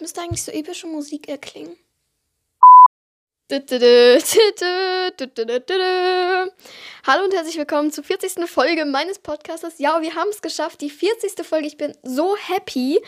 [0.00, 1.76] müsste eigentlich so epische Musik erklingen.
[7.06, 8.46] Hallo und herzlich willkommen zur 40.
[8.48, 9.78] Folge meines Podcasts.
[9.78, 11.46] Ja, wir haben es geschafft, die 40.
[11.46, 11.66] Folge.
[11.66, 13.00] Ich bin so happy.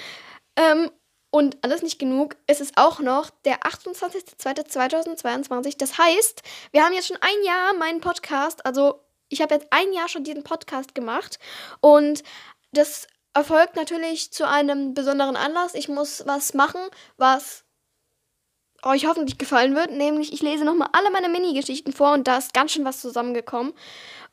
[0.57, 0.91] Ähm,
[1.31, 2.37] und alles nicht genug.
[2.47, 5.77] Es ist auch noch der 28.02.2022.
[5.79, 8.65] Das heißt, wir haben jetzt schon ein Jahr meinen Podcast.
[8.67, 11.39] Also, ich habe jetzt ein Jahr schon diesen Podcast gemacht.
[11.81, 12.25] Und
[12.73, 15.75] das erfolgt natürlich zu einem besonderen Anlass.
[15.75, 16.81] Ich muss was machen,
[17.17, 17.65] was
[18.83, 19.91] euch hoffentlich gefallen wird.
[19.91, 23.73] Nämlich, ich lese nochmal alle meine Mini-Geschichten vor und da ist ganz schön was zusammengekommen.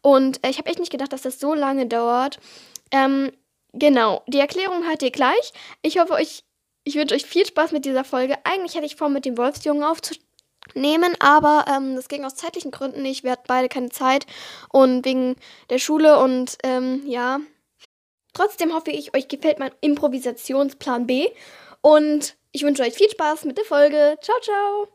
[0.02, 2.40] Und äh, ich habe echt nicht gedacht, dass das so lange dauert.
[2.92, 3.32] Ähm,
[3.74, 5.54] genau, die Erklärung hört ihr gleich.
[5.82, 6.44] Ich hoffe, euch,
[6.84, 8.38] ich wünsche euch viel Spaß mit dieser Folge.
[8.44, 13.02] Eigentlich hatte ich vor, mit dem Wolfsjungen aufzunehmen, aber ähm, das ging aus zeitlichen Gründen
[13.02, 13.24] nicht.
[13.24, 14.26] Wir hatten beide keine Zeit
[14.70, 15.36] und wegen
[15.70, 17.40] der Schule und ähm, ja.
[18.38, 21.28] Trotzdem hoffe ich, euch gefällt mein Improvisationsplan B
[21.82, 24.16] und ich wünsche euch viel Spaß mit der Folge.
[24.22, 24.88] Ciao, ciao!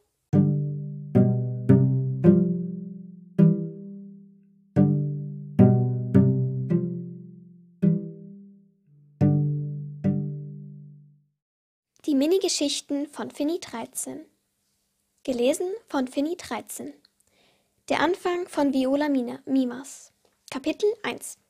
[12.07, 14.25] Die Mini-Geschichten von Finny 13.
[15.25, 16.95] Gelesen von Finny 13.
[17.89, 20.13] Der Anfang von Viola Mina, Mimas.
[20.49, 21.42] Kapitel 1.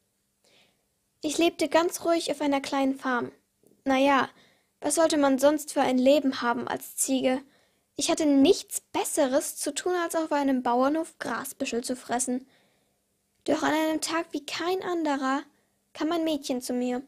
[1.24, 3.30] Ich lebte ganz ruhig auf einer kleinen Farm.
[3.84, 4.28] Naja,
[4.80, 7.40] was sollte man sonst für ein Leben haben als Ziege?
[7.94, 12.48] Ich hatte nichts Besseres zu tun, als auf einem Bauernhof Grasbüschel zu fressen.
[13.44, 15.44] Doch an einem Tag wie kein anderer
[15.92, 17.02] kam ein Mädchen zu mir.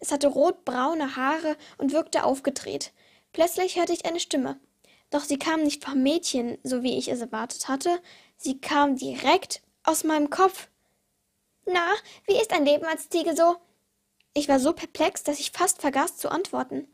[0.00, 2.92] Es hatte rotbraune Haare und wirkte aufgedreht.
[3.32, 4.58] Plötzlich hörte ich eine Stimme.
[5.10, 8.00] Doch sie kam nicht vom Mädchen, so wie ich es erwartet hatte,
[8.36, 10.68] sie kam direkt aus meinem Kopf.
[11.66, 11.94] Na,
[12.26, 13.56] wie ist ein Leben als Ziege so?
[14.34, 16.88] Ich war so perplex, dass ich fast vergaß zu antworten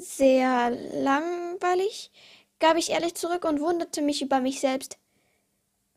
[0.00, 2.10] sehr langweilig,
[2.58, 4.98] gab ich ehrlich zurück und wunderte mich über mich selbst.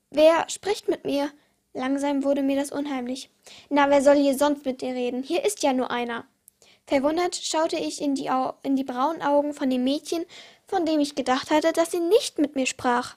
[0.10, 1.32] Wer spricht mit mir?
[1.74, 3.32] Langsam wurde mir das unheimlich.
[3.70, 5.24] Na, wer soll hier sonst mit dir reden?
[5.24, 6.26] Hier ist ja nur einer.
[6.86, 10.26] Verwundert schaute ich in die, Au in die braunen Augen von dem Mädchen,
[10.68, 13.16] von dem ich gedacht hatte, dass sie nicht mit mir sprach.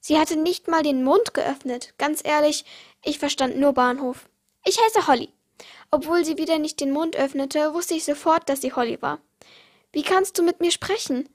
[0.00, 1.94] Sie hatte nicht mal den Mund geöffnet.
[1.98, 2.64] Ganz ehrlich,
[3.02, 4.28] ich verstand nur Bahnhof.
[4.64, 5.30] Ich heiße Holly.
[5.90, 9.20] Obwohl sie wieder nicht den Mund öffnete, wusste ich sofort, dass sie Holly war.
[9.92, 11.28] Wie kannst du mit mir sprechen?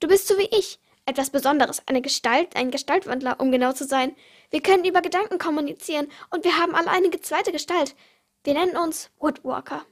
[0.00, 0.80] Du bist so wie ich.
[1.04, 4.14] Etwas Besonderes, eine Gestalt, ein Gestaltwandler, um genau zu sein.
[4.50, 7.94] Wir können über Gedanken kommunizieren und wir haben alle eine zweite Gestalt.
[8.44, 9.84] Wir nennen uns Woodwalker.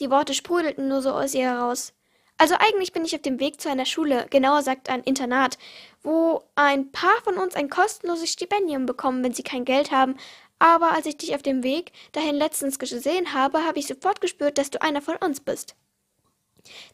[0.00, 1.92] Die Worte sprudelten nur so aus ihr heraus.
[2.36, 5.56] Also eigentlich bin ich auf dem Weg zu einer Schule, genauer gesagt ein Internat,
[6.02, 10.16] wo ein paar von uns ein kostenloses Stipendium bekommen, wenn sie kein Geld haben.
[10.58, 14.58] Aber als ich dich auf dem Weg dahin letztens gesehen habe, habe ich sofort gespürt,
[14.58, 15.74] dass du einer von uns bist.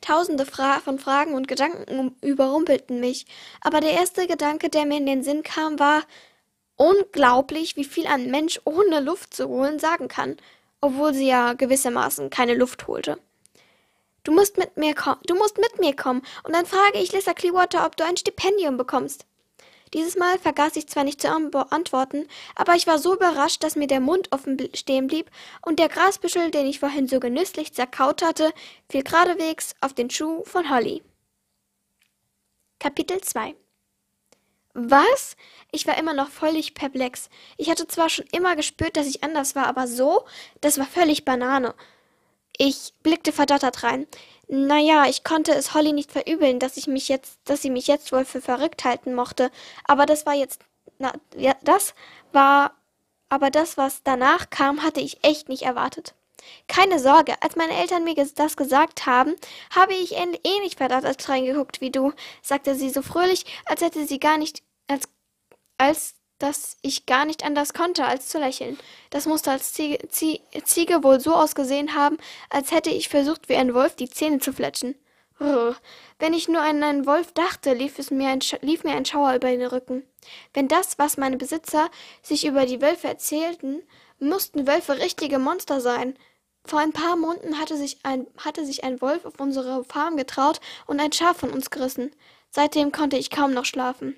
[0.00, 3.26] Tausende Fra von Fragen und Gedanken überrumpelten mich,
[3.60, 6.02] aber der erste Gedanke, der mir in den Sinn kam, war
[6.76, 10.38] unglaublich, wie viel ein Mensch ohne Luft zu holen sagen kann,
[10.80, 13.18] obwohl sie ja gewissermaßen keine Luft holte.
[14.24, 17.32] Du musst mit mir kommen, du musst mit mir kommen, und dann frage ich Lisa
[17.32, 19.24] Clearwater, ob du ein Stipendium bekommst.
[19.92, 23.88] Dieses Mal vergaß ich zwar nicht zu antworten, aber ich war so überrascht, dass mir
[23.88, 25.30] der Mund offen stehen blieb
[25.62, 28.52] und der Grasbüschel, den ich vorhin so genüsslich zerkaut hatte,
[28.88, 31.02] fiel geradewegs auf den Schuh von Holly.
[32.78, 33.56] Kapitel 2
[34.74, 35.36] Was?
[35.72, 37.28] Ich war immer noch völlig perplex.
[37.56, 40.24] Ich hatte zwar schon immer gespürt, dass ich anders war, aber so,
[40.60, 41.74] das war völlig Banane.
[42.56, 44.06] Ich blickte verdattert rein.
[44.52, 48.10] Naja, ich konnte es Holly nicht verübeln, dass ich mich jetzt, dass sie mich jetzt
[48.10, 49.48] wohl für verrückt halten mochte.
[49.84, 50.60] Aber das war jetzt,
[50.98, 51.94] na, ja, das
[52.32, 52.74] war,
[53.28, 56.14] aber das, was danach kam, hatte ich echt nicht erwartet.
[56.66, 59.36] Keine Sorge, als meine Eltern mir das gesagt haben,
[59.72, 62.12] habe ich ähnlich verdattert reingeguckt wie du,
[62.42, 65.04] sagte sie so fröhlich, als hätte sie gar nicht, als,
[65.78, 68.78] als dass ich gar nicht anders konnte, als zu lächeln.
[69.10, 72.18] Das musste als Ziege, Ziege, wohl so ausgesehen haben,
[72.48, 74.96] als hätte ich versucht, wie ein Wolf die Zähne zu fletschen.
[75.40, 75.76] Rrr.
[76.18, 79.34] Wenn ich nur an einen Wolf dachte, lief, es mir ein, lief mir ein Schauer
[79.34, 80.04] über den Rücken.
[80.52, 81.90] Wenn das, was meine Besitzer
[82.22, 83.82] sich über die Wölfe erzählten,
[84.18, 86.16] mussten Wölfe richtige Monster sein.
[86.64, 90.60] Vor ein paar Monaten hatte sich ein, hatte sich ein Wolf auf unsere Farm getraut
[90.86, 92.10] und ein Schaf von uns gerissen.
[92.50, 94.16] Seitdem konnte ich kaum noch schlafen.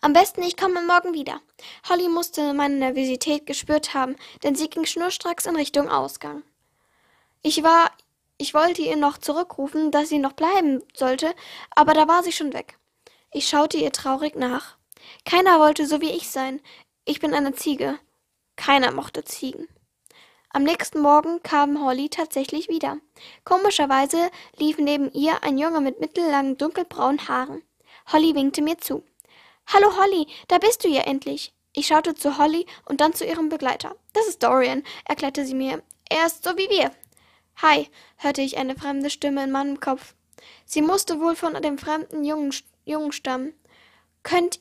[0.00, 1.40] Am besten, ich komme morgen wieder.
[1.88, 6.42] Holly musste meine Nervosität gespürt haben, denn sie ging schnurstracks in Richtung Ausgang.
[7.42, 7.90] Ich war,
[8.36, 11.34] ich wollte ihr noch zurückrufen, dass sie noch bleiben sollte,
[11.70, 12.78] aber da war sie schon weg.
[13.32, 14.76] Ich schaute ihr traurig nach.
[15.24, 16.60] Keiner wollte so wie ich sein.
[17.04, 17.98] Ich bin eine Ziege.
[18.56, 19.68] Keiner mochte Ziegen.
[20.50, 22.98] Am nächsten Morgen kam Holly tatsächlich wieder.
[23.44, 27.62] Komischerweise lief neben ihr ein Junge mit mittellangen dunkelbraunen Haaren.
[28.10, 29.04] Holly winkte mir zu.
[29.70, 31.52] Hallo Holly, da bist du ja endlich.
[31.74, 33.96] Ich schaute zu Holly und dann zu ihrem Begleiter.
[34.14, 35.82] Das ist Dorian, erklärte sie mir.
[36.08, 36.90] Er ist so wie wir.
[37.56, 40.14] Hi, hörte ich eine fremde Stimme in meinem Kopf.
[40.64, 42.54] Sie musste wohl von dem fremden Jungen,
[42.86, 43.52] Jungen stammen.
[44.22, 44.60] Könnt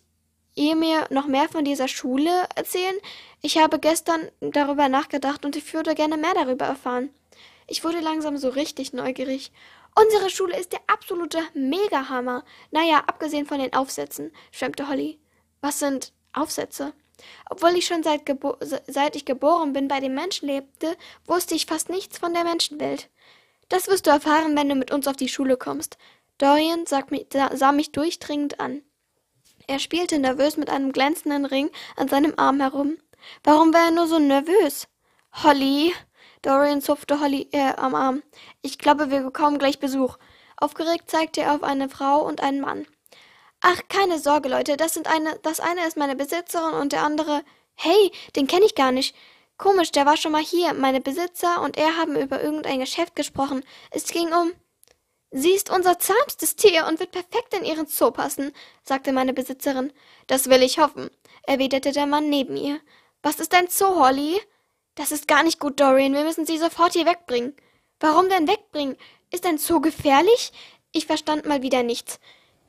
[0.56, 2.98] ihr mir noch mehr von dieser Schule erzählen?
[3.42, 7.12] Ich habe gestern darüber nachgedacht und ich würde gerne mehr darüber erfahren.
[7.66, 9.54] Ich wurde langsam so richtig neugierig.
[10.00, 12.44] Unsere Schule ist der absolute Megahammer.
[12.70, 15.20] Naja, abgesehen von den Aufsätzen, schwemmte Holly.
[15.60, 16.94] Was sind Aufsätze?
[17.50, 18.22] Obwohl ich schon seit,
[18.86, 20.96] seit ich geboren bin bei den Menschen lebte,
[21.26, 23.10] wusste ich fast nichts von der Menschenwelt.
[23.70, 25.98] Das wirst du erfahren, wenn du mit uns auf die Schule kommst.
[26.38, 28.84] Dorian sah mich durchdringend an.
[29.66, 32.98] Er spielte nervös mit einem glänzenden Ring an seinem Arm herum.
[33.44, 34.88] Warum war er nur so nervös?
[35.44, 35.94] Holly.
[36.48, 38.24] Dorian zupfte Holly äh, am Arm.
[38.62, 40.18] Ich glaube, wir bekommen gleich Besuch.
[40.56, 42.88] Aufgeregt zeigte er auf eine Frau und einen Mann.
[43.60, 47.44] Ach, keine Sorge, Leute, das sind eine, das eine ist meine Besitzerin und der andere.
[47.76, 49.14] Hey, den kenne ich gar nicht.
[49.58, 50.74] Komisch, der war schon mal hier.
[50.74, 53.66] Meine Besitzer und er haben über irgendein Geschäft gesprochen.
[53.92, 54.54] Es ging um.
[55.32, 58.54] Sie ist unser zahmstes Tier und wird perfekt in ihren Zoo passen,
[58.84, 59.92] sagte meine Besitzerin.
[60.28, 61.10] Das will ich hoffen,
[61.44, 62.80] erwiderte der Mann neben ihr.
[63.22, 64.40] Was ist ein Zoo, Holly?
[64.98, 66.16] Das ist gar nicht gut, Dorian.
[66.16, 67.56] Wir müssen sie sofort hier wegbringen.
[68.00, 68.98] Warum denn wegbringen?
[69.32, 70.52] Ist ein Zoo gefährlich?
[70.92, 72.20] Ich verstand mal wieder nichts.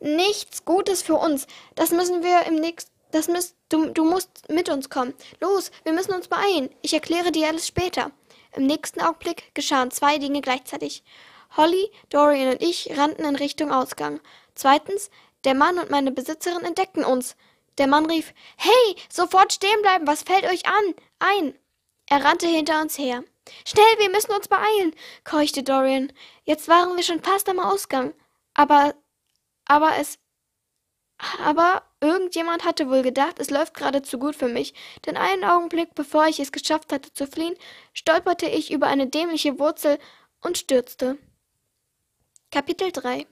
[0.00, 1.46] Nichts Gutes für uns.
[1.74, 2.92] Das müssen wir im nächsten.
[3.12, 5.14] Das müsst, du, du musst mit uns kommen.
[5.40, 6.68] Los, wir müssen uns beeilen.
[6.82, 8.10] Ich erkläre dir alles später.
[8.54, 11.02] Im nächsten Augenblick geschahen zwei Dinge gleichzeitig.
[11.56, 14.20] Holly, Dorian und ich rannten in Richtung Ausgang.
[14.54, 15.10] Zweitens,
[15.44, 17.36] der Mann und meine Besitzerin entdeckten uns.
[17.78, 20.94] Der Mann rief, Hey, sofort stehen bleiben, was fällt euch an?
[21.20, 21.54] Ein.
[22.08, 23.24] Er rannte hinter uns her.
[23.66, 24.94] Schnell, wir müssen uns beeilen,
[25.24, 26.12] keuchte Dorian.
[26.44, 28.14] Jetzt waren wir schon fast am Ausgang.
[28.54, 28.94] Aber,
[29.66, 30.18] aber es,
[31.42, 34.74] aber irgendjemand hatte wohl gedacht, es läuft geradezu gut für mich,
[35.06, 37.54] denn einen Augenblick bevor ich es geschafft hatte zu fliehen,
[37.92, 39.98] stolperte ich über eine dämliche Wurzel
[40.40, 41.18] und stürzte.
[42.50, 43.26] Kapitel 3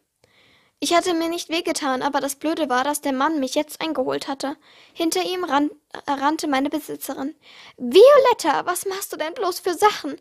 [0.79, 4.29] Ich hatte mir nicht wehgetan, aber das Blöde war, dass der Mann mich jetzt eingeholt
[4.29, 4.57] hatte.
[4.93, 7.35] Hinter ihm ran, äh, rannte meine Besitzerin.
[7.79, 10.17] Violetta, was machst du denn bloß für Sachen?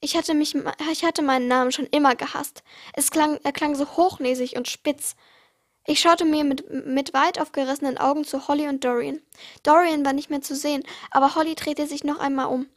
[0.00, 0.56] Ich hatte mich,
[0.90, 2.64] ich hatte meinen Namen schon immer gehasst.
[2.94, 5.14] Es klang, er klang so hochnäsig und spitz.
[5.86, 9.22] Ich schaute mir mit, mit weit aufgerissenen Augen zu Holly und Dorian.
[9.62, 12.68] Dorian war nicht mehr zu sehen, aber Holly drehte sich noch einmal um.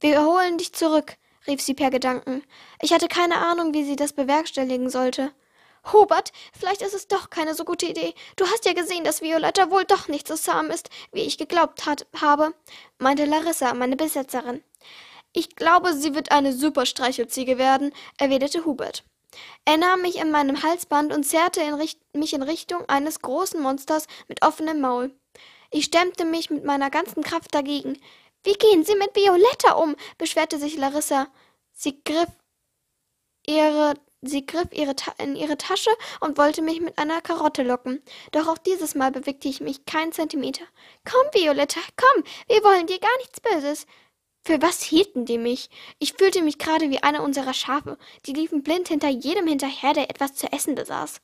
[0.00, 1.16] Wir holen dich zurück
[1.48, 2.42] rief sie per Gedanken.
[2.80, 5.32] Ich hatte keine Ahnung, wie sie das bewerkstelligen sollte.
[5.92, 8.14] Hubert, vielleicht ist es doch keine so gute Idee.
[8.36, 11.86] Du hast ja gesehen, dass Violetta wohl doch nicht so zahm ist, wie ich geglaubt
[11.86, 12.54] hat, habe,
[12.98, 14.62] meinte Larissa, meine Besitzerin.
[15.32, 19.04] Ich glaube, sie wird eine super Streichelziege werden, erwiderte Hubert.
[19.64, 21.76] Er nahm mich in meinem Halsband und zerrte in
[22.18, 25.14] mich in Richtung eines großen Monsters mit offenem Maul.
[25.70, 28.00] Ich stemmte mich mit meiner ganzen Kraft dagegen.
[28.42, 29.96] Wie gehen Sie mit Violetta um?
[30.16, 31.28] beschwerte sich Larissa.
[31.72, 32.30] Sie griff
[33.46, 38.02] ihre Sie griff ihre in ihre Tasche und wollte mich mit einer Karotte locken.
[38.32, 40.64] Doch auch dieses Mal bewegte ich mich keinen Zentimeter.
[41.04, 43.86] Komm, Violetta, komm, wir wollen dir gar nichts Böses.
[44.44, 45.70] Für was hielten die mich?
[45.98, 47.98] Ich fühlte mich gerade wie einer unserer Schafe.
[48.26, 51.20] Die liefen blind hinter jedem hinterher, der etwas zu essen besaß.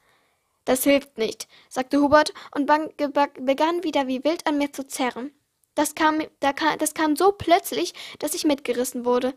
[0.64, 5.32] Das hilft nicht, sagte Hubert und begann wieder wie wild an mir zu zerren.
[5.74, 9.34] Das kam, das kam so plötzlich, dass ich mitgerissen wurde.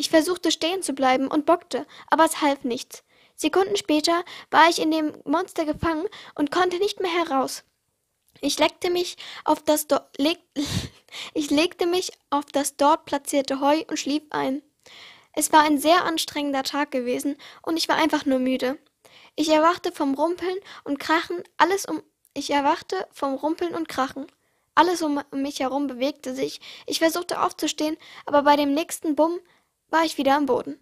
[0.00, 3.04] Ich versuchte stehen zu bleiben und bockte, aber es half nichts.
[3.36, 7.64] Sekunden später war ich in dem Monster gefangen und konnte nicht mehr heraus.
[8.40, 10.38] Ich legte mich auf das Do leg
[11.34, 14.62] ich legte mich auf das dort platzierte Heu und schlief ein.
[15.34, 18.78] Es war ein sehr anstrengender Tag gewesen und ich war einfach nur müde.
[19.36, 22.02] Ich erwachte vom Rumpeln und Krachen, alles um
[22.32, 24.28] ich erwachte vom Rumpeln und Krachen.
[24.74, 26.58] Alles um mich herum bewegte sich.
[26.86, 29.38] Ich versuchte aufzustehen, aber bei dem nächsten Bumm
[29.90, 30.80] war ich wieder am Boden.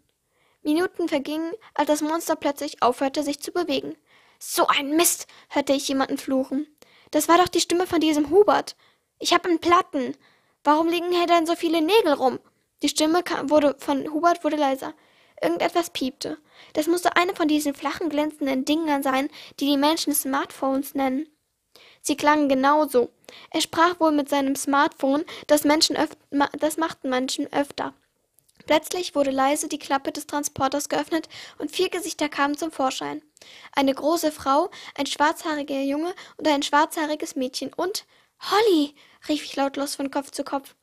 [0.62, 3.96] Minuten vergingen, als das Monster plötzlich aufhörte, sich zu bewegen.
[4.38, 6.66] So ein Mist, hörte ich jemanden fluchen.
[7.10, 8.76] Das war doch die Stimme von diesem Hubert.
[9.18, 10.16] Ich hab einen Platten.
[10.62, 12.38] Warum liegen hier denn so viele Nägel rum?
[12.82, 14.94] Die Stimme kam, wurde, von Hubert wurde leiser.
[15.40, 16.38] Irgendetwas piepte.
[16.72, 21.28] Das musste eine von diesen flachen, glänzenden Dingern sein, die die Menschen Smartphones nennen.
[22.02, 23.10] Sie klangen genauso.
[23.50, 25.96] Er sprach wohl mit seinem Smartphone, das, Menschen
[26.58, 27.94] das machten Menschen öfter.
[28.68, 33.22] Plötzlich wurde leise die Klappe des Transporters geöffnet und vier Gesichter kamen zum Vorschein.
[33.72, 38.04] Eine große Frau, ein schwarzhaariger Junge und ein schwarzhaariges Mädchen und
[38.42, 38.94] Holly,
[39.26, 40.74] rief ich lautlos von Kopf zu Kopf.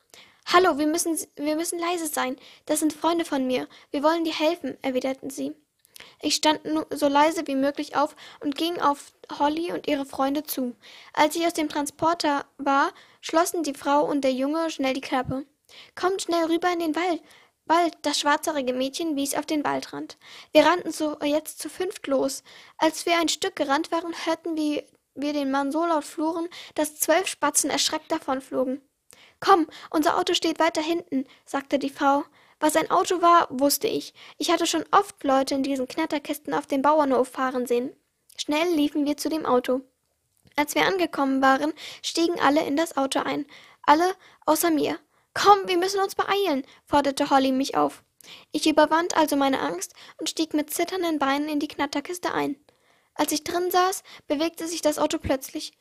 [0.52, 2.36] Hallo, wir müssen, wir müssen leise sein.
[2.64, 3.68] Das sind Freunde von mir.
[3.92, 5.54] Wir wollen dir helfen, erwiderten sie.
[6.20, 10.74] Ich stand so leise wie möglich auf und ging auf Holly und ihre Freunde zu.
[11.12, 12.90] Als ich aus dem Transporter war,
[13.20, 15.46] schlossen die Frau und der Junge schnell die Klappe.
[15.94, 17.22] Kommt schnell rüber in den Wald.
[17.66, 20.16] Bald, das schwarzhaarige Mädchen wies auf den Waldrand.
[20.52, 22.44] Wir rannten so jetzt zu fünft los.
[22.78, 24.84] Als wir ein Stück gerannt waren, hörten wir,
[25.16, 28.82] wir den Mann so laut fluchen, dass zwölf Spatzen erschreckt davonflogen.
[29.40, 32.24] Komm, unser Auto steht weiter hinten, sagte die Frau.
[32.60, 34.14] Was ein Auto war, wusste ich.
[34.38, 37.94] Ich hatte schon oft Leute in diesen Knatterkisten auf dem Bauernhof fahren sehen.
[38.38, 39.80] Schnell liefen wir zu dem Auto.
[40.54, 43.44] Als wir angekommen waren, stiegen alle in das Auto ein.
[43.82, 44.14] Alle
[44.46, 44.98] außer mir.
[45.38, 48.02] Komm, wir müssen uns beeilen, forderte Holly mich auf.
[48.52, 52.56] Ich überwand also meine Angst und stieg mit zitternden Beinen in die Knatterkiste ein.
[53.12, 55.72] Als ich drin saß, bewegte sich das Auto plötzlich.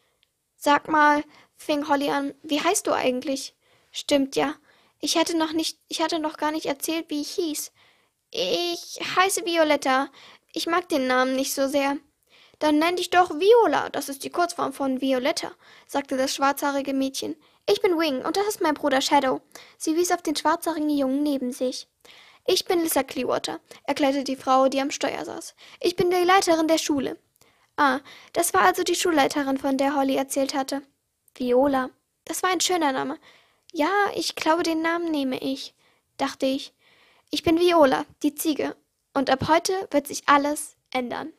[0.58, 1.24] Sag mal,
[1.56, 3.56] fing Holly an, wie heißt du eigentlich?
[3.92, 4.56] Stimmt ja.
[5.00, 7.72] Ich hatte noch nicht, ich hatte noch gar nicht erzählt, wie ich hieß.
[8.32, 10.10] Ich heiße Violetta.
[10.52, 11.98] Ich mag den Namen nicht so sehr.
[12.60, 15.52] Dann nenn dich doch Viola, das ist die Kurzform von Violetta,
[15.88, 17.36] sagte das schwarzhaarige Mädchen.
[17.68, 19.42] Ich bin Wing und das ist mein Bruder Shadow.
[19.78, 21.88] Sie wies auf den schwarzhaarigen Jungen neben sich.
[22.46, 25.56] Ich bin Lissa Clearwater, erklärte die Frau, die am Steuer saß.
[25.80, 27.18] Ich bin die Leiterin der Schule.
[27.76, 28.02] Ah,
[28.34, 30.84] das war also die Schulleiterin, von der Holly erzählt hatte.
[31.36, 31.90] Viola.
[32.24, 33.18] Das war ein schöner Name.
[33.74, 35.74] Ja, ich glaube, den Namen nehme ich,
[36.18, 36.72] dachte ich.
[37.32, 38.76] Ich bin Viola, die Ziege,
[39.14, 41.34] und ab heute wird sich alles ändern.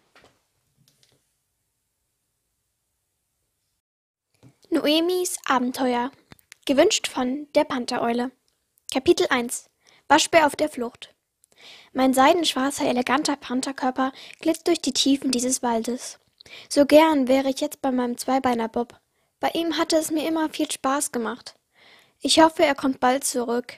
[4.68, 6.10] Noemis Abenteuer.
[6.64, 8.32] Gewünscht von der Panthereule.
[8.92, 9.70] Kapitel 1
[10.08, 11.14] Waschbär auf der Flucht.
[11.92, 16.18] Mein seidenschwarzer, eleganter Pantherkörper glitt durch die Tiefen dieses Waldes.
[16.68, 18.98] So gern wäre ich jetzt bei meinem Zweibeiner Bob.
[19.38, 21.54] Bei ihm hatte es mir immer viel Spaß gemacht.
[22.20, 23.74] Ich hoffe, er kommt bald zurück.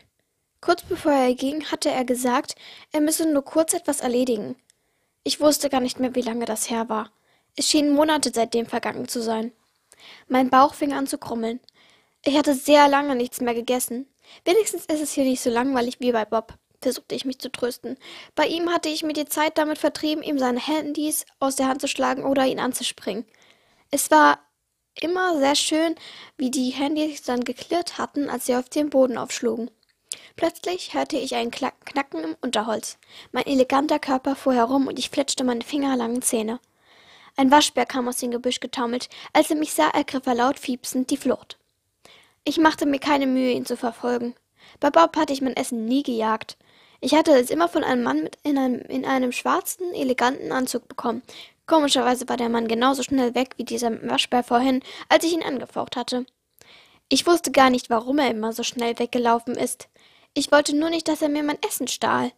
[0.63, 2.55] Kurz bevor er ging, hatte er gesagt,
[2.93, 4.57] er müsse nur kurz etwas erledigen.
[5.23, 7.13] Ich wusste gar nicht mehr, wie lange das her war.
[7.57, 9.53] Es schienen Monate seitdem vergangen zu sein.
[10.29, 11.61] Mein Bauch fing an zu krummeln.
[12.25, 14.07] Ich hatte sehr lange nichts mehr gegessen.
[14.45, 17.97] Wenigstens ist es hier nicht so langweilig wie bei Bob, versuchte ich mich zu trösten.
[18.35, 21.81] Bei ihm hatte ich mir die Zeit damit vertrieben, ihm seine Handys aus der Hand
[21.81, 23.25] zu schlagen oder ihn anzuspringen.
[23.91, 24.41] Es war
[25.01, 25.95] immer sehr schön,
[26.37, 29.71] wie die Handys dann geklirrt hatten, als sie auf den Boden aufschlugen.
[30.37, 32.99] Plötzlich hörte ich ein Knacken im Unterholz.
[33.33, 36.61] Mein eleganter Körper fuhr herum und ich fletschte meine fingerlangen Zähne.
[37.39, 39.09] Ein Waschbär kam aus dem Gebüsch getaumelt.
[39.33, 41.57] Als er mich sah, ergriff er laut fiepsend die Flucht.
[42.45, 44.35] Ich machte mir keine Mühe, ihn zu verfolgen.
[44.81, 46.59] Bei Bob hatte ich mein Essen nie gejagt.
[47.01, 50.89] Ich hatte es immer von einem Mann mit in einem, in einem schwarzen, eleganten Anzug
[50.89, 51.23] bekommen,
[51.69, 55.97] Komischerweise war der Mann genauso schnell weg wie dieser Waschbär vorhin, als ich ihn angefaucht
[55.97, 56.25] hatte.
[57.11, 59.89] Ich wusste gar nicht, warum er immer so schnell weggelaufen ist.
[60.33, 62.33] Ich wollte nur nicht, dass er mir mein Essen stahl.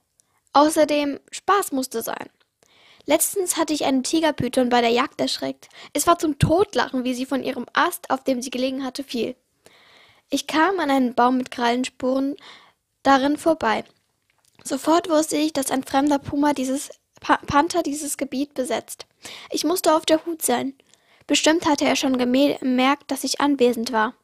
[0.52, 2.28] Außerdem, Spaß musste sein.
[3.06, 5.68] Letztens hatte ich eine Tigerpython bei der Jagd erschreckt.
[5.92, 9.34] Es war zum Totlachen, wie sie von ihrem Ast, auf dem sie gelegen hatte, fiel.
[10.28, 12.36] Ich kam an einen Baum mit Krallenspuren
[13.02, 13.84] darin vorbei.
[14.62, 16.90] Sofort wusste ich, dass ein fremder Puma dieses
[17.20, 19.06] pa Panther dieses Gebiet besetzt.
[19.50, 20.74] Ich musste auf der Hut sein.
[21.26, 24.14] Bestimmt hatte er schon gemerkt, dass ich anwesend war.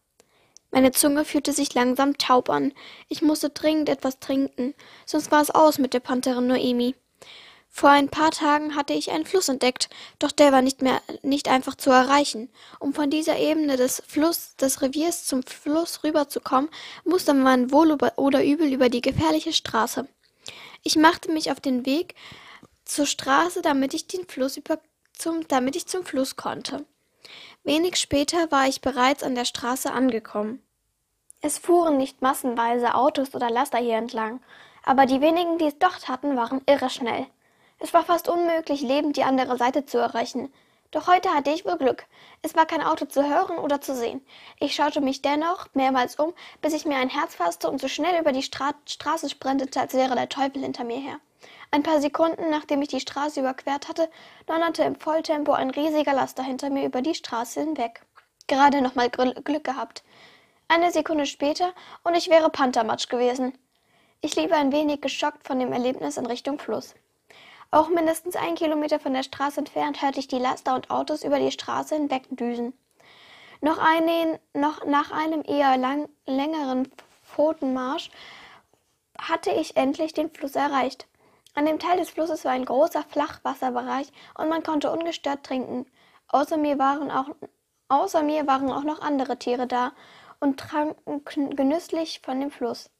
[0.70, 2.72] Meine Zunge fühlte sich langsam taub an.
[3.08, 4.74] Ich musste dringend etwas trinken,
[5.06, 6.94] sonst war es aus mit der Pantherin Noemi.
[7.76, 11.46] Vor ein paar Tagen hatte ich einen Fluss entdeckt, doch der war nicht mehr nicht
[11.46, 12.48] einfach zu erreichen.
[12.80, 16.70] Um von dieser Ebene des Fluss des Reviers zum Fluss rüberzukommen,
[17.04, 20.08] musste man wohl oder übel über die gefährliche Straße.
[20.84, 22.14] Ich machte mich auf den Weg
[22.86, 24.78] zur Straße, damit ich den Fluss über
[25.12, 26.86] zum, damit ich zum Fluss konnte.
[27.62, 30.62] Wenig später war ich bereits an der Straße angekommen.
[31.42, 34.40] Es fuhren nicht massenweise Autos oder Laster hier entlang,
[34.82, 37.26] aber die wenigen, die es dort hatten, waren irre schnell.
[37.78, 40.52] Es war fast unmöglich, lebend die andere Seite zu erreichen.
[40.92, 42.06] Doch heute hatte ich wohl Glück.
[42.42, 44.24] Es war kein Auto zu hören oder zu sehen.
[44.60, 48.20] Ich schaute mich dennoch mehrmals um, bis ich mir ein Herz fasste und so schnell
[48.20, 51.18] über die Stra Straße sprintete, als wäre der Teufel hinter mir her.
[51.70, 54.08] Ein paar Sekunden, nachdem ich die Straße überquert hatte,
[54.46, 58.00] donnerte im Volltempo ein riesiger Laster hinter mir über die Straße hinweg.
[58.46, 60.02] Gerade noch mal Glück gehabt.
[60.68, 61.72] Eine Sekunde später
[62.04, 63.58] und ich wäre Panthermatsch gewesen.
[64.20, 66.94] Ich lief ein wenig geschockt von dem Erlebnis in Richtung Fluss.
[67.70, 71.38] Auch mindestens ein Kilometer von der Straße entfernt hörte ich die Laster und Autos über
[71.38, 72.72] die Straße hinwegdüsen.
[73.60, 76.88] Noch, einen, noch nach einem eher lang, längeren
[77.24, 78.10] Pfotenmarsch
[79.18, 81.06] hatte ich endlich den Fluss erreicht.
[81.54, 85.86] An dem Teil des Flusses war ein großer Flachwasserbereich und man konnte ungestört trinken.
[86.28, 87.30] Außer mir waren auch,
[87.88, 89.92] außer mir waren auch noch andere Tiere da
[90.38, 92.90] und tranken genüsslich von dem Fluss.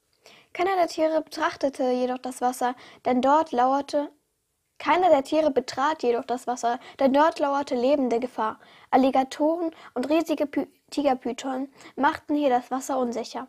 [0.54, 4.11] Keiner der Tiere betrachtete jedoch das Wasser, denn dort lauerte
[4.78, 8.59] keiner der Tiere betrat jedoch das Wasser, denn dort lauerte lebende Gefahr.
[8.90, 13.49] Alligatoren und riesige Py Tigerpython machten hier das Wasser unsicher.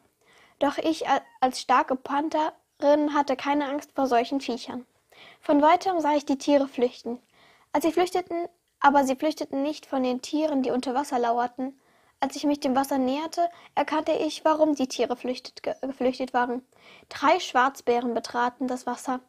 [0.60, 1.06] Doch ich
[1.40, 4.88] als starke Pantherin hatte keine Angst vor solchen Viechern.
[5.40, 7.20] Von weitem sah ich die Tiere flüchten.
[7.74, 8.48] Als sie flüchteten,
[8.80, 11.80] aber sie flüchteten nicht von den Tieren, die unter Wasser lauerten.
[12.20, 16.66] Als ich mich dem Wasser näherte, erkannte ich, warum die Tiere flüchtet, geflüchtet waren.
[17.10, 19.20] Drei Schwarzbären betraten das Wasser.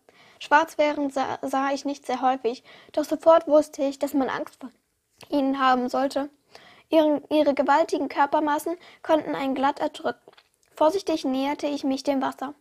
[0.40, 4.71] Schwarzbären sah, sah ich nicht sehr häufig, doch sofort wusste ich, dass man Angst vor
[5.28, 6.30] ihnen haben sollte.
[6.90, 10.33] Ihre, ihre gewaltigen Körpermassen konnten einen glatt erdrücken.
[10.75, 12.54] Vorsichtig näherte ich mich dem Wasser.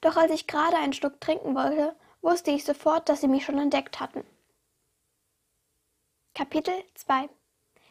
[0.00, 3.58] Doch als ich gerade einen Schluck trinken wollte, wusste ich sofort, dass sie mich schon
[3.58, 4.24] entdeckt hatten.
[6.34, 7.28] Kapitel 2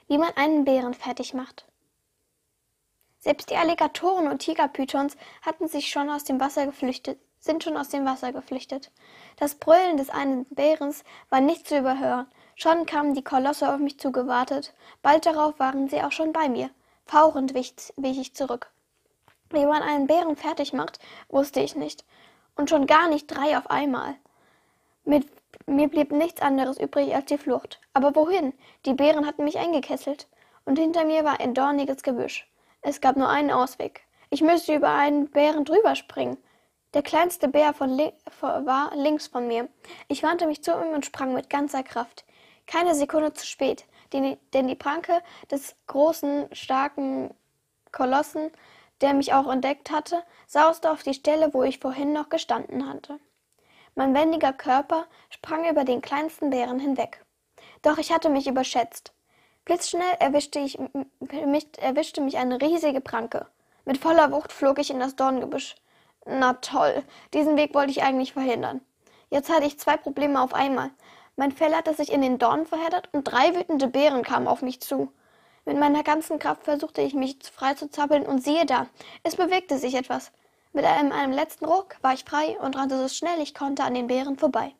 [0.07, 1.65] Wie man einen Bären fertig macht.
[3.19, 7.89] Selbst die Alligatoren und Tigerpythons hatten sich schon aus dem Wasser geflüchtet, sind schon aus
[7.89, 8.89] dem Wasser geflüchtet.
[9.35, 12.25] Das Brüllen des einen Bärens war nicht zu überhören.
[12.55, 14.73] Schon kamen die Kolosse auf mich zugewartet.
[15.01, 16.69] Bald darauf waren sie auch schon bei mir.
[17.05, 18.71] Fauchend wich, wich ich zurück.
[19.49, 22.05] Wie man einen Bären fertig macht, wusste ich nicht.
[22.55, 24.15] Und schon gar nicht drei auf einmal.
[25.03, 25.27] Mit,
[25.65, 27.81] mir blieb nichts anderes übrig als die Flucht.
[27.91, 28.53] Aber wohin?
[28.85, 30.27] Die Bären hatten mich eingekesselt.
[30.63, 32.49] Und hinter mir war ein dorniges Gebüsch.
[32.81, 34.01] Es gab nur einen Ausweg.
[34.29, 36.37] Ich müsste über einen Bären drüber springen.
[36.93, 39.67] Der kleinste Bär li war links von mir.
[40.07, 42.23] Ich wandte mich zu ihm und sprang mit ganzer Kraft.
[42.67, 47.33] Keine Sekunde zu spät, denn die Pranke des großen, starken
[47.91, 48.51] Kolossen,
[49.01, 53.19] der mich auch entdeckt hatte, sauste auf die Stelle, wo ich vorhin noch gestanden hatte.
[53.95, 57.25] Mein wendiger Körper sprang über den kleinsten Bären hinweg.
[57.81, 59.13] Doch ich hatte mich überschätzt.
[59.65, 60.79] Blitzschnell erwischte, ich,
[61.19, 63.47] mich, erwischte mich eine riesige Pranke.
[63.85, 65.75] Mit voller Wucht flog ich in das Dorngebüsch.
[66.25, 67.03] Na toll,
[67.33, 68.81] diesen Weg wollte ich eigentlich verhindern.
[69.29, 70.91] Jetzt hatte ich zwei Probleme auf einmal.
[71.35, 74.79] Mein Fell hatte sich in den Dornen verheddert und drei wütende Bären kamen auf mich
[74.79, 75.11] zu.
[75.65, 78.87] Mit meiner ganzen Kraft versuchte ich mich frei zu zappeln und siehe da,
[79.23, 80.31] es bewegte sich etwas.
[80.71, 83.93] Mit einem, einem letzten Ruck war ich frei und rannte so schnell ich konnte an
[83.93, 84.75] den Bären vorbei.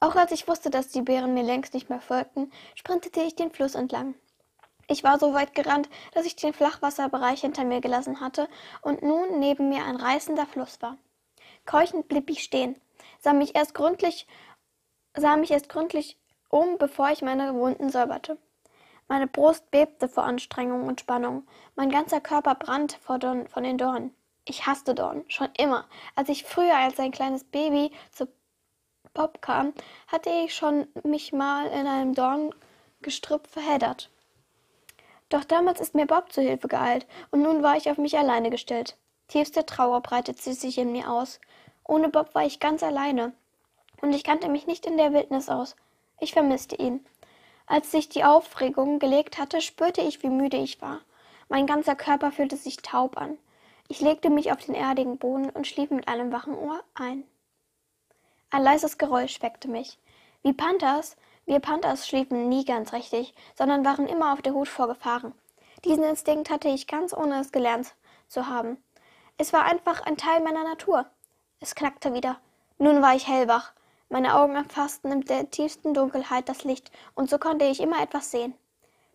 [0.00, 3.50] Auch als ich wusste, dass die Bären mir längst nicht mehr folgten, sprintete ich den
[3.50, 4.14] Fluss entlang.
[4.86, 8.48] Ich war so weit gerannt, dass ich den Flachwasserbereich hinter mir gelassen hatte
[8.82, 10.96] und nun neben mir ein reißender Fluss war.
[11.64, 12.80] Keuchend blieb ich stehen,
[13.20, 14.26] sah mich erst gründlich,
[15.16, 16.18] sah mich erst gründlich
[16.48, 18.38] um, bevor ich meine Wunden säuberte.
[19.08, 24.14] Meine Brust bebte vor Anstrengung und Spannung, mein ganzer Körper brannte Dorn, von den Dornen.
[24.46, 25.86] Ich hasste Dornen, schon immer.
[26.14, 28.28] Als ich früher als ein kleines Baby zu
[29.14, 29.72] Bob kam,
[30.08, 34.10] hatte ich schon mich mal in einem Dorngestrüpp verheddert.
[35.34, 38.50] Doch damals ist mir Bob zu Hilfe geeilt, und nun war ich auf mich alleine
[38.50, 38.96] gestellt.
[39.26, 41.40] Tiefste Trauer breitete sich in mir aus.
[41.82, 43.32] Ohne Bob war ich ganz alleine.
[44.00, 45.74] Und ich kannte mich nicht in der Wildnis aus.
[46.20, 47.04] Ich vermisste ihn.
[47.66, 51.00] Als sich die Aufregung gelegt hatte, spürte ich, wie müde ich war.
[51.48, 53.36] Mein ganzer Körper fühlte sich taub an.
[53.88, 57.24] Ich legte mich auf den erdigen Boden und schlief mit einem wachen Ohr ein.
[58.50, 59.98] Ein leises Geräusch weckte mich.
[60.44, 61.16] Wie Panthers
[61.46, 65.34] wir Panthers schliefen nie ganz richtig, sondern waren immer auf der Hut vor Gefahren.
[65.84, 67.94] Diesen Instinkt hatte ich ganz ohne es gelernt
[68.28, 68.82] zu haben.
[69.36, 71.06] Es war einfach ein Teil meiner Natur.
[71.60, 72.38] Es knackte wieder.
[72.78, 73.72] Nun war ich hellwach.
[74.08, 78.30] Meine Augen erfassten in der tiefsten Dunkelheit das Licht, und so konnte ich immer etwas
[78.30, 78.54] sehen.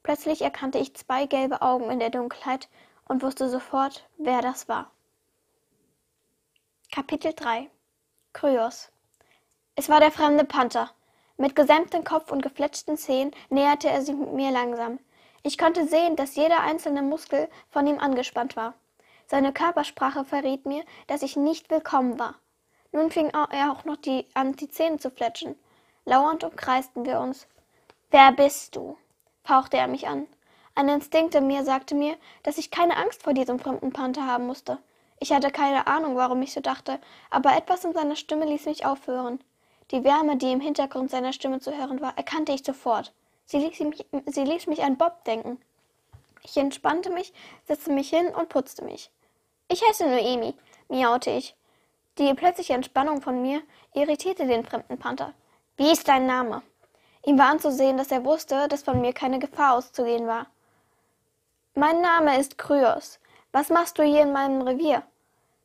[0.03, 2.69] Plötzlich erkannte ich zwei gelbe Augen in der Dunkelheit
[3.07, 4.91] und wusste sofort, wer das war.
[6.91, 7.69] Kapitel 3
[8.33, 8.91] Kryos
[9.75, 10.91] Es war der fremde Panther.
[11.41, 14.99] Mit gesenntem Kopf und gefletschten Zähnen näherte er sich mir langsam.
[15.41, 18.73] Ich konnte sehen, dass jeder einzelne Muskel von ihm angespannt war.
[19.25, 22.35] Seine Körpersprache verriet mir, dass ich nicht willkommen war.
[22.91, 25.55] Nun fing er auch noch die, an, die Zähne zu fletschen.
[26.03, 27.47] Lauernd umkreisten wir uns.
[28.11, 28.97] Wer bist du?
[29.45, 30.27] fauchte er mich an.
[30.75, 34.45] Ein Instinkt in mir sagte mir, dass ich keine Angst vor diesem fremden Panther haben
[34.45, 34.77] musste.
[35.21, 36.99] Ich hatte keine Ahnung, warum ich so dachte,
[37.29, 39.41] aber etwas in seiner Stimme ließ mich aufhören.
[39.91, 43.13] Die Wärme, die im Hintergrund seiner Stimme zu hören war, erkannte ich sofort.
[43.45, 45.59] Sie ließ mich, sie ließ mich an Bob denken.
[46.43, 47.33] Ich entspannte mich,
[47.67, 49.11] setzte mich hin und putzte mich.
[49.67, 50.53] Ich heiße Noemi,
[50.87, 51.55] miaute ich.
[52.17, 53.61] Die plötzliche Entspannung von mir
[53.93, 55.33] irritierte den fremden Panther.
[55.77, 56.61] Wie ist dein Name?
[57.25, 60.47] Ihm war anzusehen, dass er wusste, dass von mir keine Gefahr auszugehen war.
[61.75, 63.19] Mein Name ist Kryos.
[63.51, 65.03] Was machst du hier in meinem Revier?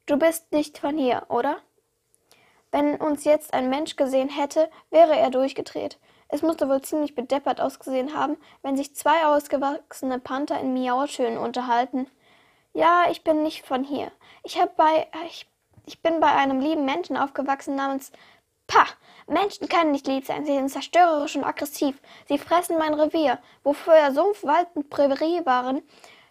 [0.06, 1.58] Du bist nicht von hier, oder?
[2.74, 5.96] Wenn uns jetzt ein Mensch gesehen hätte, wäre er durchgedreht.
[6.26, 12.10] Es musste wohl ziemlich bedeppert ausgesehen haben, wenn sich zwei ausgewachsene Panther in Miautönen unterhalten.
[12.72, 14.10] Ja, ich bin nicht von hier.
[14.42, 15.48] Ich, hab bei, ich,
[15.86, 18.10] ich bin bei einem lieben Menschen aufgewachsen namens
[18.66, 18.86] Pah!
[19.28, 22.00] Menschen können nicht lieb sein, sie sind zerstörerisch und aggressiv.
[22.26, 23.38] Sie fressen mein Revier.
[23.62, 25.80] Wo früher Sumpf, Wald und Prärie waren,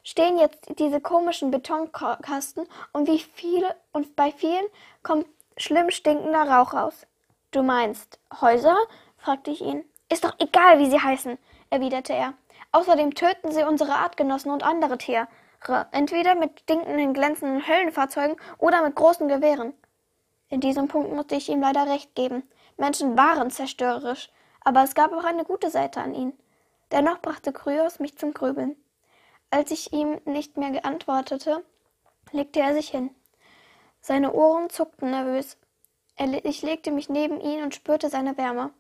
[0.04, 4.66] stehen jetzt diese komischen Betonkasten und wie viele und bei vielen
[5.04, 5.26] kommt
[5.58, 7.06] schlimm stinkender Rauch raus.
[7.52, 8.78] Du meinst Häuser?
[9.18, 9.84] fragte ich ihn.
[10.12, 11.38] Ist doch egal, wie sie heißen,
[11.70, 12.34] erwiderte er.
[12.72, 15.28] Außerdem töten sie unsere Artgenossen und andere Tiere,
[15.92, 19.74] entweder mit stinkenden, glänzenden Höllenfahrzeugen oder mit großen Gewehren.
[20.50, 22.44] In diesem Punkt musste ich ihm leider recht geben.
[22.78, 24.30] Menschen waren zerstörerisch,
[24.62, 26.38] aber es gab auch eine gute Seite an ihnen.
[26.92, 28.76] Dennoch brachte Kryos mich zum Grübeln.
[29.50, 31.64] Als ich ihm nicht mehr geantwortete,
[32.32, 33.10] legte er sich hin.
[34.06, 35.58] Seine Ohren zuckten nervös.
[36.44, 38.72] Ich legte mich neben ihn und spürte seine Wärme.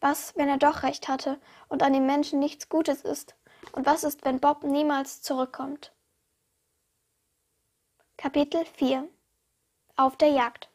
[0.00, 1.38] Was, wenn er doch recht hatte
[1.68, 3.36] und an den Menschen nichts Gutes ist?
[3.72, 5.92] Und was ist, wenn Bob niemals zurückkommt?
[8.16, 9.06] Kapitel 4
[9.96, 10.70] Auf der Jagd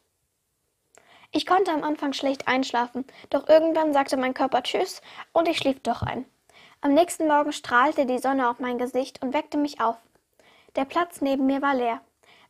[1.32, 5.80] ich konnte am Anfang schlecht einschlafen, doch irgendwann sagte mein Körper Tschüss und ich schlief
[5.80, 6.24] doch ein.
[6.80, 9.96] Am nächsten Morgen strahlte die Sonne auf mein Gesicht und weckte mich auf.
[10.76, 12.00] Der Platz neben mir war leer.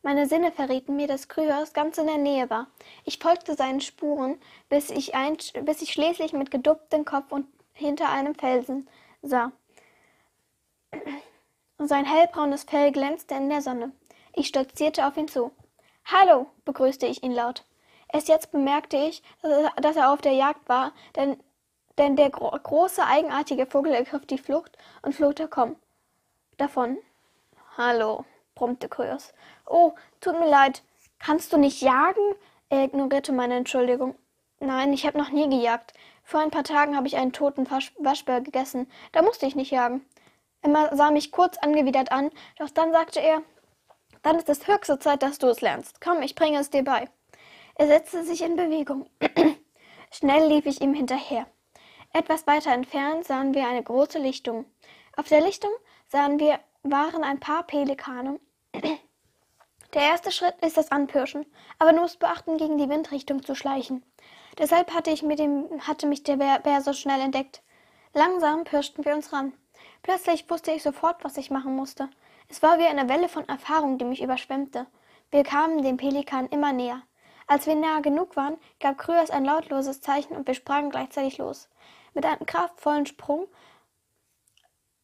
[0.03, 2.67] Meine Sinne verrieten mir, dass Kryos ganz in der Nähe war.
[3.03, 8.09] Ich folgte seinen Spuren, bis ich, ein, bis ich schließlich mit geducktem Kopf und hinter
[8.09, 8.87] einem Felsen
[9.21, 9.51] sah.
[11.77, 13.91] Sein hellbraunes Fell glänzte in der Sonne.
[14.33, 15.51] Ich stolzierte auf ihn zu.
[16.05, 17.63] Hallo, begrüßte ich ihn laut.
[18.11, 19.21] Erst jetzt bemerkte ich,
[19.81, 21.37] dass er auf der Jagd war, denn,
[21.97, 25.75] denn der gro große, eigenartige Vogel ergriff die Flucht und flog davon.
[26.57, 26.97] davon.
[27.77, 29.33] Hallo, brummte Kryos.
[29.67, 30.83] Oh, tut mir leid.
[31.19, 32.35] Kannst du nicht jagen?
[32.69, 34.15] Er ignorierte meine Entschuldigung.
[34.59, 35.93] Nein, ich habe noch nie gejagt.
[36.23, 38.89] Vor ein paar Tagen habe ich einen toten Wasch Waschbär gegessen.
[39.11, 40.05] Da musste ich nicht jagen.
[40.61, 43.43] Emma sah mich kurz angewidert an, doch dann sagte er,
[44.23, 46.01] dann ist es höchste Zeit, dass du es lernst.
[46.01, 47.07] Komm, ich bringe es dir bei.
[47.75, 49.09] Er setzte sich in Bewegung.
[50.11, 51.45] Schnell lief ich ihm hinterher.
[52.13, 54.65] Etwas weiter entfernt sahen wir eine große Lichtung.
[55.15, 55.71] Auf der Lichtung
[56.07, 58.39] sahen wir waren ein paar Pelikane.
[59.93, 61.45] Der erste Schritt ist das Anpirschen,
[61.79, 64.03] aber du musst beachten, gegen die Windrichtung zu schleichen.
[64.57, 67.61] Deshalb hatte, ich mit dem, hatte mich der Bär, Bär so schnell entdeckt.
[68.13, 69.53] Langsam pirschten wir uns ran.
[70.03, 72.09] Plötzlich wusste ich sofort, was ich machen musste.
[72.49, 74.87] Es war wie eine Welle von Erfahrung, die mich überschwemmte.
[75.31, 77.03] Wir kamen dem Pelikan immer näher.
[77.45, 81.69] Als wir nahe genug waren, gab Kryos ein lautloses Zeichen und wir sprangen gleichzeitig los.
[82.13, 83.47] Mit einem kraftvollen Sprung,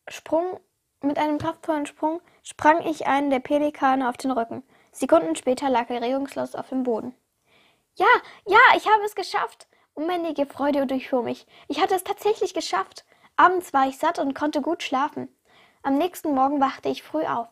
[0.08, 0.60] Sprung,
[1.02, 4.64] mit einem kraftvollen Sprung sprang ich einen der Pelikane auf den Rücken.
[4.92, 7.16] Sekunden später lag er regungslos auf dem Boden.
[7.96, 8.08] Ja,
[8.46, 9.68] ja, ich habe es geschafft!
[9.96, 11.46] Unmännige Freude durchfuhr mich.
[11.68, 13.06] Ich hatte es tatsächlich geschafft.
[13.36, 15.28] Abends war ich satt und konnte gut schlafen.
[15.84, 17.48] Am nächsten Morgen wachte ich früh auf.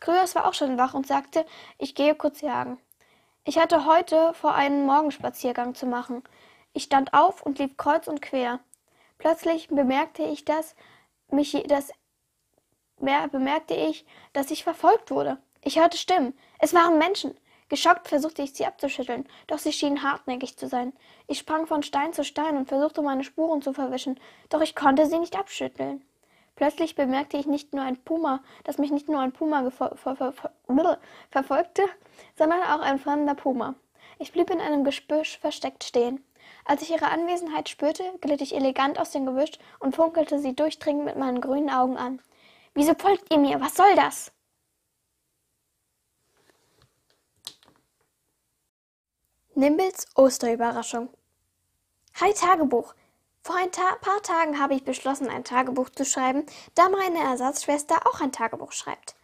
[0.00, 1.46] Kryos war auch schon wach und sagte,
[1.78, 2.78] ich gehe kurz jagen.
[3.44, 6.22] Ich hatte heute vor, einen Morgenspaziergang zu machen.
[6.74, 8.60] Ich stand auf und lief kreuz und quer.
[9.16, 10.76] Plötzlich bemerkte ich, dass
[11.30, 11.54] mich,
[13.00, 15.38] dass, bemerkte ich, dass ich verfolgt wurde.
[15.62, 16.36] Ich hörte Stimmen.
[16.58, 17.34] Es waren Menschen.
[17.68, 20.94] Geschockt versuchte ich sie abzuschütteln, doch sie schienen hartnäckig zu sein.
[21.26, 25.06] Ich sprang von Stein zu Stein und versuchte meine Spuren zu verwischen, doch ich konnte
[25.06, 26.02] sie nicht abschütteln.
[26.56, 30.16] Plötzlich bemerkte ich nicht nur ein Puma, dass mich nicht nur ein Puma ver ver
[30.16, 30.98] ver
[31.30, 31.84] verfolgte,
[32.36, 33.74] sondern auch ein fremder Puma.
[34.18, 36.24] Ich blieb in einem Gespüsch versteckt stehen.
[36.64, 41.04] Als ich ihre Anwesenheit spürte, glitt ich elegant aus dem Gebüsch und funkelte sie durchdringend
[41.04, 42.20] mit meinen grünen Augen an.
[42.78, 43.60] Wieso folgt ihr mir?
[43.60, 44.30] Was soll das?
[49.56, 51.08] Nimbles Osterüberraschung.
[52.20, 52.94] Hi Tagebuch.
[53.42, 58.06] Vor ein Ta paar Tagen habe ich beschlossen, ein Tagebuch zu schreiben, da meine Ersatzschwester
[58.06, 59.16] auch ein Tagebuch schreibt.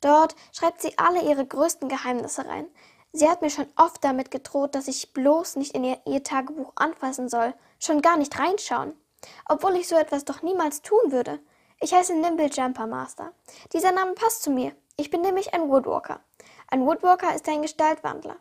[0.00, 2.66] Dort schreibt sie alle ihre größten Geheimnisse rein.
[3.12, 6.72] Sie hat mir schon oft damit gedroht, dass ich bloß nicht in ihr, ihr Tagebuch
[6.74, 9.00] anfassen soll, schon gar nicht reinschauen.
[9.48, 11.38] Obwohl ich so etwas doch niemals tun würde.
[11.80, 13.32] Ich heiße Nimble Jumper Master.
[13.72, 14.72] Dieser Name passt zu mir.
[14.96, 16.18] Ich bin nämlich ein Woodwalker.
[16.66, 18.34] Ein Woodwalker ist ein Gestaltwandler.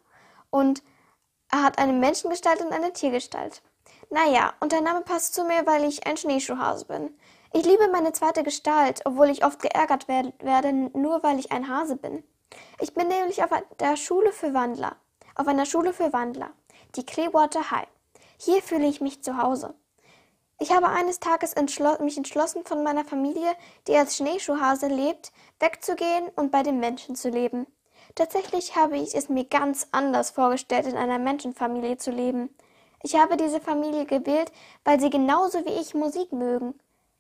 [0.50, 0.82] Und
[1.52, 3.62] er hat eine Menschengestalt und eine Tiergestalt.
[4.10, 7.16] Naja, und der Name passt zu mir, weil ich ein Schneeschuhhase bin.
[7.54, 11.96] Ich liebe meine zweite Gestalt, obwohl ich oft geärgert werde, nur weil ich ein Hase
[11.96, 12.24] bin.
[12.80, 14.96] Ich bin nämlich auf der Schule für Wandler.
[15.36, 16.50] Auf einer Schule für Wandler.
[16.96, 17.88] Die Clearwater High.
[18.40, 19.76] Hier fühle ich mich zu Hause.
[20.60, 23.56] Ich habe eines Tages entschlo mich entschlossen, von meiner Familie,
[23.88, 27.68] die als Schneeschuhhase lebt, wegzugehen und bei den Menschen zu leben.
[28.16, 32.50] Tatsächlich habe ich es mir ganz anders vorgestellt, in einer Menschenfamilie zu leben.
[33.04, 34.52] Ich habe diese Familie gewählt,
[34.84, 36.74] weil sie genauso wie ich Musik mögen.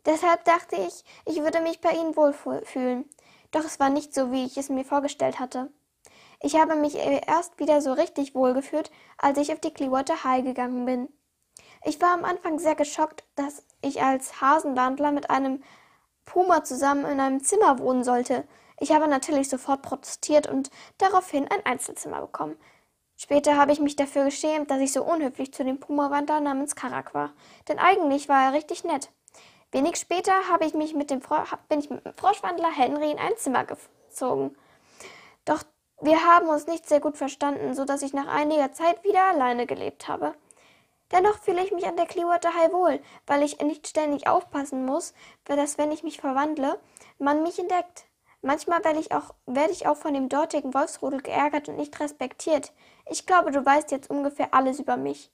[0.08, 3.06] Deshalb dachte ich, ich würde mich bei ihnen wohlfühlen.
[3.52, 5.70] Doch es war nicht so, wie ich es mir vorgestellt hatte.
[6.42, 10.86] Ich habe mich erst wieder so richtig wohlgefühlt, als ich auf die Clearwater High gegangen
[10.86, 11.10] bin.
[11.84, 15.64] Ich war am Anfang sehr geschockt, dass ich als Hasenlandler mit einem
[16.26, 18.44] Puma zusammen in einem Zimmer wohnen sollte.
[18.80, 22.58] Ich habe natürlich sofort protestiert und daraufhin ein Einzelzimmer bekommen.
[23.16, 27.16] Später habe ich mich dafür geschämt, dass ich so unhöflich zu dem Puma-Wandler namens Karak
[27.16, 27.34] war.
[27.68, 29.10] Denn eigentlich war er richtig nett.
[29.72, 31.38] Wenig später habe ich mich mit dem Fro
[31.68, 34.56] bin ich mit dem Froschwandler Henry in ein Zimmer gezogen.
[35.46, 35.64] Doch
[36.00, 39.66] wir haben uns nicht sehr gut verstanden, so dass ich nach einiger Zeit wieder alleine
[39.66, 40.36] gelebt habe.
[41.12, 45.14] Dennoch fühle ich mich an der Clearwater High wohl, weil ich nicht ständig aufpassen muss,
[45.46, 46.80] dass wenn ich mich verwandle,
[47.18, 48.06] man mich entdeckt.
[48.42, 52.72] Manchmal werde ich, auch, werde ich auch von dem dortigen Wolfsrudel geärgert und nicht respektiert.
[53.10, 55.32] Ich glaube, du weißt jetzt ungefähr alles über mich.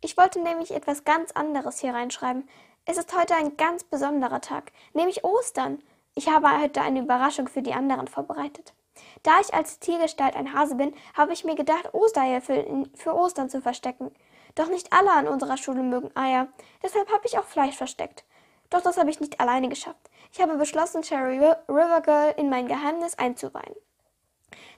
[0.00, 2.48] Ich wollte nämlich etwas ganz anderes hier reinschreiben.
[2.84, 5.82] Es ist heute ein ganz besonderer Tag, nämlich Ostern.
[6.14, 8.74] Ich habe heute eine Überraschung für die anderen vorbereitet.
[9.22, 13.48] Da ich als Tiergestalt ein Hase bin, habe ich mir gedacht, Ostereier für, für Ostern
[13.50, 14.14] zu verstecken.
[14.54, 16.48] Doch nicht alle an unserer Schule mögen Eier.
[16.82, 18.24] Deshalb habe ich auch Fleisch versteckt.
[18.70, 20.10] Doch das habe ich nicht alleine geschafft.
[20.32, 21.38] Ich habe beschlossen, Cherry
[21.68, 23.74] River Girl in mein Geheimnis einzuweihen.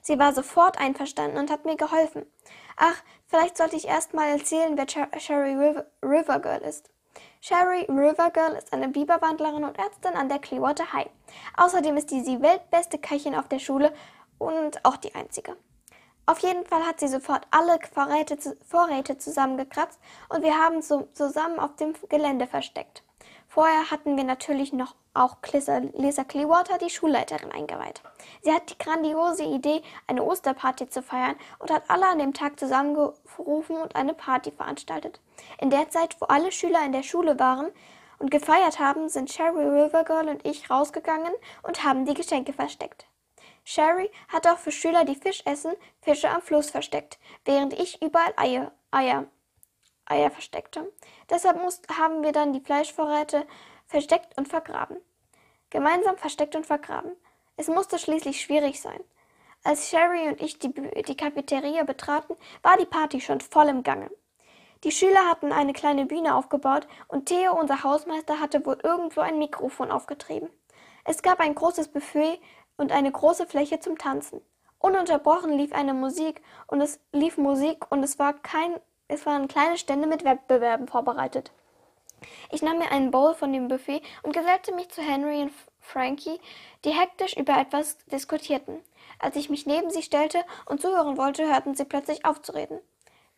[0.01, 2.25] Sie war sofort einverstanden und hat mir geholfen.
[2.75, 2.95] Ach,
[3.27, 6.91] vielleicht sollte ich erst mal erzählen, wer Cherry River Girl ist.
[7.41, 11.09] Sherry River Girl ist eine Biberwandlerin und Ärztin an der Clearwater High.
[11.55, 13.93] Außerdem ist sie die weltbeste Köchin auf der Schule
[14.37, 15.55] und auch die einzige.
[16.29, 18.37] Auf jeden Fall hat sie sofort alle Vorräte,
[18.67, 23.01] Vorräte zusammengekratzt und wir haben so zusammen auf dem Gelände versteckt.
[23.47, 25.37] Vorher hatten wir natürlich noch auch
[25.93, 28.01] Lisa Clearwater, die Schulleiterin, eingeweiht.
[28.41, 32.59] Sie hat die grandiose Idee, eine Osterparty zu feiern und hat alle an dem Tag
[32.59, 35.21] zusammengerufen und eine Party veranstaltet.
[35.59, 37.71] In der Zeit, wo alle Schüler in der Schule waren
[38.19, 43.06] und gefeiert haben, sind Sherry Rivergirl und ich rausgegangen und haben die Geschenke versteckt.
[43.69, 48.31] Sherry hat auch für Schüler, die Fisch essen, Fische am Fluss versteckt, während ich überall
[48.37, 49.25] Eier, Eier,
[50.05, 50.89] Eier versteckte.
[51.29, 53.45] Deshalb muss, haben wir dann die Fleischvorräte
[53.85, 54.95] versteckt und vergraben.
[55.69, 57.11] Gemeinsam versteckt und vergraben.
[57.57, 59.03] Es musste schließlich schwierig sein.
[59.65, 64.09] Als Sherry und ich die, die Cafeteria betraten, war die Party schon voll im Gange.
[64.85, 69.39] Die Schüler hatten eine kleine Bühne aufgebaut und Theo, unser Hausmeister, hatte wohl irgendwo ein
[69.39, 70.47] Mikrofon aufgetrieben.
[71.09, 72.39] Es gab ein großes Buffet
[72.77, 74.41] und eine große Fläche zum Tanzen.
[74.79, 79.77] Ununterbrochen lief eine Musik und es lief Musik und es war kein, es waren kleine
[79.77, 81.51] Stände mit Wettbewerben vorbereitet.
[82.51, 86.39] Ich nahm mir einen Bowl von dem Buffet und gesellte mich zu Henry und Frankie,
[86.85, 88.79] die hektisch über etwas diskutierten.
[89.19, 92.79] Als ich mich neben sie stellte und zuhören wollte, hörten sie plötzlich auf zu reden.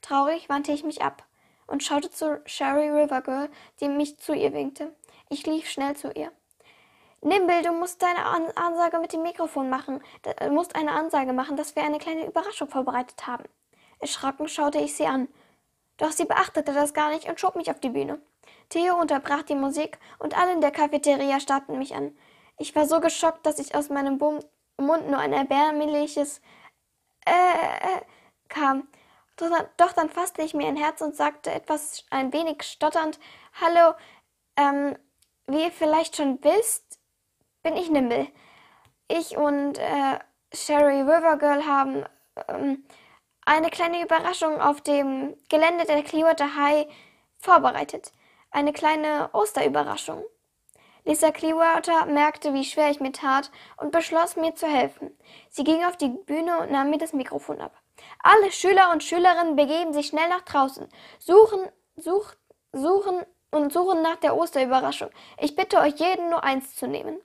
[0.02, 1.24] Traurig wandte ich mich ab
[1.68, 3.50] und schaute zu Sherry River Girl,
[3.80, 4.94] die mich zu ihr winkte.
[5.30, 6.32] Ich lief schnell zu ihr.
[7.22, 10.02] Nimble, du musst deine An Ansage mit dem Mikrofon machen.
[10.22, 13.44] Du äh, musst eine Ansage machen, dass wir eine kleine Überraschung vorbereitet haben.
[14.00, 15.28] Erschrocken schaute ich sie an.
[15.98, 18.22] Doch sie beachtete das gar nicht und schob mich auf die Bühne.
[18.70, 22.18] Theo unterbrach die Musik und alle in der Cafeteria starrten mich an.
[22.58, 24.40] Ich war so geschockt, dass ich aus meinem Bum
[24.78, 26.40] Mund nur ein erbärmliches
[27.26, 28.02] äh, äh
[28.48, 28.88] kam.
[29.36, 33.20] Doch dann, doch dann fasste ich mir ein Herz und sagte etwas ein wenig stotternd:
[33.60, 33.94] Hallo,
[34.56, 34.98] ähm,
[35.48, 36.89] wie ihr vielleicht schon wisst,
[37.70, 38.28] bin ich Nimble.
[39.08, 40.18] Ich und äh,
[40.52, 42.04] Sherry Rivergirl haben
[42.48, 42.84] ähm,
[43.46, 46.88] eine kleine Überraschung auf dem Gelände der Clearwater High
[47.38, 48.12] vorbereitet.
[48.50, 50.24] Eine kleine Osterüberraschung.
[51.06, 55.16] Lisa Clearwater merkte, wie schwer ich mir tat und beschloss, mir zu helfen.
[55.50, 57.74] Sie ging auf die Bühne und nahm mir das Mikrofon ab.
[58.24, 60.88] Alle Schüler und Schülerinnen begeben sich schnell nach draußen,
[61.20, 62.34] suchen, such,
[62.74, 65.12] suchen und suchen nach der Osterüberraschung.
[65.38, 67.20] Ich bitte euch jeden nur eins zu nehmen.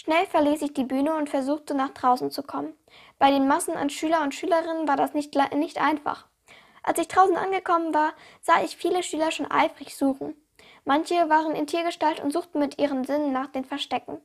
[0.00, 2.72] Schnell verließ ich die Bühne und versuchte nach draußen zu kommen.
[3.18, 6.28] Bei den Massen an Schüler und Schülerinnen war das nicht, nicht einfach.
[6.84, 10.36] Als ich draußen angekommen war, sah ich viele Schüler schon eifrig suchen.
[10.84, 14.20] Manche waren in Tiergestalt und suchten mit ihren Sinnen nach den Verstecken.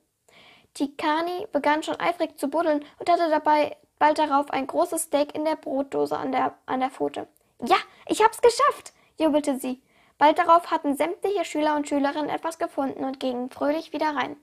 [0.76, 5.44] Tikani begann schon eifrig zu buddeln und hatte dabei bald darauf ein großes Steak in
[5.44, 7.28] der Brotdose an der, an der Pfote.
[7.64, 9.82] Ja, ich hab's geschafft, jubelte sie.
[10.20, 14.38] Bald darauf hatten sämtliche Schüler und Schülerinnen etwas gefunden und gingen fröhlich wieder rein.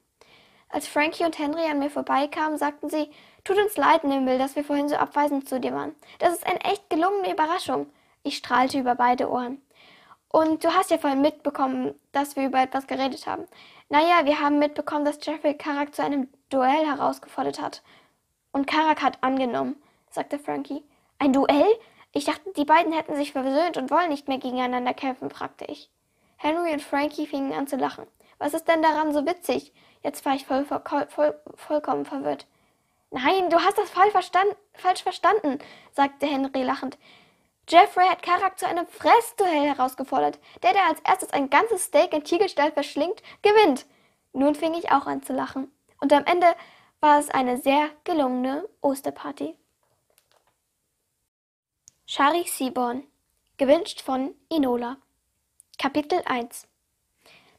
[0.72, 3.10] Als Frankie und Henry an mir vorbeikamen, sagten sie,
[3.42, 5.96] tut uns leid, Nimble, dass wir vorhin so abweisend zu dir waren.
[6.20, 7.86] Das ist eine echt gelungene Überraschung.
[8.22, 9.60] Ich strahlte über beide Ohren.
[10.28, 13.46] Und du hast ja vorhin mitbekommen, dass wir über etwas geredet haben.
[13.88, 17.82] Naja, wir haben mitbekommen, dass Jeffrey Karak zu einem Duell herausgefordert hat.
[18.52, 19.74] Und Karak hat angenommen,
[20.10, 20.84] sagte Frankie.
[21.18, 21.66] Ein Duell?
[22.12, 25.90] Ich dachte, die beiden hätten sich versöhnt und wollen nicht mehr gegeneinander kämpfen, fragte ich.
[26.36, 28.06] Henry und Frankie fingen an zu lachen.
[28.38, 29.72] Was ist denn daran so witzig?
[30.02, 32.46] Jetzt war ich voll, voll, voll, vollkommen verwirrt.
[33.10, 35.58] Nein, du hast das falsch verstanden, falsch verstanden,
[35.92, 36.96] sagte Henry lachend.
[37.68, 40.38] Jeffrey hat Karak zu einem Fressduell herausgefordert.
[40.62, 43.86] Der, der als erstes ein ganzes Steak in Tiergestalt verschlingt, gewinnt.
[44.32, 45.70] Nun fing ich auch an zu lachen.
[46.00, 46.54] Und am Ende
[47.00, 49.56] war es eine sehr gelungene Osterparty.
[52.06, 53.04] Shari Seaborn,
[53.56, 54.96] gewünscht von Inola.
[55.78, 56.69] Kapitel 1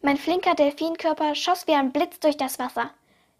[0.03, 2.89] Mein flinker Delfinkörper schoss wie ein Blitz durch das Wasser.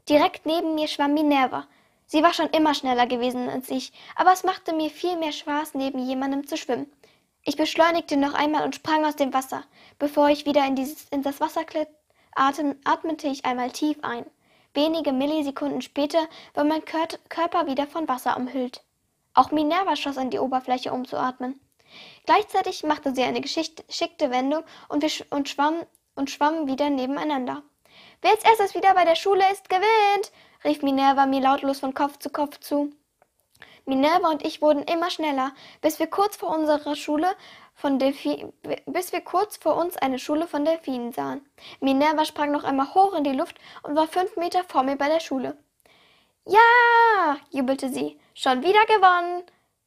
[0.08, 1.65] Direkt neben mir schwamm Minerva.
[2.06, 5.74] Sie war schon immer schneller gewesen als ich, aber es machte mir viel mehr Spaß,
[5.74, 6.91] neben jemandem zu schwimmen.
[7.43, 9.63] Ich beschleunigte noch einmal und sprang aus dem Wasser.
[9.97, 11.88] Bevor ich wieder in, dieses, in das Wasser glitt,
[12.36, 14.26] atmete ich einmal tief ein.
[14.76, 18.84] Wenige Millisekunden später war mein Körper wieder von Wasser umhüllt.
[19.34, 21.60] Auch Minerva schoss an die Oberfläche, um zu atmen.
[22.28, 25.76] Gleichzeitig machte sie eine geschickte Wendung und, wir sch und, schwamm,
[26.15, 27.63] und schwammen wieder nebeneinander.
[28.21, 30.32] Wer als erstes wieder bei der Schule ist, gewinnt,
[30.63, 32.91] rief Minerva mir lautlos von Kopf zu Kopf zu.
[33.86, 37.28] Minerva und ich wurden immer schneller, bis wir kurz vor unserer Schule
[37.74, 38.45] von Delphi
[38.86, 41.43] bis wir kurz vor uns eine Schule von Delfinen sahen.
[41.80, 45.10] Minerva sprang noch einmal hoch in die Luft und war fünf Meter vor mir bei
[45.10, 45.58] der Schule.
[46.45, 49.43] Ja, jubelte sie, schon wieder gewonnen.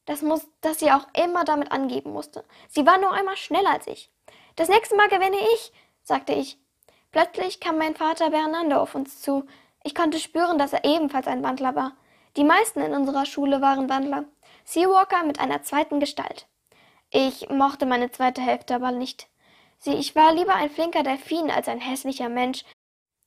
[0.07, 2.45] Das muss, dass sie auch immer damit angeben musste.
[2.69, 4.11] Sie war nur einmal schneller als ich.
[4.57, 5.73] Das nächste Mal gewinne ich,
[6.05, 6.59] sagte ich.
[7.11, 9.45] Plötzlich kam mein Vater Bernardo auf uns zu.
[9.83, 11.93] Ich konnte spüren, dass er ebenfalls ein Wandler war.
[12.37, 14.25] Die meisten in unserer Schule waren Wandler.
[14.65, 16.47] Seawalker mit einer zweiten Gestalt.
[17.11, 19.29] Ich mochte meine zweite Hälfte aber nicht.
[19.79, 22.65] Sie, ich war lieber ein flinker Delfin als ein hässlicher Mensch.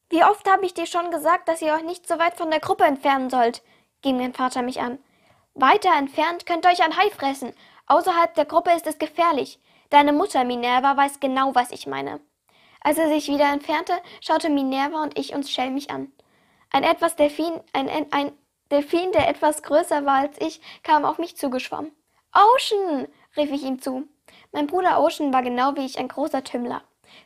[0.09, 2.59] Wie oft habe ich dir schon gesagt, dass ihr euch nicht so weit von der
[2.59, 3.61] Gruppe entfernen sollt?
[4.01, 4.99] ging mein Vater mich an.
[5.53, 7.53] Weiter entfernt könnt ihr euch ein Hai fressen.
[7.87, 9.59] Außerhalb der Gruppe ist es gefährlich.
[9.89, 12.19] Deine Mutter Minerva weiß genau, was ich meine.
[12.81, 16.11] Als er sich wieder entfernte, schaute Minerva und ich uns schelmig an.
[16.71, 18.31] Ein etwas Delfin, ein, ein
[18.71, 21.91] Delfin, der etwas größer war als ich, kam auf mich zugeschwommen.
[22.33, 23.07] Ocean!
[23.35, 24.07] rief ich ihm zu.
[24.51, 26.81] Mein Bruder Ocean war genau wie ich ein großer Tümmler.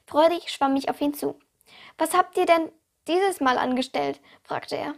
[0.05, 1.39] Freudig schwamm ich auf ihn zu.
[1.97, 2.71] Was habt ihr denn
[3.07, 4.19] dieses Mal angestellt?
[4.43, 4.93] fragte er.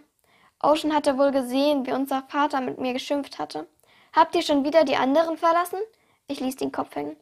[0.61, 3.67] Ocean hatte wohl gesehen, wie unser Vater mit mir geschimpft hatte.
[4.13, 5.79] Habt ihr schon wieder die anderen verlassen?
[6.27, 7.17] Ich ließ den Kopf hängen.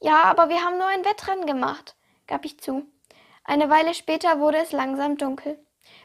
[0.00, 1.96] Ja, aber wir haben nur ein Wettrennen gemacht,
[2.28, 2.86] gab ich zu.
[3.42, 5.58] Eine Weile später wurde es langsam dunkel.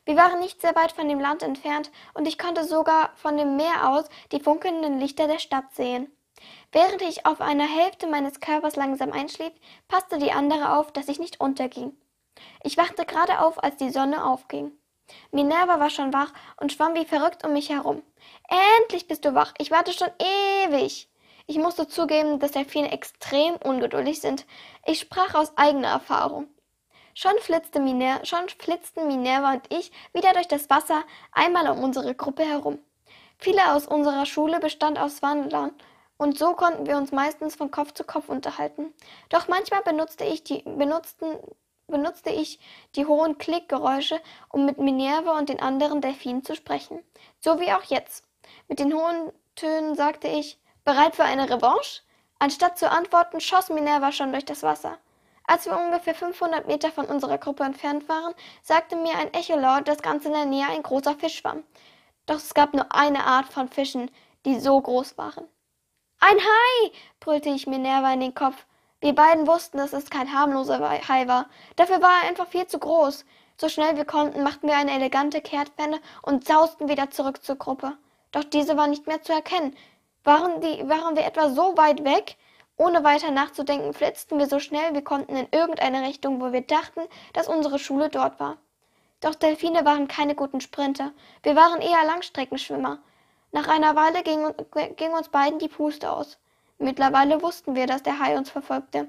[0.06, 3.58] Wir waren nicht sehr weit von dem Land entfernt, und ich konnte sogar von dem
[3.58, 6.12] Meer aus die funkelnden Lichter der Stadt sehen.
[6.72, 9.54] Während ich auf einer Hälfte meines Körpers langsam einschlief,
[9.88, 11.96] passte die andere auf, dass ich nicht unterging.
[12.64, 14.72] Ich wachte gerade auf, als die Sonne aufging.
[15.32, 18.02] Minerva war schon wach und schwamm wie verrückt um mich herum.
[18.80, 19.54] Endlich bist du wach.
[19.58, 21.10] Ich warte schon ewig.
[21.45, 24.45] Ich musste zugeben, dass Delfine extrem ungeduldig sind.
[24.86, 26.47] Ich sprach aus eigener Erfahrung.
[27.13, 32.15] Schon, flitzte Miner schon flitzten Minerva und ich wieder durch das Wasser einmal um unsere
[32.15, 32.79] Gruppe herum.
[33.38, 35.73] Viele aus unserer Schule bestand aus Wandlern,
[36.17, 38.93] und so konnten wir uns meistens von Kopf zu Kopf unterhalten.
[39.29, 41.38] Doch manchmal benutzte ich die, benutzten
[41.88, 42.60] benutzte ich
[42.95, 47.03] die hohen Klickgeräusche, um mit Minerva und den anderen Delfinen zu sprechen.
[47.39, 48.23] So wie auch jetzt.
[48.69, 52.02] Mit den hohen Tönen sagte ich, bereit für eine Revanche?
[52.39, 54.98] Anstatt zu antworten, schoss Minerva schon durch das Wasser.
[55.46, 60.02] Als wir ungefähr 500 Meter von unserer Gruppe entfernt waren, sagte mir ein Echolord, dass
[60.02, 61.63] ganz in der Nähe ein großer Fisch schwamm.
[62.26, 64.10] Doch es gab nur eine Art von Fischen,
[64.46, 65.48] die so groß waren.
[66.19, 66.91] Ein Hai!
[67.19, 68.65] brüllte ich Minerva in den Kopf.
[69.02, 71.50] Wir beiden wussten, dass es kein harmloser Hai war.
[71.76, 73.26] Dafür war er einfach viel zu groß.
[73.58, 77.98] So schnell wir konnten, machten wir eine elegante Kehrtwende und sausten wieder zurück zur Gruppe.
[78.32, 79.76] Doch diese war nicht mehr zu erkennen.
[80.24, 82.38] Waren, die, waren wir etwa so weit weg?
[82.78, 87.02] Ohne weiter nachzudenken, flitzten wir so schnell wir konnten in irgendeine Richtung, wo wir dachten,
[87.34, 88.58] dass unsere Schule dort war.
[89.22, 91.12] Doch Delfine waren keine guten Sprinter.
[91.44, 93.00] Wir waren eher Langstreckenschwimmer.
[93.52, 94.52] Nach einer Weile ging,
[94.96, 96.40] ging uns beiden die Puste aus.
[96.80, 99.08] Mittlerweile wussten wir, dass der Hai uns verfolgte.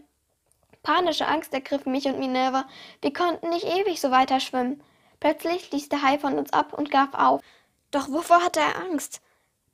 [0.82, 2.66] Panische Angst ergriff mich und Minerva.
[3.00, 4.82] Wir konnten nicht ewig so weiter schwimmen.
[5.18, 7.40] Plötzlich ließ der Hai von uns ab und gab auf.
[7.90, 9.22] Doch wovor hatte er Angst?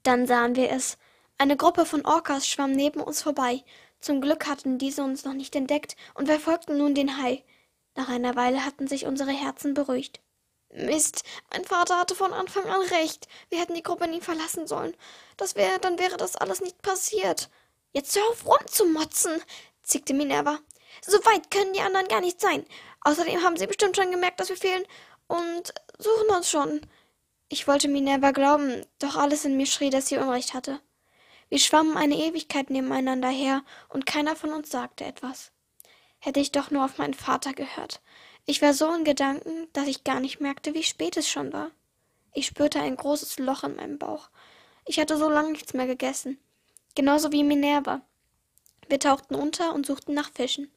[0.04, 0.96] Dann sahen wir es.
[1.40, 3.64] Eine Gruppe von Orcas schwamm neben uns vorbei.
[3.98, 7.42] Zum Glück hatten diese uns noch nicht entdeckt und verfolgten nun den Hai.
[7.94, 10.20] Nach einer Weile hatten sich unsere Herzen beruhigt.
[10.68, 13.26] Mist, mein Vater hatte von Anfang an recht.
[13.48, 14.94] Wir hätten die Gruppe nie verlassen sollen.
[15.38, 17.48] Das wäre, dann wäre das alles nicht passiert.
[17.92, 19.40] Jetzt hör auf rumzumotzen,
[19.82, 20.58] zickte Minerva.
[21.00, 22.66] So weit können die anderen gar nicht sein.
[23.00, 24.84] Außerdem haben sie bestimmt schon gemerkt, dass wir fehlen
[25.26, 26.82] und suchen uns schon.
[27.48, 30.82] Ich wollte Minerva glauben, doch alles in mir schrie, dass sie Unrecht hatte.
[31.50, 35.50] Wir schwammen eine Ewigkeit nebeneinander her, und keiner von uns sagte etwas.
[36.20, 38.00] Hätte ich doch nur auf meinen Vater gehört.
[38.46, 41.72] Ich war so in Gedanken, dass ich gar nicht merkte, wie spät es schon war.
[42.32, 44.30] Ich spürte ein großes Loch in meinem Bauch.
[44.86, 46.38] Ich hatte so lange nichts mehr gegessen.
[46.94, 48.00] Genauso wie Minerva.
[48.88, 50.72] Wir tauchten unter und suchten nach Fischen.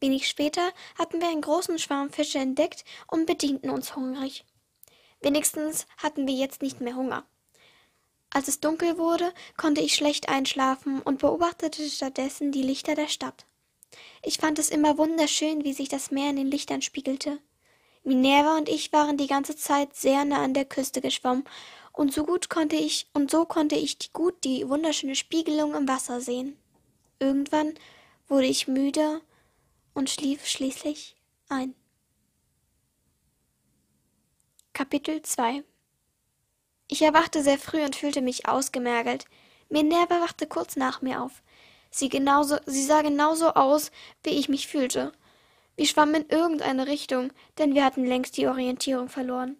[0.00, 4.44] Wenig später hatten wir einen großen Schwarm Fische entdeckt und bedienten uns hungrig.
[5.20, 7.24] Wenigstens hatten wir jetzt nicht mehr Hunger.
[8.32, 13.46] Als es dunkel wurde, konnte ich schlecht einschlafen und beobachtete stattdessen die Lichter der Stadt.
[14.22, 17.38] Ich fand es immer wunderschön, wie sich das Meer in den Lichtern spiegelte.
[18.04, 21.44] Minerva und ich waren die ganze Zeit sehr nah an der Küste geschwommen,
[21.92, 25.88] und so gut konnte ich und so konnte ich die, gut die wunderschöne Spiegelung im
[25.88, 26.56] Wasser sehen.
[27.18, 27.74] Irgendwann
[28.28, 29.20] wurde ich müde
[29.92, 31.16] und schlief schließlich
[31.48, 31.74] ein.
[34.72, 35.64] Kapitel 2
[36.92, 39.26] Ich erwachte sehr früh und fühlte mich ausgemergelt.
[39.68, 41.40] Minerva wachte kurz nach mir auf.
[41.88, 43.92] Sie, genauso, sie sah genauso aus,
[44.24, 45.12] wie ich mich fühlte.
[45.76, 49.56] Wir schwammen in irgendeine Richtung, denn wir hatten längst die Orientierung verloren.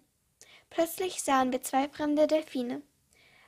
[0.69, 2.81] Plötzlich sahen wir zwei fremde Delfine.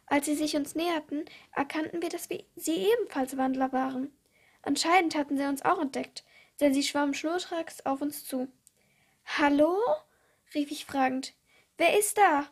[0.06, 4.16] Als sie sich uns näherten, erkannten wir, dass wir sie ebenfalls Wandler waren.
[4.62, 6.24] Anscheinend hatten sie uns auch entdeckt,
[6.62, 8.48] denn sie schwammen schnurstracks auf uns zu.
[9.26, 9.78] Hallo?
[10.56, 11.34] rief ich fragend.
[11.78, 12.48] Wer ist da?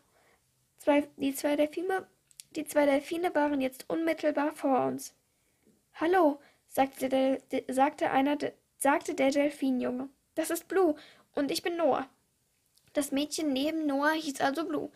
[0.81, 2.07] Zwei, die, zwei Delfine,
[2.55, 5.13] die zwei Delfine waren jetzt unmittelbar vor uns.
[5.93, 10.09] Hallo, sagte, der, de, sagte einer, de, sagte der Delfinjunge.
[10.33, 10.95] Das ist Blue
[11.35, 12.09] und ich bin Noah.
[12.93, 14.89] Das Mädchen neben Noah hieß also Blue.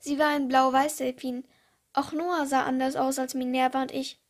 [0.00, 1.44] Sie war ein blau-weiß-Delfin.
[1.92, 4.20] Auch Noah sah anders aus als Minerva und ich.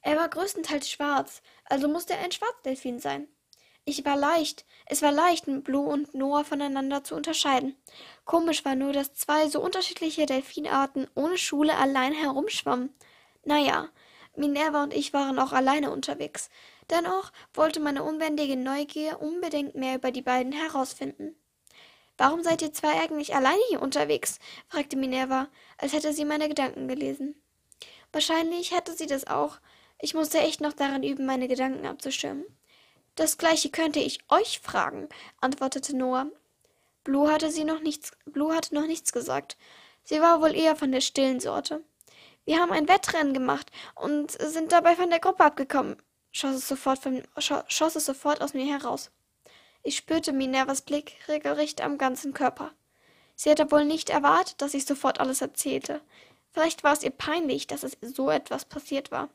[0.00, 3.28] Er war größtenteils schwarz, also musste er ein Schwarzdelfin sein.
[3.86, 7.76] Ich war leicht, es war leicht, Blue und Noah voneinander zu unterscheiden.
[8.24, 12.94] Komisch war nur, dass zwei so unterschiedliche Delfinarten ohne Schule allein herumschwammen.
[13.44, 13.90] Naja,
[14.36, 16.48] Minerva und ich waren auch alleine unterwegs.
[16.88, 21.36] Dennoch wollte meine unbändige Neugier unbedingt mehr über die beiden herausfinden.
[22.16, 24.38] Warum seid ihr zwei eigentlich alleine hier unterwegs?
[24.68, 27.34] fragte Minerva, als hätte sie meine Gedanken gelesen.
[28.12, 29.58] Wahrscheinlich hatte sie das auch.
[30.00, 32.44] Ich musste echt noch daran üben, meine Gedanken abzuschirmen.
[33.14, 35.08] Das gleiche könnte ich euch fragen,
[35.40, 36.26] antwortete Noah.
[37.04, 39.56] Blue hatte sie noch nichts, Blue hatte noch nichts gesagt.
[40.02, 41.82] Sie war wohl eher von der stillen Sorte.
[42.44, 45.96] Wir haben ein Wettrennen gemacht und sind dabei von der Gruppe abgekommen,
[46.32, 49.10] schoss es sofort, von, schoss es sofort aus mir heraus.
[49.82, 52.72] Ich spürte Minervas Blick regelrecht am ganzen Körper.
[53.36, 56.00] Sie hatte wohl nicht erwartet, dass ich sofort alles erzählte.
[56.52, 59.28] Vielleicht war es ihr peinlich, dass es so etwas passiert war.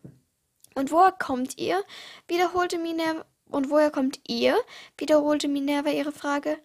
[0.75, 1.83] Und woher kommt ihr?
[2.27, 3.25] wiederholte Minerva.
[3.49, 4.57] Und woher kommt ihr?
[4.97, 6.59] wiederholte Minerva ihre Frage.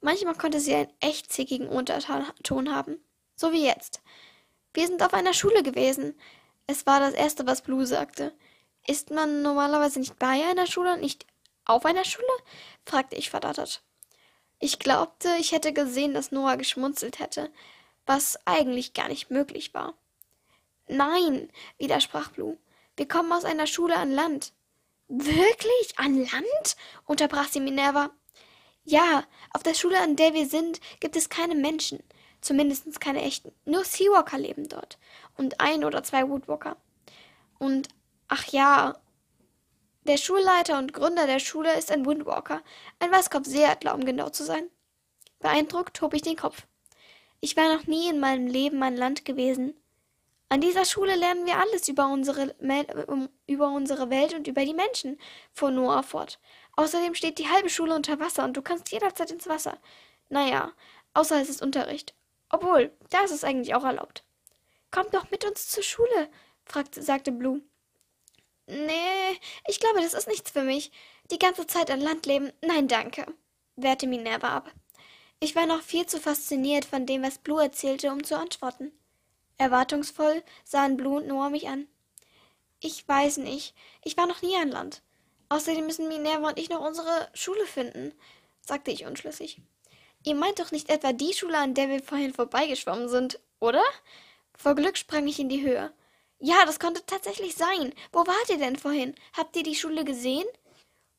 [0.00, 2.96] Manchmal konnte sie einen echt zickigen Unterton haben.
[3.36, 4.02] So wie jetzt.
[4.72, 6.18] Wir sind auf einer Schule gewesen.
[6.66, 8.32] Es war das Erste, was Blue sagte.
[8.86, 11.26] Ist man normalerweise nicht bei einer Schule und nicht
[11.64, 12.26] auf einer Schule?
[12.86, 13.82] fragte ich verdattert.
[14.58, 17.50] Ich glaubte, ich hätte gesehen, dass Noah geschmunzelt hätte,
[18.06, 19.94] was eigentlich gar nicht möglich war.
[20.86, 22.58] Nein, widersprach Blue.
[22.96, 24.52] Wir kommen aus einer Schule an Land.
[25.12, 25.92] Wirklich?
[25.96, 26.76] An Land?
[27.04, 28.10] unterbrach sie Minerva.
[28.84, 32.00] Ja, auf der Schule, an der wir sind, gibt es keine Menschen.
[32.40, 33.52] Zumindest keine echten.
[33.64, 34.98] Nur Seawalker leben dort.
[35.36, 36.76] Und ein oder zwei Woodwalker.
[37.58, 37.88] Und,
[38.28, 39.00] ach ja,
[40.04, 42.62] der Schulleiter und Gründer der Schule ist ein Windwalker,
[43.00, 44.70] ein Weißkopfseeadler, um genau zu sein.
[45.40, 46.66] Beeindruckt hob ich den Kopf.
[47.40, 49.74] Ich war noch nie in meinem Leben an Land gewesen.
[50.52, 52.56] An dieser Schule lernen wir alles über unsere,
[53.46, 55.16] über unsere Welt und über die Menschen,
[55.52, 56.40] fuhr Noah fort.
[56.74, 59.78] Außerdem steht die halbe Schule unter Wasser und du kannst jederzeit ins Wasser.
[60.28, 60.72] Naja,
[61.14, 62.14] außer es ist Unterricht.
[62.48, 64.24] Obwohl, da ist es eigentlich auch erlaubt.
[64.90, 66.28] Kommt doch mit uns zur Schule,
[66.64, 67.62] fragte, sagte Blue.
[68.66, 69.38] Nee,
[69.68, 70.90] ich glaube, das ist nichts für mich.
[71.30, 73.24] Die ganze Zeit an Land leben, nein, danke,
[73.76, 74.72] wehrte Minerva ab.
[75.38, 78.90] Ich war noch viel zu fasziniert von dem, was Blue erzählte, um zu antworten.
[79.60, 81.86] Erwartungsvoll sahen Blue und Noah mich an.
[82.80, 83.74] Ich weiß nicht.
[84.02, 85.02] Ich war noch nie an Land.
[85.50, 88.14] Außerdem müssen Minerva und ich noch unsere Schule finden,
[88.62, 89.60] sagte ich unschlüssig.
[90.24, 93.82] Ihr meint doch nicht etwa die Schule, an der wir vorhin vorbeigeschwommen sind, oder?
[94.56, 95.92] Vor Glück sprang ich in die Höhe.
[96.38, 97.92] Ja, das konnte tatsächlich sein.
[98.12, 99.14] Wo wart ihr denn vorhin?
[99.36, 100.46] Habt ihr die Schule gesehen?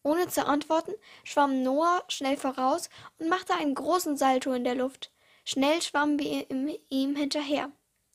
[0.02, 2.90] Ohne zu antworten, schwamm Noah schnell voraus
[3.20, 5.12] und machte einen großen Salto in der Luft.
[5.46, 6.48] Schnell schwammen wir
[6.90, 7.72] ihm hinterher.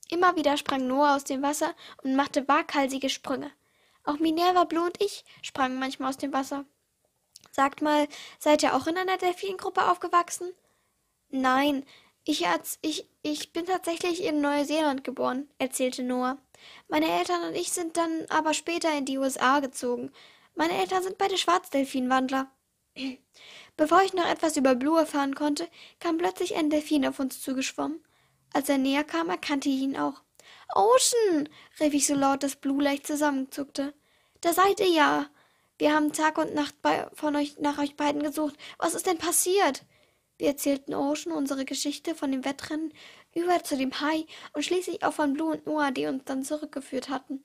[0.09, 3.51] Immer wieder sprang Noah aus dem Wasser und machte waghalsige Sprünge.
[4.05, 6.65] Auch Minerva, Blue und ich sprangen manchmal aus dem Wasser.
[7.51, 8.07] Sagt mal,
[8.39, 10.53] seid ihr auch in einer Delfingruppe aufgewachsen?
[11.31, 11.85] Nein,
[12.25, 12.45] ich,
[12.83, 16.39] ich, ich bin tatsächlich in Neuseeland geboren, erzählte Noah.
[16.89, 20.13] Meine Eltern und ich sind dann aber später in die USA gezogen.
[20.55, 22.51] Meine Eltern sind beide Schwarzdelfinwandler.
[23.77, 25.69] Bevor ich noch etwas über Blue erfahren konnte,
[26.01, 28.03] kam plötzlich ein Delfin auf uns zugeschwommen.
[28.57, 30.23] Als er näher kam, erkannte ich ihn auch.
[30.75, 31.47] Ocean!
[31.79, 33.93] rief ich so laut, dass Blue leicht zusammenzuckte.
[34.41, 35.27] Da seid ihr ja!
[35.77, 38.57] Wir haben Tag und Nacht bei, von euch, nach euch beiden gesucht.
[38.79, 39.85] Was ist denn passiert?
[40.39, 42.95] Wir erzählten Ocean unsere Geschichte von dem Wettrennen
[43.35, 47.11] über zu dem Hai und schließlich auch von Blue und Noah, die uns dann zurückgeführt
[47.11, 47.45] hatten.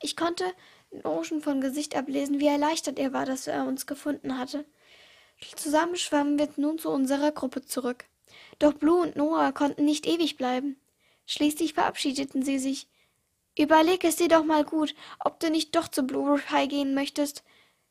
[0.00, 0.50] Ich konnte
[1.04, 4.64] Ocean vom Gesicht ablesen, wie erleichtert er war, dass er uns gefunden hatte.
[5.56, 8.06] Zusammen schwammen wir nun zu unserer Gruppe zurück.
[8.62, 10.76] Doch Blue und Noah konnten nicht ewig bleiben.
[11.26, 12.86] Schließlich verabschiedeten sie sich.
[13.58, 17.42] Überleg es dir doch mal gut, ob du nicht doch zu Blue High gehen möchtest.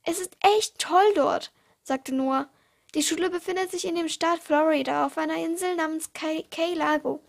[0.04, 1.52] Es ist echt toll dort,
[1.84, 2.48] sagte Noah.
[2.96, 7.22] Die Schule befindet sich in dem Staat Florida auf einer Insel namens Key Lago.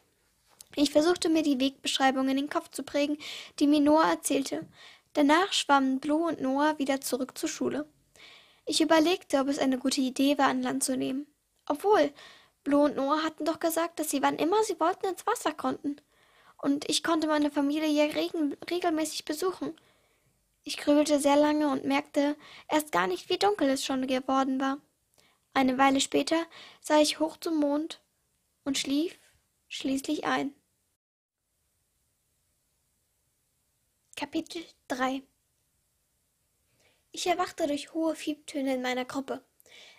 [0.76, 3.18] Ich versuchte mir die Wegbeschreibung in den Kopf zu prägen,
[3.58, 4.68] die mir Noah erzählte.
[5.14, 7.88] Danach schwammen Blue und Noah wieder zurück zur Schule.
[8.66, 11.26] Ich überlegte, ob es eine gute Idee war, an Land zu nehmen.
[11.66, 12.12] Obwohl,
[12.64, 15.96] Blue und Noah hatten doch gesagt, dass sie wann immer sie wollten ins Wasser konnten.
[16.58, 19.74] Und ich konnte meine Familie regen, regelmäßig besuchen.
[20.62, 22.36] Ich grübelte sehr lange und merkte
[22.68, 24.78] erst gar nicht, wie dunkel es schon geworden war.
[25.54, 26.46] Eine Weile später
[26.80, 28.00] sah ich hoch zum Mond
[28.64, 29.18] und schlief
[29.68, 30.54] schließlich ein.
[34.16, 35.22] Kapitel 3
[37.10, 39.42] Ich erwachte durch hohe Fiebtöne in meiner Gruppe.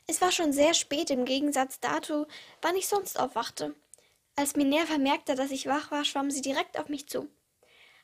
[0.06, 2.28] Es war schon sehr spät im Gegensatz dazu,
[2.62, 3.74] wann ich sonst aufwachte.
[4.36, 7.30] Als Minerva merkte, dass ich wach war, schwamm sie direkt auf mich zu.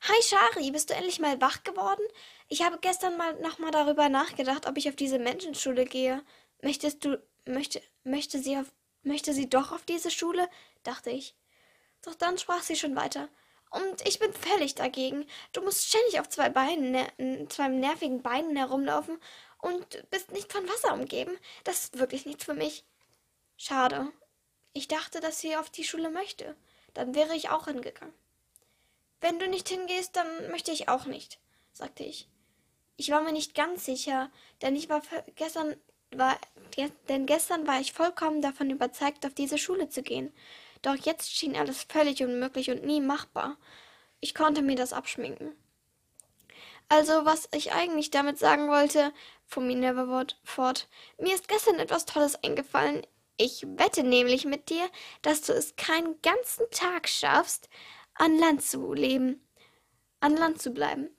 [0.04, 2.04] Hi Shari, bist du endlich mal wach geworden?
[2.48, 6.24] Ich habe gestern mal nochmal darüber nachgedacht, ob ich auf diese Menschenschule gehe.
[6.62, 8.72] Möchtest du, möchte, möchte sie auf,
[9.04, 10.48] möchte sie doch auf diese Schule?
[10.84, 11.36] dachte ich.
[12.02, 13.28] Doch dann sprach sie schon weiter.
[13.72, 15.26] Und ich bin völlig dagegen.
[15.52, 19.20] Du musst ständig auf zwei Beinen, ne, zwei nervigen Beinen herumlaufen
[19.60, 21.38] und bist nicht von Wasser umgeben.
[21.64, 22.84] Das ist wirklich nichts für mich.
[23.58, 24.12] Schade.
[24.74, 26.56] Ich dachte, dass sie auf die Schule möchte.
[26.94, 28.14] Dann wäre ich auch hingegangen.
[29.22, 31.40] Wenn du nicht hingehst, dann möchte ich auch nicht,
[31.74, 32.30] sagte ich.
[32.96, 34.32] Ich war mir nicht ganz sicher,
[34.62, 35.02] denn ich war
[35.36, 35.76] gestern
[36.12, 36.38] war,
[37.08, 40.34] denn gestern war ich vollkommen davon überzeugt, auf diese Schule zu gehen.
[40.82, 43.58] Doch jetzt schien alles völlig unmöglich und nie machbar.
[44.20, 45.56] Ich konnte mir das abschminken.
[46.88, 49.14] Also, was ich eigentlich damit sagen wollte,
[49.50, 50.88] fuhr Minerva fort,
[51.18, 53.06] mir ist gestern etwas Tolles eingefallen.
[53.38, 54.88] Ich wette nämlich mit dir,
[55.22, 57.70] dass du es keinen ganzen Tag schaffst,
[58.14, 59.42] an Land zu leben,
[60.20, 61.10] an Land zu bleiben.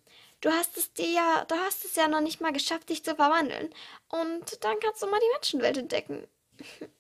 [0.41, 3.15] Du hast es dir ja, du hast es ja noch nicht mal geschafft, dich zu
[3.15, 3.75] verwandeln.
[4.09, 6.27] Und dann kannst du mal die Menschenwelt entdecken.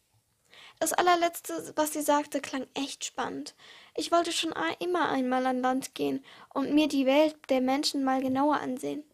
[0.82, 3.54] Das allerletzte, was sie sagte, klang echt spannend.
[3.94, 6.24] Ich wollte schon immer einmal an Land gehen
[6.54, 9.04] und mir die Welt der Menschen mal genauer ansehen.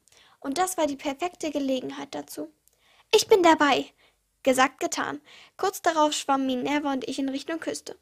[0.47, 2.53] Und das war die perfekte Gelegenheit dazu.
[3.12, 3.86] Ich bin dabei.
[4.44, 5.20] Gesagt, getan.
[5.57, 7.99] Kurz darauf schwammen Minerva und ich in Richtung Küste.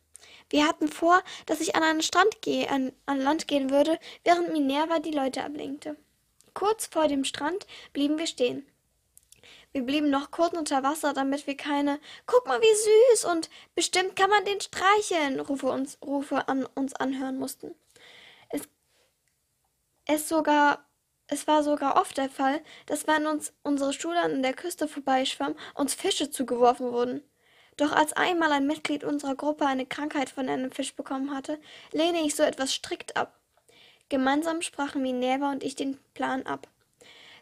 [0.50, 4.52] Wir hatten vor, dass ich an einen Strand gehe, an, an Land gehen würde, während
[4.52, 5.96] Minerva die Leute ablenkte.
[6.52, 8.66] Kurz vor dem Strand blieben wir stehen.
[9.72, 14.16] Wir blieben noch kurz unter Wasser, damit wir keine Guck mal, wie süß und bestimmt
[14.16, 17.74] kann man den streicheln Rufe, uns, Rufe an uns anhören mussten.
[18.50, 18.68] Es,
[20.04, 20.84] es sogar
[21.26, 25.54] es war sogar oft der Fall, dass wenn uns unsere Schule an der Küste vorbeischwamm,
[25.74, 27.22] uns Fische zugeworfen wurden.
[27.76, 31.58] Doch als einmal ein Mitglied unserer Gruppe eine Krankheit von einem Fisch bekommen hatte,
[31.92, 33.40] lehne ich so etwas strikt ab.
[34.08, 36.68] Gemeinsam sprachen Minerva und ich den Plan ab.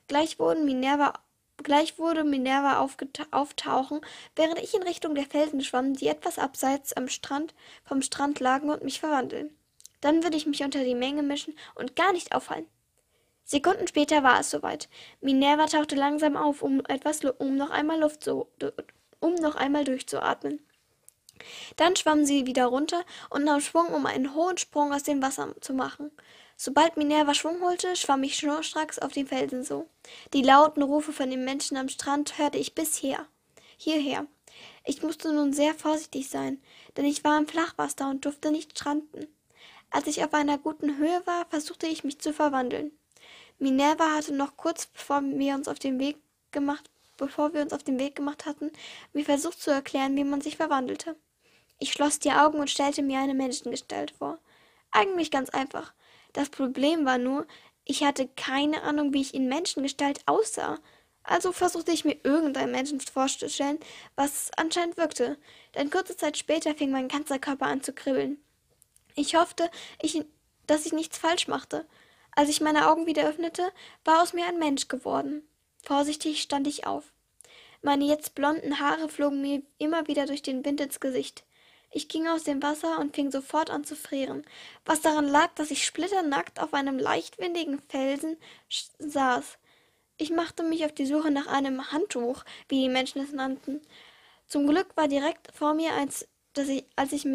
[0.09, 1.15] Gleich Minerva
[1.63, 2.89] Gleich wurde Minerva
[3.31, 4.01] auftauchen,
[4.35, 7.55] während ich in Richtung der Felsen schwamm, die etwas abseits am Strand
[7.85, 9.57] vom Strand lagen und mich verwandeln.
[10.01, 12.67] Dann würde ich mich unter die Menge mischen und gar nicht auffallen.
[13.53, 14.89] Sekunden später war es soweit.
[15.21, 18.49] Minerva tauchte langsam auf, um etwas, um noch einmal Luft zu,
[19.21, 20.67] um noch einmal durchzuatmen.
[21.77, 25.55] Dann schwamm sie wieder runter und nahm Schwung, um einen hohen Sprung aus dem Wasser
[25.61, 26.11] zu machen.
[26.57, 29.87] Sobald Minerva Schwung holte, schwamm ich schnurstracks auf den Felsen so.
[30.33, 33.27] Die lauten Rufe von den Menschen am Strand hörte ich bisher.
[33.77, 34.27] Hierher.
[34.87, 36.63] Ich musste nun sehr vorsichtig sein,
[36.97, 39.27] denn ich war im Flachwasser und durfte nicht stranden.
[39.91, 42.93] Als ich auf einer guten Höhe war, versuchte ich mich zu verwandeln.
[43.63, 46.17] Minerva hatte noch kurz bevor wir uns auf den Weg
[46.51, 48.73] gemacht, bevor wir uns auf den Weg gemacht hatten,
[49.13, 51.15] mir versucht zu erklären, wie man sich verwandelte.
[51.79, 54.41] Ich schloss die Augen und stellte mir eine Menschengestalt vor.
[54.91, 55.95] Eigentlich ganz einfach.
[56.33, 57.47] Das Problem war nur,
[57.85, 60.81] ich hatte keine Ahnung, wie ich in Menschengestalt aussah.
[61.23, 63.79] Also versuchte ich mir irgendein Menschen vorzustellen,
[64.17, 65.39] was anscheinend wirkte.
[65.77, 68.39] Denn kurze Zeit später fing mein ganzer Körper an zu kribbeln.
[69.15, 70.25] Ich hoffte, ich,
[70.67, 71.87] dass ich nichts falsch machte.
[72.35, 73.73] Als ich meine Augen wieder öffnete,
[74.05, 75.47] war aus mir ein Mensch geworden.
[75.83, 77.13] Vorsichtig stand ich auf.
[77.83, 81.45] Meine jetzt blonden Haare flogen mir immer wieder durch den Wind ins Gesicht.
[81.91, 84.45] Ich ging aus dem Wasser und fing sofort an zu frieren,
[84.87, 88.39] was daran lag, dass ich splitternackt auf einem leichtwindigen Felsen
[88.99, 89.59] saß.
[90.17, 93.83] Ich machte mich auf die Suche nach einem Handtuch, wie die Menschen es nannten.
[94.47, 97.27] Zum Glück war direkt vor mir eins, das ich, als ich,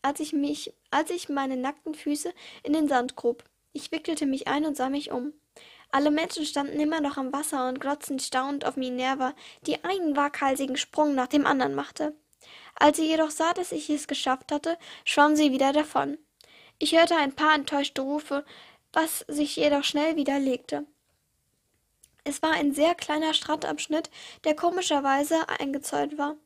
[0.00, 2.32] als ich mich, als ich meine nackten Füße
[2.64, 3.44] in den Sand grub.
[3.72, 5.32] Ich wickelte mich ein und sah mich um.
[5.90, 9.34] Alle Menschen standen immer noch am Wasser und glotzten staunend auf Minerva,
[9.66, 12.14] die einen waghalsigen Sprung nach dem anderen machte.
[12.74, 16.18] Als sie jedoch sah, dass ich es geschafft hatte, schwamm sie wieder davon.
[16.78, 18.44] Ich hörte ein paar enttäuschte Rufe,
[18.92, 20.86] was sich jedoch schnell wieder legte.
[22.24, 24.10] Es war ein sehr kleiner Strandabschnitt,
[24.44, 26.36] der komischerweise eingezäunt war.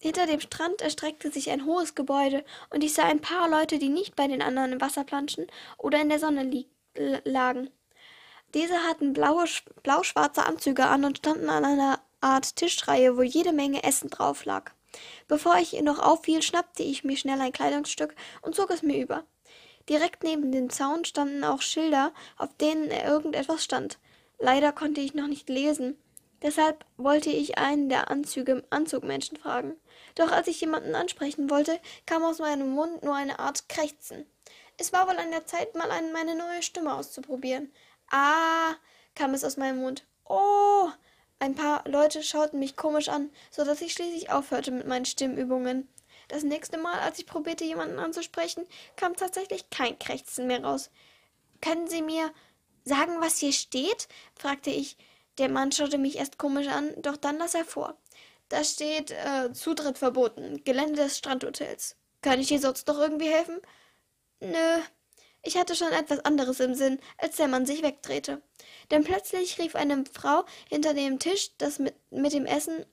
[0.00, 3.88] Hinter dem Strand erstreckte sich ein hohes Gebäude, und ich sah ein paar Leute, die
[3.88, 5.46] nicht bei den anderen im Wasser planschen
[5.76, 6.48] oder in der Sonne
[7.24, 7.70] lagen.
[8.54, 9.44] Diese hatten blaue,
[9.82, 14.72] blau-schwarze Anzüge an und standen an einer Art Tischreihe, wo jede Menge Essen drauf lag.
[15.26, 19.24] Bevor ich noch auffiel, schnappte ich mir schnell ein Kleidungsstück und zog es mir über.
[19.88, 23.98] Direkt neben dem Zaun standen auch Schilder, auf denen irgendetwas stand.
[24.38, 25.98] Leider konnte ich noch nicht lesen.
[26.42, 29.74] Deshalb wollte ich einen der Anzüge Anzugmenschen fragen.
[30.18, 34.26] Doch als ich jemanden ansprechen wollte, kam aus meinem Mund nur eine Art Krächzen.
[34.76, 37.72] Es war wohl an der Zeit, mal eine, meine neue Stimme auszuprobieren.
[38.10, 38.74] Ah,
[39.14, 40.04] kam es aus meinem Mund.
[40.24, 40.88] Oh!
[41.38, 45.88] Ein paar Leute schauten mich komisch an, so dass ich schließlich aufhörte mit meinen Stimmübungen.
[46.26, 48.66] Das nächste Mal, als ich probierte, jemanden anzusprechen,
[48.96, 50.90] kam tatsächlich kein Krächzen mehr raus.
[51.60, 52.32] Können Sie mir
[52.84, 54.08] sagen, was hier steht?
[54.34, 54.96] fragte ich.
[55.38, 57.96] Der Mann schaute mich erst komisch an, doch dann las er vor.
[58.48, 61.96] Da steht äh, Zutritt verboten, Gelände des Strandhotels.
[62.22, 63.60] Kann ich dir sonst noch irgendwie helfen?
[64.40, 64.80] Nö.
[65.42, 68.42] Ich hatte schon etwas anderes im Sinn, als der Mann sich wegdrehte.
[68.90, 72.84] Denn plötzlich rief eine Frau hinter dem Tisch, das mit, mit dem Essen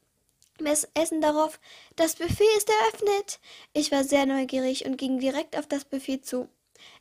[0.93, 1.59] Essen darauf,
[1.97, 3.39] das Buffet ist eröffnet.
[3.73, 6.47] Ich war sehr neugierig und ging direkt auf das Buffet zu.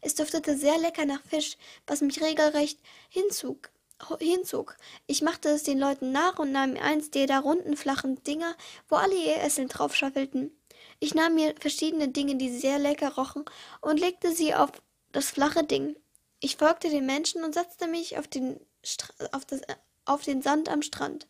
[0.01, 2.81] Es duftete sehr lecker nach Fisch, was mich regelrecht
[3.11, 3.71] hinzog
[4.19, 4.77] hinzog.
[5.07, 8.55] Ich machte es den Leuten nach und nahm eins der da runden, flachen Dinger,
[8.89, 10.51] wo alle ihr Essen drauf schaffelten.
[11.01, 13.45] Ich nahm mir verschiedene Dinge, die sehr lecker rochen,
[13.81, 14.71] und legte sie auf
[15.13, 15.97] das flache Ding.
[16.41, 18.61] Ich folgte den Menschen und setzte mich auf den,
[19.33, 19.63] auf, das,
[20.05, 21.27] auf den Sand am Strand.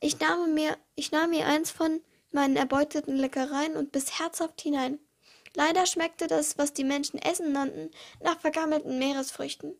[0.00, 2.00] Ich nahm, mir, ich nahm mir eins von
[2.32, 4.98] meinen erbeuteten Leckereien und biss herzhaft hinein.
[5.54, 7.90] Leider schmeckte das, was die Menschen Essen nannten,
[8.20, 9.74] nach vergammelten Meeresfrüchten.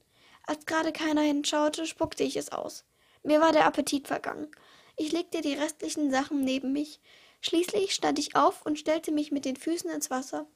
[0.45, 2.85] Als gerade keiner hinschaute, spuckte ich es aus.
[3.23, 4.49] Mir war der Appetit vergangen.
[4.97, 7.01] Ich legte die restlichen Sachen neben mich.
[7.41, 10.47] Schließlich stand ich auf und stellte mich mit den Füßen ins Wasser.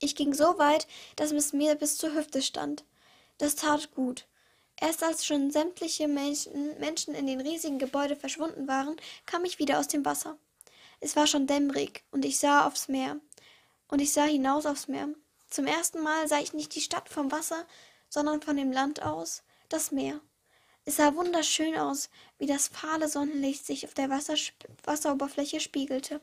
[0.00, 2.84] Ich ging so weit, dass es mir bis zur Hüfte stand.
[3.38, 4.26] Das tat gut.
[4.80, 8.96] Erst als schon sämtliche Menschen, Menschen in den riesigen Gebäude verschwunden waren,
[9.26, 10.38] kam ich wieder aus dem Wasser.
[11.00, 13.20] Es war schon dämmerig und ich sah aufs Meer.
[13.88, 15.08] Und ich sah hinaus aufs Meer.
[15.48, 17.66] Zum ersten Mal sah ich nicht die Stadt vom Wasser,
[18.08, 20.20] sondern von dem Land aus das Meer.
[20.84, 24.54] Es sah wunderschön aus, wie das fahle Sonnenlicht sich auf der Wassersp
[24.84, 26.20] Wasseroberfläche spiegelte.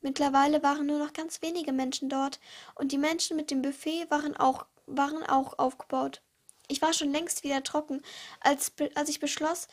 [0.00, 2.40] Mittlerweile waren nur noch ganz wenige Menschen dort,
[2.74, 6.22] und die Menschen mit dem Buffet waren auch, waren auch aufgebaut.
[6.66, 8.02] Ich war schon längst wieder trocken,
[8.40, 9.68] als, als ich beschloss,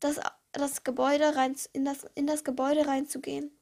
[0.00, 0.20] das,
[0.52, 3.56] das Gebäude rein, in, das, in das Gebäude reinzugehen.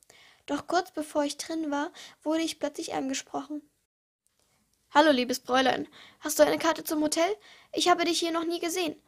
[0.46, 3.62] Doch kurz bevor ich drin war, wurde ich plötzlich angesprochen.
[4.92, 5.86] Hallo, liebes Bräulein.
[6.18, 7.36] Hast du eine Karte zum Hotel?
[7.72, 9.00] Ich habe dich hier noch nie gesehen.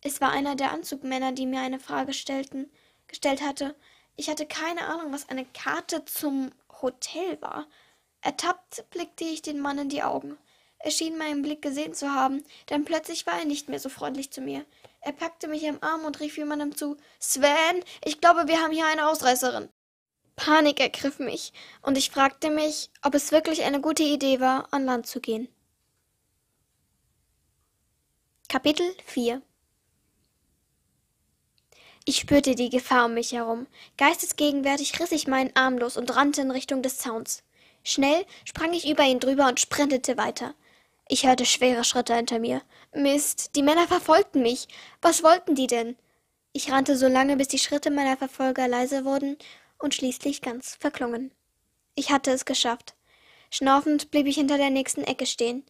[0.00, 2.68] Es war einer der Anzugmänner, die mir eine Frage stellten,
[3.06, 3.76] gestellt hatte.
[4.16, 6.50] Ich hatte keine Ahnung, was eine Karte zum
[6.82, 7.68] Hotel war.
[8.22, 10.36] Ertappt blickte ich den Mann in die Augen.
[10.80, 14.32] Er schien meinen Blick gesehen zu haben, denn plötzlich war er nicht mehr so freundlich
[14.32, 14.64] zu mir.
[15.00, 18.86] Er packte mich am Arm und rief jemandem zu Sven, ich glaube, wir haben hier
[18.86, 19.68] eine Ausreißerin.
[20.40, 24.86] Panik ergriff mich, und ich fragte mich, ob es wirklich eine gute Idee war, an
[24.86, 25.48] Land zu gehen.
[28.48, 29.42] Kapitel 4
[32.06, 33.66] Ich spürte die Gefahr um mich herum.
[33.98, 37.42] Geistesgegenwärtig riss ich meinen Arm los und rannte in Richtung des Zauns.
[37.84, 40.54] Schnell sprang ich über ihn drüber und sprintete weiter.
[41.06, 42.62] Ich hörte schwere Schritte hinter mir.
[42.94, 44.68] Mist, die Männer verfolgten mich.
[45.02, 45.96] Was wollten die denn?
[46.52, 49.36] Ich rannte so lange, bis die Schritte meiner Verfolger leise wurden
[49.80, 51.32] und schließlich ganz verklungen.
[51.94, 52.94] Ich hatte es geschafft.
[53.50, 55.64] Schnaufend blieb ich hinter der nächsten Ecke stehen.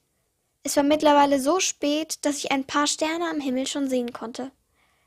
[0.62, 4.52] Es war mittlerweile so spät, dass ich ein paar Sterne am Himmel schon sehen konnte.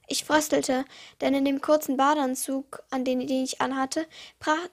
[0.08, 0.86] Ich fröstelte,
[1.22, 4.08] denn in dem kurzen Badeanzug, an den, den ich anhatte,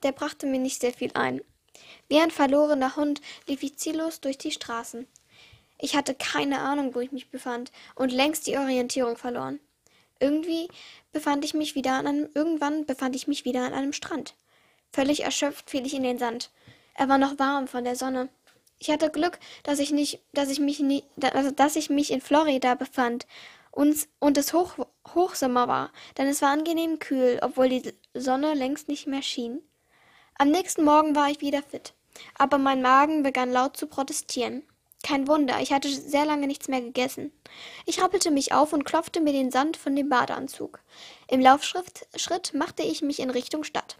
[0.02, 1.42] der brachte mir nicht sehr viel ein.
[2.08, 5.06] Wie ein verlorener Hund lief ich ziellos durch die Straßen.
[5.78, 9.60] Ich hatte keine Ahnung, wo ich mich befand und längst die Orientierung verloren.
[10.20, 10.68] Irgendwie
[11.12, 14.34] befand ich mich wieder an einem, irgendwann befand ich mich wieder an einem Strand.
[14.92, 16.50] Völlig erschöpft fiel ich in den Sand.
[16.94, 18.28] Er war noch warm von der Sonne.
[18.78, 21.04] Ich hatte Glück, dass ich nicht, dass ich mich nie,
[21.34, 23.26] also dass ich mich in Florida befand
[23.70, 24.74] und, und es Hoch,
[25.14, 29.60] Hochsommer war, denn es war angenehm kühl, obwohl die Sonne längst nicht mehr schien.
[30.36, 31.94] Am nächsten Morgen war ich wieder fit,
[32.36, 34.62] aber mein Magen begann laut zu protestieren.
[35.02, 37.32] Kein Wunder, ich hatte sehr lange nichts mehr gegessen.
[37.86, 40.80] Ich rappelte mich auf und klopfte mir den Sand von dem Badeanzug.
[41.28, 43.96] Im Laufschritt machte ich mich in Richtung Stadt.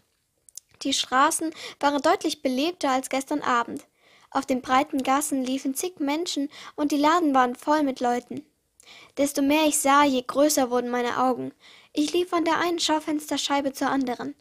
[0.83, 3.85] Die Straßen waren deutlich belebter als gestern Abend.
[4.29, 8.45] Auf den breiten Gassen liefen zig Menschen und die Laden waren voll mit Leuten.
[9.17, 11.53] Desto mehr ich sah, je größer wurden meine Augen.
[11.93, 14.35] Ich lief von der einen Schaufensterscheibe zur anderen.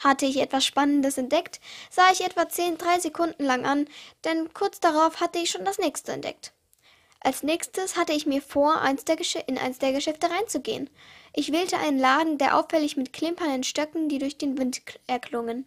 [0.00, 3.86] Hatte ich etwas Spannendes entdeckt, sah ich etwa zehn, drei Sekunden lang an,
[4.24, 6.52] denn kurz darauf hatte ich schon das nächste entdeckt.
[7.20, 9.04] Als nächstes hatte ich mir vor, eins
[9.46, 10.88] in eins der Geschäfte reinzugehen.
[11.34, 15.66] Ich wählte einen Laden, der auffällig mit klimpernden Stöcken, die durch den Wind erklungen.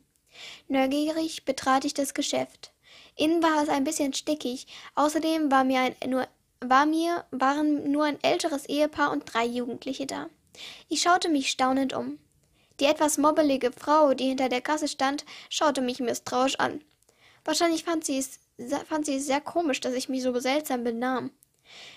[0.67, 2.71] Neugierig betrat ich das Geschäft.
[3.15, 4.65] Innen war es ein bisschen stickig,
[4.95, 6.27] außerdem war mir, ein, nur,
[6.59, 10.27] war mir waren nur ein älteres Ehepaar und drei Jugendliche da.
[10.89, 12.17] Ich schaute mich staunend um.
[12.79, 16.83] Die etwas mobbelige Frau, die hinter der Kasse stand, schaute mich misstrauisch an.
[17.45, 18.39] Wahrscheinlich fand sie es,
[18.87, 21.31] fand sie es sehr komisch, dass ich mich so seltsam benahm.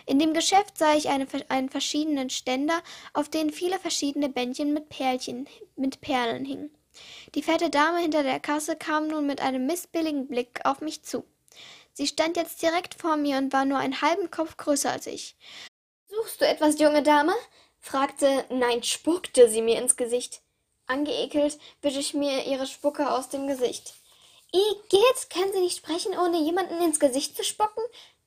[0.07, 4.89] In dem Geschäft sah ich eine, einen verschiedenen Ständer, auf denen viele verschiedene Bändchen mit
[4.89, 6.70] Perlchen, mit Perlen hingen.
[7.35, 11.24] Die fette Dame hinter der Kasse kam nun mit einem missbilligen Blick auf mich zu.
[11.93, 15.37] Sie stand jetzt direkt vor mir und war nur einen halben Kopf größer als ich.
[16.09, 17.35] Suchst du etwas, junge Dame?
[17.79, 20.43] fragte, nein, spuckte sie mir ins Gesicht.
[20.87, 23.95] Angeekelt wische ich mir ihre Spucke aus dem Gesicht.
[24.53, 27.82] Igitt, kann sie nicht sprechen, ohne jemanden ins Gesicht zu spucken?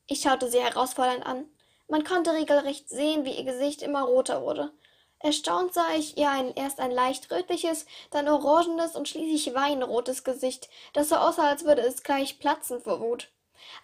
[0.08, 1.46] Ich schaute sie herausfordernd an.
[1.88, 4.72] Man konnte regelrecht sehen, wie ihr Gesicht immer roter wurde.
[5.20, 10.70] Erstaunt sah ich ihr ein, erst ein leicht rötliches, dann orangenes und schließlich weinrotes Gesicht,
[10.94, 13.30] das so aussah, als würde es gleich platzen vor Wut.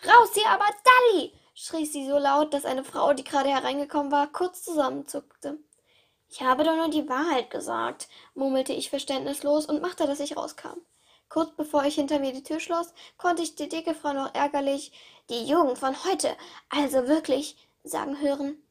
[0.06, 1.34] Raus hier aber, Sally!
[1.54, 5.58] schrie sie so laut, dass eine Frau, die gerade hereingekommen war, kurz zusammenzuckte.
[6.38, 10.82] Ich habe doch nur die Wahrheit gesagt, murmelte ich verständnislos und machte, dass ich rauskam.
[11.30, 14.92] Kurz bevor ich hinter mir die Tür schloss, konnte ich die dicke Frau noch ärgerlich
[15.30, 16.36] die Jugend von heute,
[16.68, 17.56] also wirklich,
[17.86, 18.62] sagen hören.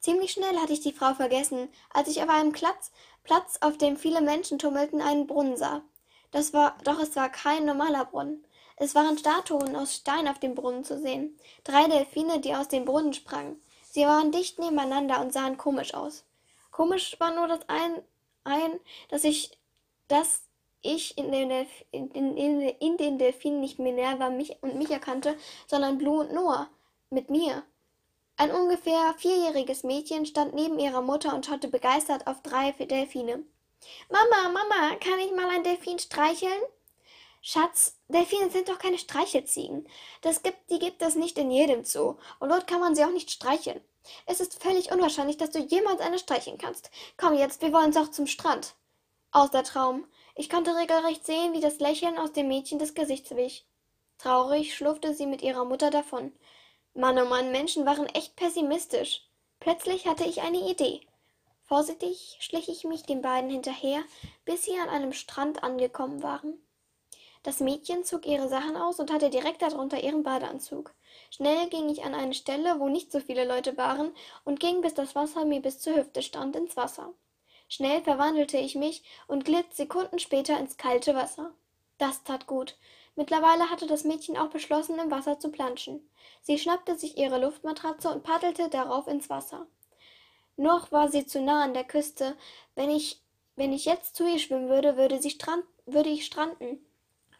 [0.00, 2.90] Ziemlich schnell hatte ich die Frau vergessen, als ich auf einem Platz,
[3.22, 5.82] Platz, auf dem viele Menschen tummelten, einen Brunnen sah.
[6.32, 8.44] Das war, doch es war kein normaler Brunnen.
[8.74, 11.38] Es waren Statuen aus Stein auf dem Brunnen zu sehen.
[11.62, 13.62] Drei Delfine, die aus dem Brunnen sprangen.
[13.88, 16.24] Sie waren dicht nebeneinander und sahen komisch aus.
[16.72, 18.02] Komisch war nur das ein,
[18.42, 19.56] ein dass ich,
[20.08, 20.42] dass
[20.80, 25.36] ich in den, Delf in, in, in den Delfinen nicht Minerva mich und mich erkannte,
[25.68, 26.68] sondern Blue und Noah.
[27.10, 27.62] Mit mir.
[28.38, 33.44] Ein ungefähr vierjähriges Mädchen stand neben ihrer Mutter und schaute begeistert auf drei Delfine.
[34.08, 36.62] Mama, Mama, kann ich mal ein Delfin streicheln?
[37.42, 39.86] Schatz, Delfine sind doch keine Streichelziegen.
[40.22, 42.16] Das gibt, die gibt es nicht in jedem Zoo.
[42.40, 43.82] Und dort kann man sie auch nicht streicheln.
[44.26, 46.90] Es ist völlig unwahrscheinlich, dass du jemals eine streicheln kannst.
[47.16, 48.74] Komm jetzt, wir wollen auch zum Strand.
[49.30, 50.06] Aus der Traum.
[50.34, 53.66] Ich konnte regelrecht sehen, wie das Lächeln aus dem Mädchen des Gesichts wich.
[54.18, 56.32] Traurig schlurfte sie mit ihrer Mutter davon.
[56.94, 59.26] Mann, oh Mann, Menschen waren echt pessimistisch.
[59.60, 61.00] Plötzlich hatte ich eine Idee.
[61.64, 64.02] Vorsichtig schlich ich mich den beiden hinterher,
[64.44, 66.60] bis sie an einem Strand angekommen waren.
[67.42, 70.92] Das Mädchen zog ihre Sachen aus und hatte direkt darunter ihren Badeanzug.
[71.34, 74.14] Schnell ging ich an eine Stelle, wo nicht so viele Leute waren,
[74.44, 77.14] und ging, bis das Wasser mir bis zur Hüfte stand, ins Wasser.
[77.68, 81.54] Schnell verwandelte ich mich und glitt Sekunden später ins kalte Wasser.
[81.96, 82.76] Das tat gut.
[83.16, 86.06] Mittlerweile hatte das Mädchen auch beschlossen, im Wasser zu planschen.
[86.42, 89.66] Sie schnappte sich ihre Luftmatratze und paddelte darauf ins Wasser.
[90.58, 92.36] Noch war sie zu nah an der Küste.
[92.74, 93.22] Wenn ich,
[93.56, 96.84] wenn ich jetzt zu ihr schwimmen würde, würde, sie strand, würde ich stranden.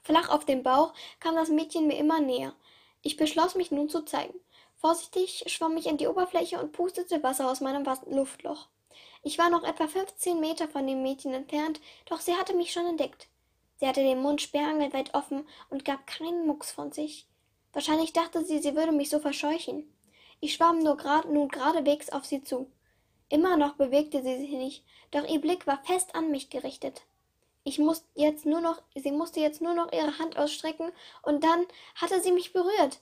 [0.01, 2.55] Flach auf dem Bauch kam das Mädchen mir immer näher.
[3.03, 4.39] Ich beschloss mich nun zu zeigen.
[4.77, 8.69] Vorsichtig schwamm ich an die Oberfläche und pustete Wasser aus meinem Luftloch.
[9.23, 12.87] Ich war noch etwa fünfzehn Meter von dem Mädchen entfernt, doch sie hatte mich schon
[12.87, 13.29] entdeckt.
[13.77, 17.27] Sie hatte den Mund sperrangelweit offen und gab keinen Mucks von sich.
[17.73, 19.93] Wahrscheinlich dachte sie, sie würde mich so verscheuchen.
[20.41, 22.71] Ich schwamm nur grad, nun geradewegs auf sie zu.
[23.29, 27.03] Immer noch bewegte sie sich nicht, doch ihr Blick war fest an mich gerichtet.
[27.65, 30.93] Ich musste jetzt nur noch, sie musste jetzt nur noch ihre Hand ausstrecken,
[31.23, 33.01] und dann hatte sie mich berührt.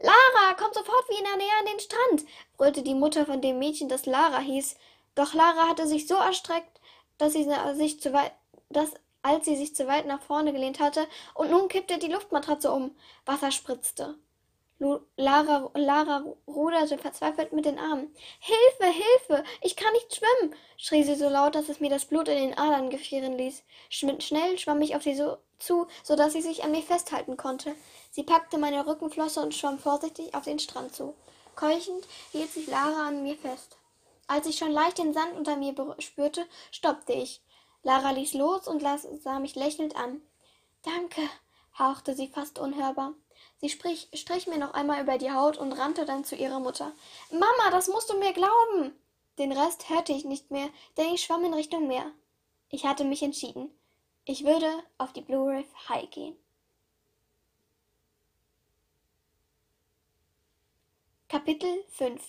[0.00, 2.24] Lara, komm sofort wieder näher an den Strand,
[2.56, 4.76] brüllte die Mutter von dem Mädchen, das Lara hieß.
[5.14, 6.80] Doch Lara hatte sich so erstreckt,
[7.18, 8.32] dass sie sich zu weit,
[8.70, 8.92] dass
[9.22, 12.96] als sie sich zu weit nach vorne gelehnt hatte, und nun kippte die Luftmatratze um.
[13.26, 14.16] Wasser spritzte.
[14.80, 18.14] Lara, Lara ruderte verzweifelt mit den Armen.
[18.38, 19.44] Hilfe, Hilfe!
[19.60, 20.54] Ich kann nicht schwimmen!
[20.76, 23.64] schrie sie so laut, dass es mir das Blut in den Adern gefrieren ließ.
[23.88, 27.74] Schnell schwamm ich auf sie so zu, so dass sie sich an mir festhalten konnte.
[28.12, 31.14] Sie packte meine Rückenflosse und schwamm vorsichtig auf den Strand zu.
[31.56, 33.78] Keuchend hielt sich Lara an mir fest.
[34.28, 37.42] Als ich schon leicht den Sand unter mir spürte, stoppte ich.
[37.82, 40.22] Lara ließ los und sah mich lächelnd an.
[40.84, 41.22] Danke,
[41.76, 43.14] hauchte sie fast unhörbar.
[43.60, 46.92] Sie strich, strich mir noch einmal über die Haut und rannte dann zu ihrer Mutter.
[47.30, 48.92] Mama, das musst du mir glauben.
[49.38, 52.12] Den Rest hörte ich nicht mehr, denn ich schwamm in Richtung Meer.
[52.68, 53.70] Ich hatte mich entschieden.
[54.24, 56.36] Ich würde auf die Blue Reef High gehen.
[61.28, 62.22] Kapitel 5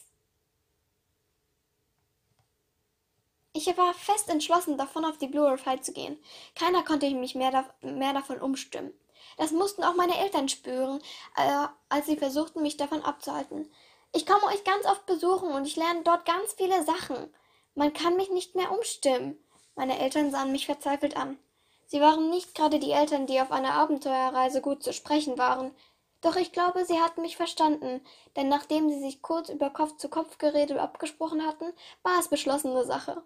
[3.53, 6.17] Ich war fest entschlossen, davon auf die Blue Reef High zu gehen.
[6.55, 8.93] Keiner konnte mich mehr, da mehr davon umstimmen.
[9.39, 10.99] Das mussten auch meine Eltern spüren,
[11.37, 13.71] äh, als sie versuchten, mich davon abzuhalten.
[14.11, 17.33] Ich komme euch ganz oft besuchen und ich lerne dort ganz viele Sachen.
[17.73, 19.41] Man kann mich nicht mehr umstimmen.
[19.75, 21.39] Meine Eltern sahen mich verzweifelt an.
[21.87, 25.73] Sie waren nicht gerade die Eltern, die auf einer Abenteuerreise gut zu sprechen waren.
[26.19, 28.01] Doch ich glaube, sie hatten mich verstanden,
[28.35, 31.71] denn nachdem sie sich kurz über Kopf zu Kopf Gerede abgesprochen hatten,
[32.03, 33.23] war es beschlossene Sache.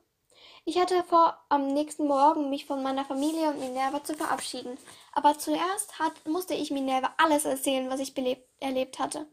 [0.66, 4.78] Ich hatte vor, am nächsten Morgen mich von meiner Familie und Minerva zu verabschieden.
[5.12, 8.14] Aber zuerst hat, musste ich Minerva alles erzählen, was ich
[8.62, 9.28] erlebt hatte.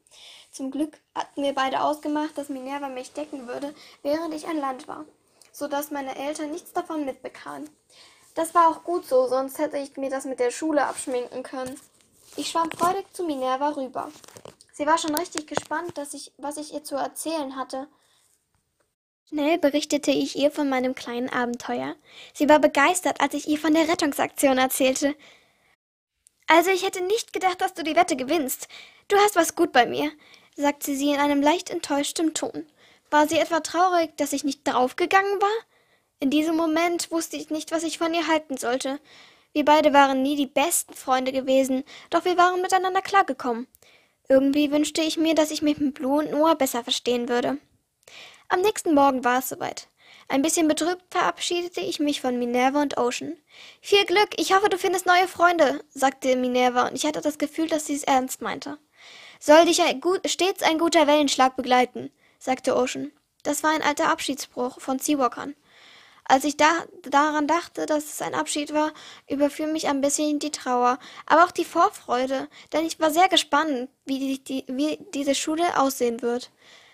[0.50, 3.72] Zum Glück hatten wir beide ausgemacht, dass Minerva mich decken würde,
[4.02, 5.04] während ich an Land war,
[5.52, 7.70] so dass meine Eltern nichts davon mitbekamen.
[8.34, 11.80] Das war auch gut so, sonst hätte ich mir das mit der Schule abschminken können.
[12.36, 14.10] Ich schwamm freudig zu Minerva rüber.
[14.72, 17.86] Sie war schon richtig gespannt, dass ich, was ich ihr zu erzählen hatte.
[19.30, 21.94] Schnell berichtete ich ihr von meinem kleinen Abenteuer.
[22.34, 25.14] Sie war begeistert, als ich ihr von der Rettungsaktion erzählte.
[26.48, 28.66] Also ich hätte nicht gedacht, dass du die Wette gewinnst.
[29.06, 30.10] Du hast was gut bei mir,
[30.56, 32.66] sagte sie in einem leicht enttäuschtem Ton.
[33.08, 35.64] War sie etwa traurig, dass ich nicht draufgegangen war?
[36.18, 38.98] In diesem Moment wusste ich nicht, was ich von ihr halten sollte.
[39.52, 43.68] Wir beide waren nie die besten Freunde gewesen, doch wir waren miteinander klargekommen.
[44.28, 47.58] Irgendwie wünschte ich mir, dass ich mich mit Blue und Noah besser verstehen würde.
[48.52, 49.86] Am nächsten Morgen war es soweit.
[50.26, 53.36] Ein bisschen betrübt verabschiedete ich mich von Minerva und Ocean.
[53.80, 57.68] Viel Glück, ich hoffe, du findest neue Freunde, sagte Minerva, und ich hatte das Gefühl,
[57.68, 58.78] dass sie es ernst meinte.
[59.38, 63.12] Soll dich ein gut, stets ein guter Wellenschlag begleiten, sagte Ocean.
[63.44, 65.54] Das war ein alter Abschiedsspruch von Seawalkern.
[66.24, 68.92] Als ich da, daran dachte, dass es ein Abschied war,
[69.28, 73.88] überfiel mich ein bisschen die Trauer, aber auch die Vorfreude, denn ich war sehr gespannt,
[74.06, 76.50] wie, die, die, wie diese Schule aussehen wird.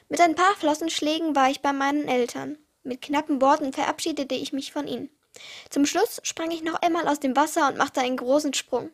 [0.09, 2.59] Mit ein paar Flossenschlägen war ich bei meinen Eltern.
[2.85, 5.11] Mit knappen Worten verabschiedete ich mich von ihnen.
[5.69, 8.91] Zum Schluss sprang ich noch einmal aus dem Wasser und machte einen großen Sprung.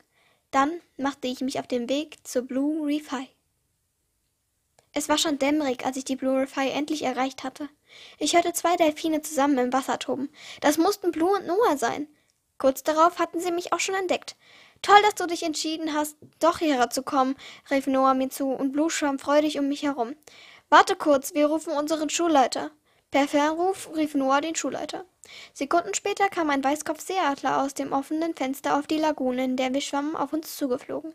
[0.50, 3.28] Dann machte ich mich auf den Weg zur Blue Reef High.
[4.94, 7.68] Es war schon dämmerig, als ich die Blue Reef High endlich erreicht hatte.
[8.18, 10.30] Ich hörte zwei Delfine zusammen im Wasser toben.
[10.60, 12.08] Das mussten Blue und Noah sein.
[12.56, 14.36] Kurz darauf hatten sie mich auch schon entdeckt.
[14.82, 17.36] Toll, dass du dich entschieden hast, doch hierher zu kommen,
[17.70, 20.16] rief Noah mir zu, und Blue schwamm freudig um mich herum.
[20.72, 22.70] Warte kurz, wir rufen unseren Schulleiter.
[23.10, 25.04] Per Fernruf rief Noah den Schulleiter.
[25.52, 29.82] Sekunden später kam ein Weißkopfseeadler aus dem offenen Fenster auf die Lagune, in der wir
[29.82, 31.14] schwammen, auf uns zugeflogen.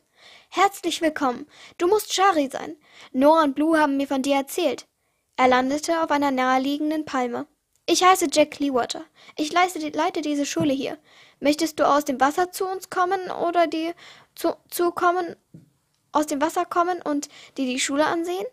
[0.50, 1.48] Herzlich willkommen.
[1.80, 2.76] Du musst Shari sein.
[3.14, 4.86] Noah und Blue haben mir von dir erzählt.
[5.38, 7.48] Er landete auf einer naheliegenden Palme.
[7.88, 9.06] Ich heiße Jack Clearwater.
[9.38, 11.00] Ich leite diese Schule hier.
[11.40, 13.92] Möchtest du aus dem Wasser zu uns kommen oder die
[14.36, 15.36] zu, zu kommen,
[16.12, 17.28] aus dem Wasser kommen und
[17.58, 18.46] dir die Schule ansehen?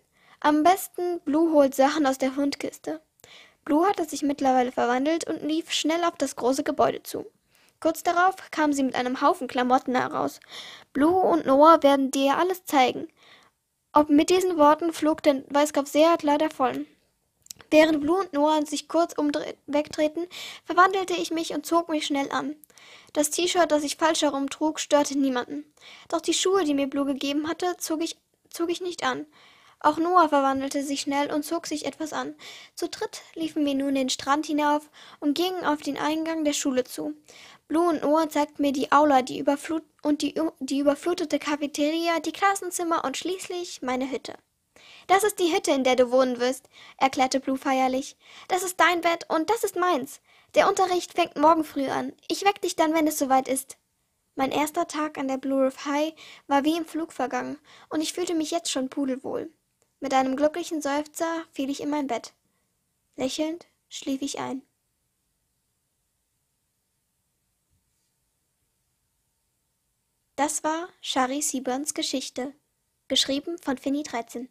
[0.45, 3.01] Am besten Blue holt Sachen aus der Fundkiste.
[3.65, 7.25] Blue hatte sich mittlerweile verwandelt und lief schnell auf das große Gebäude zu.
[7.81, 10.41] Kurz darauf kam sie mit einem Haufen Klamotten heraus.
[10.93, 13.09] Blue und Noah werden dir alles zeigen.
[13.95, 16.85] Ob mit diesen Worten flog der Weißkopf Seeadler davon.
[17.71, 19.15] Während Blue und Noah sich kurz
[19.67, 20.27] wegtreten,
[20.67, 22.55] verwandelte ich mich und zog mich schnell an.
[23.15, 25.65] Das T-Shirt, das ich falsch herum trug, störte niemanden.
[26.11, 28.19] Doch die Schuhe, die mir Blue gegeben hatte, zog ich,
[28.51, 29.25] zog ich nicht an.
[29.81, 32.35] Auch Noah verwandelte sich schnell und zog sich etwas an.
[32.75, 34.89] Zu dritt liefen wir nun den Strand hinauf
[35.21, 37.15] und gingen auf den Eingang der Schule zu.
[37.69, 42.33] Blue und Noah zeigten mir die Aula die Überflut und die, die überflutete Cafeteria, die
[42.33, 44.35] Klassenzimmer und schließlich meine Hütte.
[45.07, 46.69] Das ist die Hütte, in der du wohnen wirst,
[46.99, 48.17] erklärte Blue feierlich.
[48.49, 50.21] Das ist dein Bett und das ist meins.
[50.55, 52.13] Der Unterricht fängt morgen früh an.
[52.29, 53.77] Ich weck dich dann, wenn es soweit ist.
[54.37, 56.13] Mein erster Tag an der Blue Reef High
[56.49, 57.59] war wie im Flug vergangen,
[57.89, 59.53] und ich fühlte mich jetzt schon pudelwohl.
[60.05, 62.35] Mit einem glücklichen Seufzer fiel ich in mein Bett.
[63.17, 64.61] Lächelnd schlief ich ein.
[70.37, 72.53] Das war Shari Seaburns Geschichte,
[73.09, 74.51] geschrieben von Finny 13.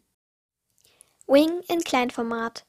[1.28, 2.66] Wing in Kleinformat,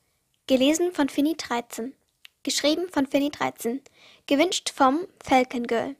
[0.46, 1.94] gelesen von Finny 13,
[2.42, 3.80] geschrieben von Finny 13,
[4.26, 5.96] gewünscht vom Falcon Girl.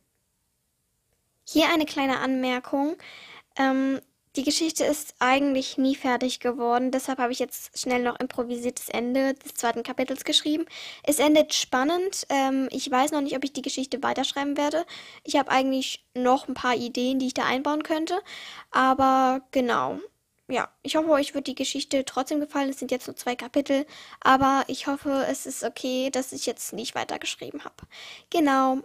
[1.47, 2.99] Hier eine kleine Anmerkung.
[3.57, 4.03] Ähm,
[4.37, 9.35] die Geschichte ist eigentlich nie fertig geworden, deshalb habe ich jetzt schnell noch improvisiertes Ende
[9.35, 10.66] des zweiten Kapitels geschrieben.
[11.05, 12.26] Es endet spannend.
[12.30, 14.85] Ähm, ich weiß noch nicht, ob ich die Geschichte weiterschreiben werde.
[15.22, 18.20] Ich habe eigentlich noch ein paar Ideen, die ich da einbauen könnte.
[18.72, 20.01] Aber genau.
[20.49, 22.68] Ja, ich hoffe, euch wird die Geschichte trotzdem gefallen.
[22.70, 23.87] Es sind jetzt nur zwei Kapitel,
[24.20, 27.76] aber ich hoffe, es ist okay, dass ich jetzt nicht weitergeschrieben habe.
[28.30, 28.82] Genau.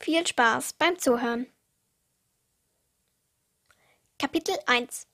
[0.00, 1.46] Viel Spaß beim Zuhören.
[4.20, 5.06] Kapitel 1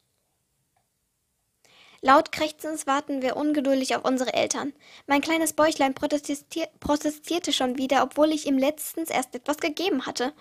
[2.00, 4.72] Laut krächzens warten wir ungeduldig auf unsere Eltern.
[5.06, 10.32] Mein kleines Bäuchlein protestier protestierte schon wieder, obwohl ich ihm letztens erst etwas gegeben hatte.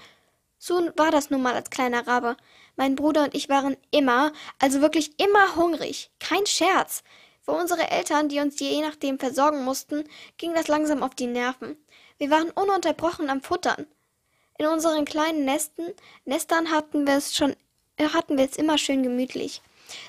[0.60, 2.38] So war das nun mal als kleiner Rabe.
[2.78, 6.10] Mein Bruder und ich waren immer, also wirklich immer hungrig.
[6.22, 7.04] Kein Scherz.
[7.42, 10.06] Für unsere Eltern, die uns je nachdem versorgen mussten,
[10.38, 11.76] ging das langsam auf die Nerven.
[12.18, 13.88] Wir waren ununterbrochen am Futtern.
[14.58, 15.94] In unseren kleinen Nesten,
[16.24, 17.58] Nestern hatten wir es schon
[18.00, 19.62] hatten wir es immer schön gemütlich.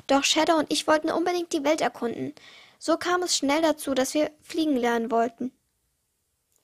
[0.07, 2.35] Doch Shadow und ich wollten unbedingt die Welt erkunden.
[2.79, 5.53] So kam es schnell dazu, dass wir fliegen lernen wollten.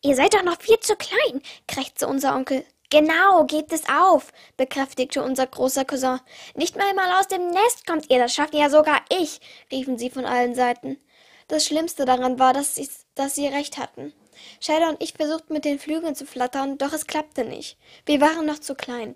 [0.02, 2.64] Ihr seid doch noch viel zu klein, krächzte unser Onkel.
[2.88, 6.20] Genau, gebt es auf, bekräftigte unser großer Cousin.
[6.54, 9.40] Nicht mal mal aus dem Nest kommt ihr, das schafft ja sogar ich,
[9.70, 10.98] riefen sie von allen Seiten.
[11.48, 14.12] Das Schlimmste daran war, dass sie, dass sie recht hatten.
[14.60, 17.78] Shadow und ich versuchten mit den Flügeln zu flattern, doch es klappte nicht.
[18.06, 19.14] Wir waren noch zu klein.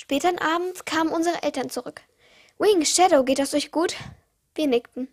[0.00, 2.02] Späteren Abends kamen unsere Eltern zurück.
[2.58, 3.96] Wing, Shadow, geht das euch gut?
[4.54, 5.08] Wir nickten.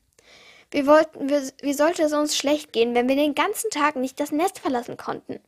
[0.71, 4.19] Wir wollten, wir, wie sollte es uns schlecht gehen, wenn wir den ganzen Tag nicht
[4.19, 5.39] das Nest verlassen konnten?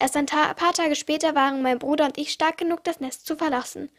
[0.00, 3.24] Erst ein Ta paar Tage später waren mein Bruder und ich stark genug, das Nest
[3.24, 3.90] zu verlassen.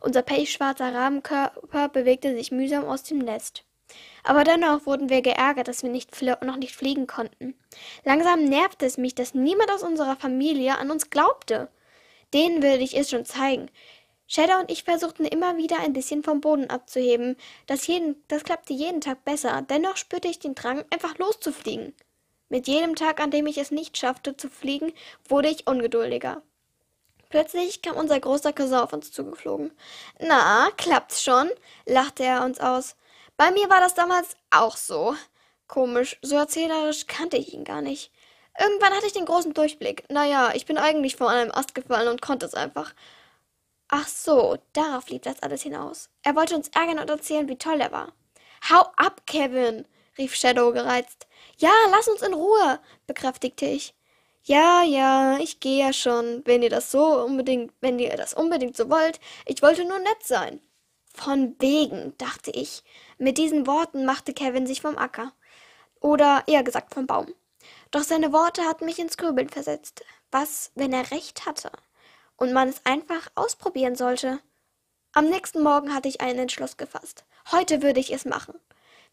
[0.00, 3.64] Unser pechschwarzer Rabenkörper bewegte sich mühsam aus dem Nest.
[4.22, 6.10] Aber dennoch wurden wir geärgert, dass wir nicht
[6.42, 7.54] noch nicht fliegen konnten.
[8.04, 11.68] Langsam nervte es mich, dass niemand aus unserer Familie an uns glaubte.
[12.34, 13.70] Denen würde ich es schon zeigen.
[14.30, 17.36] Shadow und ich versuchten immer wieder ein bisschen vom Boden abzuheben.
[17.66, 21.94] Das, jeden, das klappte jeden Tag besser, dennoch spürte ich den Drang, einfach loszufliegen.
[22.50, 24.92] Mit jedem Tag, an dem ich es nicht schaffte zu fliegen,
[25.28, 26.42] wurde ich ungeduldiger.
[27.30, 29.72] Plötzlich kam unser großer Cousin auf uns zugeflogen.
[30.18, 31.50] Na, klappt's schon?
[31.86, 32.96] lachte er uns aus.
[33.36, 35.14] Bei mir war das damals auch so.
[35.68, 38.10] Komisch, so erzählerisch kannte ich ihn gar nicht.
[38.58, 40.04] Irgendwann hatte ich den großen Durchblick.
[40.10, 42.92] Naja, ich bin eigentlich von einem Ast gefallen und konnte es einfach.
[43.88, 46.10] Ach so, darauf lief das alles hinaus.
[46.22, 48.12] Er wollte uns ärgern und erzählen, wie toll er war.
[48.70, 49.86] Hau ab, Kevin,
[50.18, 51.26] rief Shadow gereizt.
[51.56, 53.94] Ja, lass uns in Ruhe, bekräftigte ich.
[54.42, 58.76] Ja, ja, ich gehe ja schon, wenn ihr das so unbedingt, wenn ihr das unbedingt
[58.76, 59.20] so wollt.
[59.46, 60.60] Ich wollte nur nett sein.
[61.14, 62.84] Von wegen, dachte ich.
[63.18, 65.32] Mit diesen Worten machte Kevin sich vom Acker.
[66.00, 67.34] Oder eher gesagt vom Baum.
[67.90, 70.04] Doch seine Worte hatten mich ins Grübeln versetzt.
[70.30, 71.72] Was, wenn er recht hatte?
[72.38, 74.40] Und man es einfach ausprobieren sollte.
[75.12, 77.24] Am nächsten Morgen hatte ich einen Entschluss gefasst.
[77.52, 78.54] Heute würde ich es machen.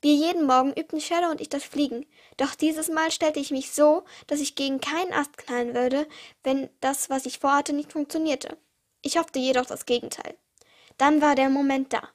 [0.02, 2.06] Wie jeden Morgen übten Shadow und ich das Fliegen,
[2.38, 6.08] doch dieses Mal stellte ich mich so, dass ich gegen keinen Ast knallen würde,
[6.44, 8.58] wenn das, was ich vorhatte, nicht funktionierte.
[9.02, 10.36] Ich hoffte jedoch das Gegenteil.
[10.98, 12.08] Dann war der Moment da.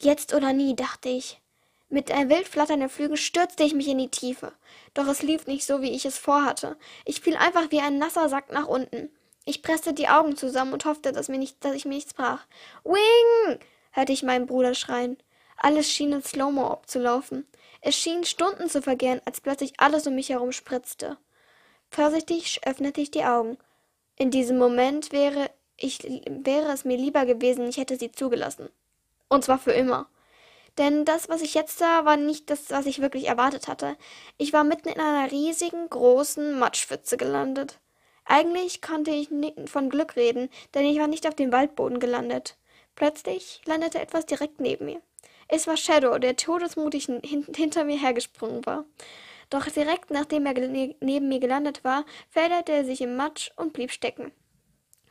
[0.00, 1.40] Jetzt oder nie, dachte ich.
[1.88, 4.52] Mit wild flatternden Flügel stürzte ich mich in die Tiefe.
[4.94, 6.76] Doch es lief nicht so, wie ich es vorhatte.
[7.04, 9.10] Ich fiel einfach wie ein nasser Sack nach unten.
[9.48, 12.44] Ich presste die Augen zusammen und hoffte, dass, mir nicht, dass ich mir nichts brach.
[12.82, 13.60] Wing!
[13.92, 15.16] hörte ich meinen Bruder schreien.
[15.56, 17.46] Alles schien in Slow-Mo abzulaufen.
[17.80, 21.16] Es schien Stunden zu vergehen, als plötzlich alles um mich herum spritzte.
[21.90, 23.56] Vorsichtig öffnete ich die Augen.
[24.16, 28.68] In diesem Moment wäre, ich, wäre es mir lieber gewesen, ich hätte sie zugelassen.
[29.28, 30.08] Und zwar für immer.
[30.76, 33.96] Denn das, was ich jetzt sah, war nicht das, was ich wirklich erwartet hatte.
[34.38, 37.78] Ich war mitten in einer riesigen, großen Matschpfütze gelandet.
[38.26, 39.30] Eigentlich konnte ich
[39.66, 42.56] von Glück reden, denn ich war nicht auf dem Waldboden gelandet.
[42.96, 45.00] Plötzlich landete etwas direkt neben mir.
[45.48, 48.84] Es war Shadow, der todesmutig hinter mir hergesprungen war.
[49.48, 53.92] Doch direkt nachdem er neben mir gelandet war, veränderte er sich im Matsch und blieb
[53.92, 54.32] stecken.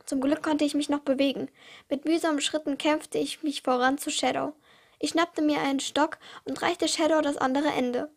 [0.05, 1.49] Zum Glück konnte ich mich noch bewegen.
[1.89, 4.53] Mit mühsamen Schritten kämpfte ich mich voran zu Shadow.
[4.99, 8.11] Ich schnappte mir einen Stock und reichte Shadow das andere Ende.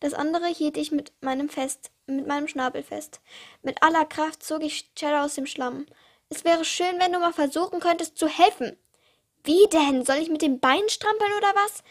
[0.00, 3.20] Das andere hielt ich mit meinem fest, mit meinem Schnabel fest.
[3.62, 5.86] Mit aller Kraft zog ich Shadow aus dem Schlamm.
[6.28, 8.76] Es wäre schön, wenn du mal versuchen könntest zu helfen.
[9.44, 10.04] Wie denn?
[10.04, 11.82] Soll ich mit den Beinen strampeln oder was?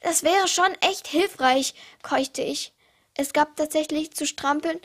[0.00, 2.72] Das wäre schon echt hilfreich, keuchte ich.
[3.14, 4.80] Es gab tatsächlich zu strampeln.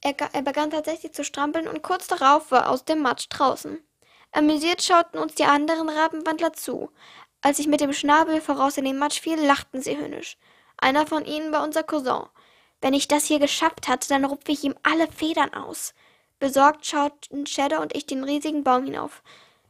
[0.00, 3.82] Er, er begann tatsächlich zu strampeln und kurz darauf war aus dem Matsch draußen.
[4.32, 6.90] Amüsiert schauten uns die anderen Rabenwandler zu.
[7.42, 10.36] Als ich mit dem Schnabel voraus in den Matsch fiel, lachten sie höhnisch.
[10.80, 12.24] Einer von ihnen war unser Cousin.
[12.80, 15.94] Wenn ich das hier geschafft hatte, dann rupfe ich ihm alle Federn aus.
[16.38, 19.22] Besorgt schauten Shadow und ich den riesigen Baum hinauf.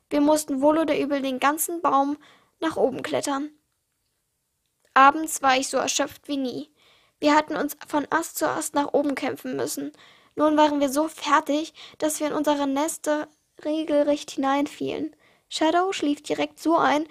[0.09, 2.17] Wir mussten wohl oder übel den ganzen Baum
[2.61, 3.51] nach oben klettern.
[4.95, 6.71] Abends war ich so erschöpft wie nie.
[7.19, 9.93] Wir hatten uns von Ast zu Ast nach oben kämpfen müssen.
[10.37, 13.29] Nun waren wir so fertig, dass wir in unsere Nester
[13.65, 15.15] regelrecht hineinfielen.
[15.49, 17.07] Shadow schlief direkt so ein,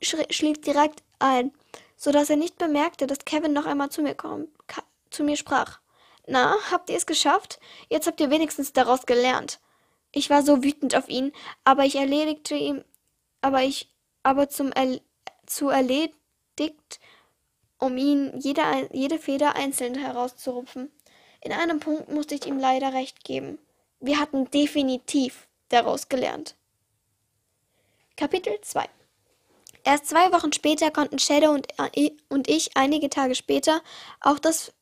[0.00, 1.52] schlief direkt ein,
[1.98, 4.48] so dass er nicht bemerkte, dass Kevin noch einmal zu mir kom
[5.10, 5.80] zu mir sprach.
[6.26, 7.58] Na, habt ihr es geschafft?
[7.88, 9.58] Jetzt habt ihr wenigstens daraus gelernt.
[10.12, 11.32] Ich war so wütend auf ihn,
[11.64, 12.84] aber ich erledigte ihm,
[13.40, 13.90] aber ich,
[14.22, 15.00] aber zum er,
[15.46, 16.14] zu erledigt,
[17.78, 20.92] um ihn jede, jede Feder einzeln herauszurupfen.
[21.40, 23.58] In einem Punkt musste ich ihm leider recht geben.
[24.00, 26.54] Wir hatten definitiv daraus gelernt.
[28.16, 28.88] Kapitel 2
[29.88, 33.80] Erst zwei Wochen später konnten Shadow und, äh, und ich einige Tage später
[34.20, 34.74] auch das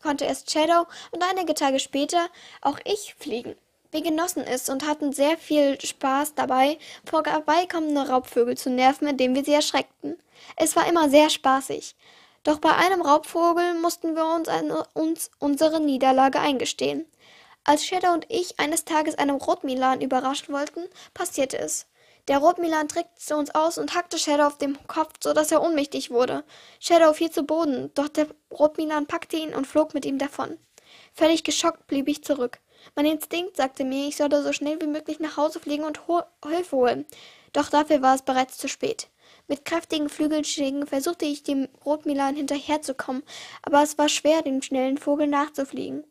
[0.00, 2.28] konnte erst Shadow und einige Tage später
[2.60, 3.56] auch ich fliegen.
[3.90, 9.44] Wir genossen es und hatten sehr viel Spaß dabei, vorbeikommende Raubvögel zu nerven, indem wir
[9.44, 10.16] sie erschreckten.
[10.54, 11.96] Es war immer sehr spaßig.
[12.44, 17.04] Doch bei einem Raubvogel mussten wir uns, eine, uns unsere Niederlage eingestehen.
[17.64, 20.84] Als Shadow und ich eines Tages einem Rotmilan überraschen wollten,
[21.14, 21.88] passierte es.
[22.28, 26.10] Der Rotmilan trickste uns aus und hackte Shadow auf den Kopf, so dass er ohnmächtig
[26.10, 26.42] wurde.
[26.80, 30.58] Shadow fiel zu Boden, doch der Rotmilan packte ihn und flog mit ihm davon.
[31.14, 32.58] Völlig geschockt blieb ich zurück.
[32.96, 36.22] Mein Instinkt sagte mir, ich solle so schnell wie möglich nach Hause fliegen und Ho
[36.44, 37.06] Hilfe holen.
[37.52, 39.08] Doch dafür war es bereits zu spät.
[39.46, 43.22] Mit kräftigen Flügelschlägen versuchte ich dem Rotmilan hinterherzukommen,
[43.62, 46.04] aber es war schwer, dem schnellen Vogel nachzufliegen.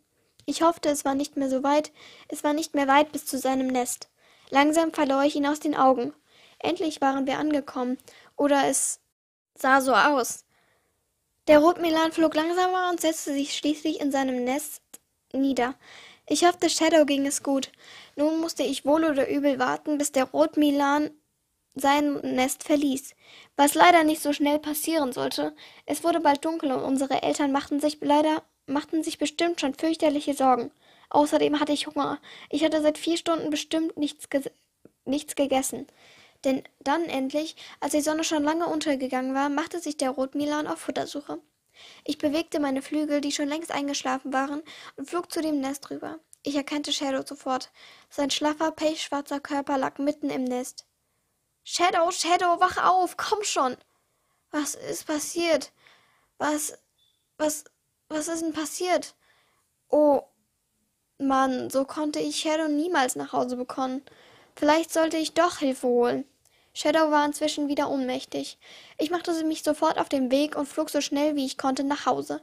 [0.45, 1.91] Ich hoffte, es war nicht mehr so weit,
[2.30, 4.09] es war nicht mehr weit bis zu seinem Nest.
[4.50, 6.14] Langsam verlor ich ihn aus den Augen.
[6.60, 7.98] Endlich waren wir angekommen,
[8.36, 9.00] oder es
[9.56, 10.46] sah so aus.
[11.48, 14.82] Der Rotmilan flog langsamer und setzte sich schließlich in seinem Nest
[15.32, 15.76] nieder.
[16.28, 17.72] Ich hoffte, Shadow ging es gut.
[18.16, 21.12] Nun musste ich wohl oder übel warten, bis der Rotmilan
[21.76, 23.14] sein Nest verließ,
[23.58, 25.56] was leider nicht so schnell passieren sollte.
[25.86, 30.34] Es wurde bald dunkel und unsere Eltern machten sich leider machten sich bestimmt schon fürchterliche
[30.34, 30.72] Sorgen.
[31.10, 32.20] Außerdem hatte ich Hunger.
[32.49, 34.43] Ich hatte seit vier Stunden bestimmt nichts, ge
[35.06, 35.88] nichts gegessen.
[36.43, 40.80] Denn dann endlich, als die Sonne schon lange untergegangen war, machte sich der Rotmilan auf
[40.80, 41.39] Futtersuche.
[42.03, 44.62] Ich bewegte meine Flügel, die schon längst eingeschlafen waren,
[44.95, 46.20] und flog zu dem Nest rüber.
[46.43, 47.72] Ich erkannte Shadow sofort.
[48.10, 50.86] Sein schlaffer, pechschwarzer Körper lag mitten im Nest.
[51.64, 53.76] Shadow, Shadow, wach auf, komm schon.
[54.51, 55.72] Was ist passiert?
[56.38, 56.78] Was,
[57.38, 57.66] was,
[58.08, 59.16] was ist denn passiert?
[59.89, 60.22] Oh,
[61.18, 64.01] Mann, so konnte ich Shadow niemals nach Hause bekommen.
[64.55, 66.26] Vielleicht sollte ich doch Hilfe holen.
[66.74, 68.57] Shadow war inzwischen wieder ohnmächtig.
[68.97, 72.05] Ich machte mich sofort auf den Weg und flog so schnell wie ich konnte nach
[72.05, 72.41] Hause.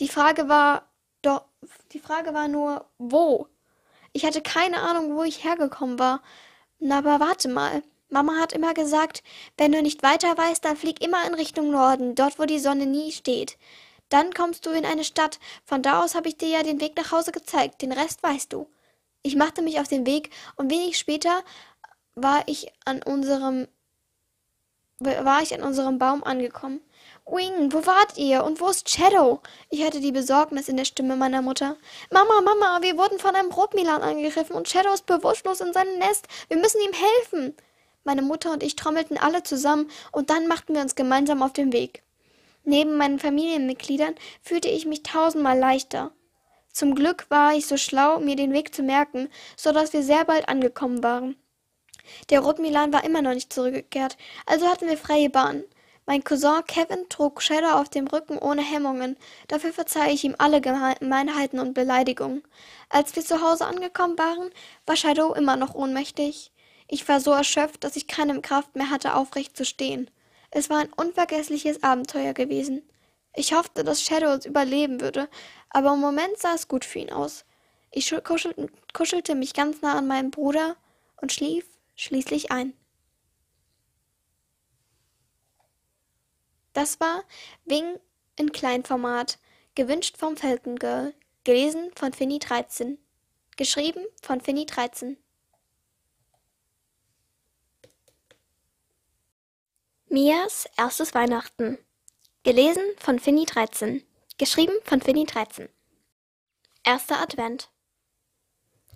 [0.00, 0.82] Die Frage war
[1.22, 1.44] doch
[1.92, 3.46] die Frage war nur wo.
[4.12, 6.22] Ich hatte keine Ahnung, wo ich hergekommen war.
[6.78, 7.82] Na, aber warte mal.
[8.08, 9.22] Mama hat immer gesagt,
[9.56, 12.86] wenn du nicht weiter weißt, dann flieg immer in Richtung Norden, dort wo die Sonne
[12.86, 13.56] nie steht.
[14.10, 15.38] Dann kommst du in eine Stadt.
[15.64, 17.80] Von da aus habe ich dir ja den Weg nach Hause gezeigt.
[17.80, 18.68] Den Rest weißt du.
[19.22, 21.42] Ich machte mich auf den Weg und wenig später
[22.14, 23.68] war ich an unserem
[25.00, 26.82] war ich an unserem Baum angekommen.
[27.24, 28.44] Wing, wo wart ihr?
[28.44, 29.40] Und wo ist Shadow?
[29.70, 31.76] Ich hörte die Besorgnis in der Stimme meiner Mutter.
[32.10, 36.26] Mama, Mama, wir wurden von einem Rotmilan angegriffen und Shadow ist bewusstlos in seinem Nest.
[36.48, 37.56] Wir müssen ihm helfen.
[38.04, 41.72] Meine Mutter und ich trommelten alle zusammen und dann machten wir uns gemeinsam auf den
[41.72, 42.02] Weg.
[42.70, 46.12] Neben meinen Familienmitgliedern fühlte ich mich tausendmal leichter.
[46.72, 50.24] Zum Glück war ich so schlau, mir den Weg zu merken, so dass wir sehr
[50.24, 51.34] bald angekommen waren.
[52.28, 54.16] Der Rotmilan war immer noch nicht zurückgekehrt,
[54.46, 55.64] also hatten wir freie Bahn.
[56.06, 59.16] Mein Cousin Kevin trug Shadow auf dem Rücken ohne Hemmungen.
[59.48, 62.44] Dafür verzeih ich ihm alle Gemeinheiten und Beleidigungen.
[62.88, 64.50] Als wir zu Hause angekommen waren,
[64.86, 66.52] war Shadow immer noch ohnmächtig.
[66.86, 70.08] Ich war so erschöpft, dass ich keine Kraft mehr hatte, aufrecht zu stehen.
[70.50, 72.82] Es war ein unvergessliches Abenteuer gewesen.
[73.34, 75.28] Ich hoffte, dass Shadow uns überleben würde,
[75.68, 77.44] aber im Moment sah es gut für ihn aus.
[77.92, 78.12] Ich
[78.92, 80.76] kuschelte, mich ganz nah an meinen Bruder
[81.20, 81.66] und schlief
[81.96, 82.74] schließlich ein.
[86.72, 87.24] Das war
[87.64, 87.98] Wing
[88.36, 89.38] in Kleinformat,
[89.74, 91.14] gewünscht vom Falcon Girl,
[91.44, 92.96] gelesen von Finny13,
[93.56, 95.16] geschrieben von Finny13.
[100.12, 101.78] Mias erstes Weihnachten.
[102.42, 104.04] Gelesen von Finny 13.
[104.38, 105.68] Geschrieben von Finny 13.
[106.82, 107.68] Erster Advent.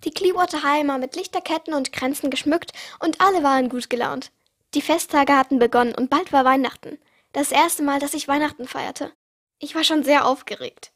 [0.03, 4.33] Die Clearwater war mit Lichterketten und Kränzen geschmückt und alle waren gut gelaunt.
[4.73, 6.99] Die Festtage hatten begonnen und bald war Weihnachten.
[7.31, 9.13] Das erste Mal, dass ich Weihnachten feierte.
[9.59, 10.91] Ich war schon sehr aufgeregt.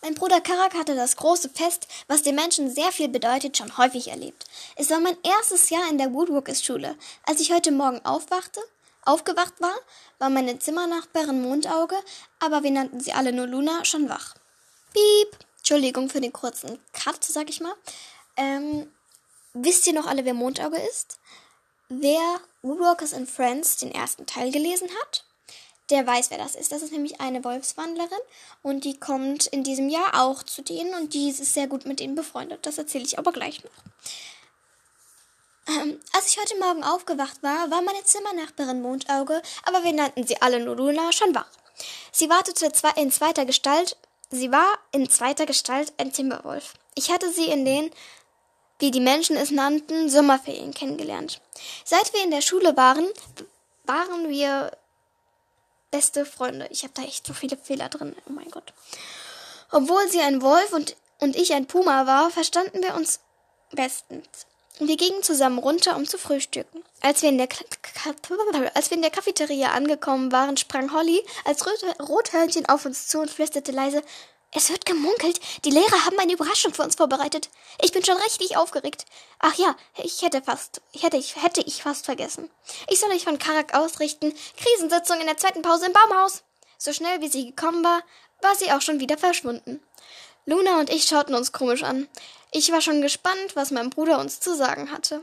[0.00, 4.08] Mein Bruder Karak hatte das große Fest, was den Menschen sehr viel bedeutet, schon häufig
[4.08, 4.46] erlebt.
[4.76, 6.96] Es war mein erstes Jahr in der Woodworkers-Schule.
[7.26, 8.62] Als ich heute Morgen aufwachte,
[9.04, 9.74] aufgewacht war,
[10.18, 11.96] war meine Zimmernachbarin Mondauge,
[12.40, 14.34] aber wir nannten sie alle nur Luna, schon wach.
[14.92, 15.38] Piep!
[15.58, 17.74] Entschuldigung für den kurzen Cut, sag ich mal.
[18.36, 18.90] Ähm,
[19.52, 21.18] wisst ihr noch alle, wer Mondauge ist?
[21.88, 25.24] Wer Woodwalkers and Friends den ersten Teil gelesen hat,
[25.90, 26.72] der weiß, wer das ist.
[26.72, 28.10] Das ist nämlich eine Wolfswandlerin
[28.62, 32.00] und die kommt in diesem Jahr auch zu denen und die ist sehr gut mit
[32.00, 32.64] denen befreundet.
[32.66, 33.70] Das erzähle ich aber gleich noch.
[35.68, 40.40] Ähm, als ich heute Morgen aufgewacht war, war meine Zimmernachbarin Mondauge, aber wir nannten sie
[40.42, 41.48] alle nur Luna, schon wach.
[42.10, 43.96] Sie wartete in zweiter Gestalt,
[44.30, 46.74] sie war in zweiter Gestalt ein Timberwolf.
[46.94, 47.90] Ich hatte sie in den
[48.82, 51.40] wie die Menschen es nannten, Sommerferien kennengelernt.
[51.84, 53.06] Seit wir in der Schule waren,
[53.84, 54.76] waren wir
[55.92, 56.66] beste Freunde.
[56.70, 58.16] Ich habe da echt so viele Fehler drin.
[58.28, 58.74] Oh mein Gott.
[59.70, 63.20] Obwohl sie ein Wolf und, und ich ein Puma war, verstanden wir uns
[63.70, 64.26] bestens.
[64.84, 66.82] Wir gingen zusammen runter, um zu frühstücken.
[67.00, 67.48] Als wir in der,
[68.74, 71.64] als wir in der Cafeteria angekommen waren, sprang Holly als
[72.00, 74.02] Rothörnchen auf uns zu und flüsterte leise,
[74.54, 77.48] es wird gemunkelt, die Lehrer haben eine Überraschung für uns vorbereitet.
[77.80, 79.06] Ich bin schon richtig aufgeregt.
[79.38, 82.50] Ach ja, ich hätte fast, ich hätte, ich hätte ich fast vergessen.
[82.88, 84.34] Ich soll euch von Karak ausrichten.
[84.56, 86.42] Krisensitzung in der zweiten Pause im Baumhaus.
[86.76, 88.02] So schnell wie sie gekommen war,
[88.42, 89.80] war sie auch schon wieder verschwunden.
[90.44, 92.08] Luna und ich schauten uns komisch an.
[92.50, 95.22] Ich war schon gespannt, was mein Bruder uns zu sagen hatte.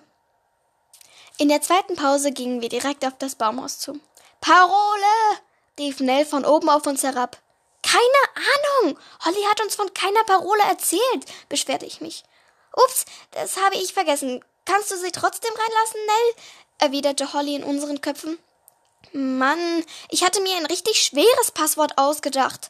[1.37, 3.99] In der zweiten Pause gingen wir direkt auf das Baumhaus zu.
[4.41, 5.39] Parole!
[5.79, 7.37] rief Nell von oben auf uns herab.
[7.81, 8.99] Keine Ahnung.
[9.23, 12.23] Holly hat uns von keiner Parole erzählt, beschwerte ich mich.
[12.73, 14.43] Ups, das habe ich vergessen.
[14.65, 16.43] Kannst du sie trotzdem reinlassen, Nell?
[16.79, 18.37] erwiderte Holly in unseren Köpfen.
[19.11, 22.69] Mann, ich hatte mir ein richtig schweres Passwort ausgedacht.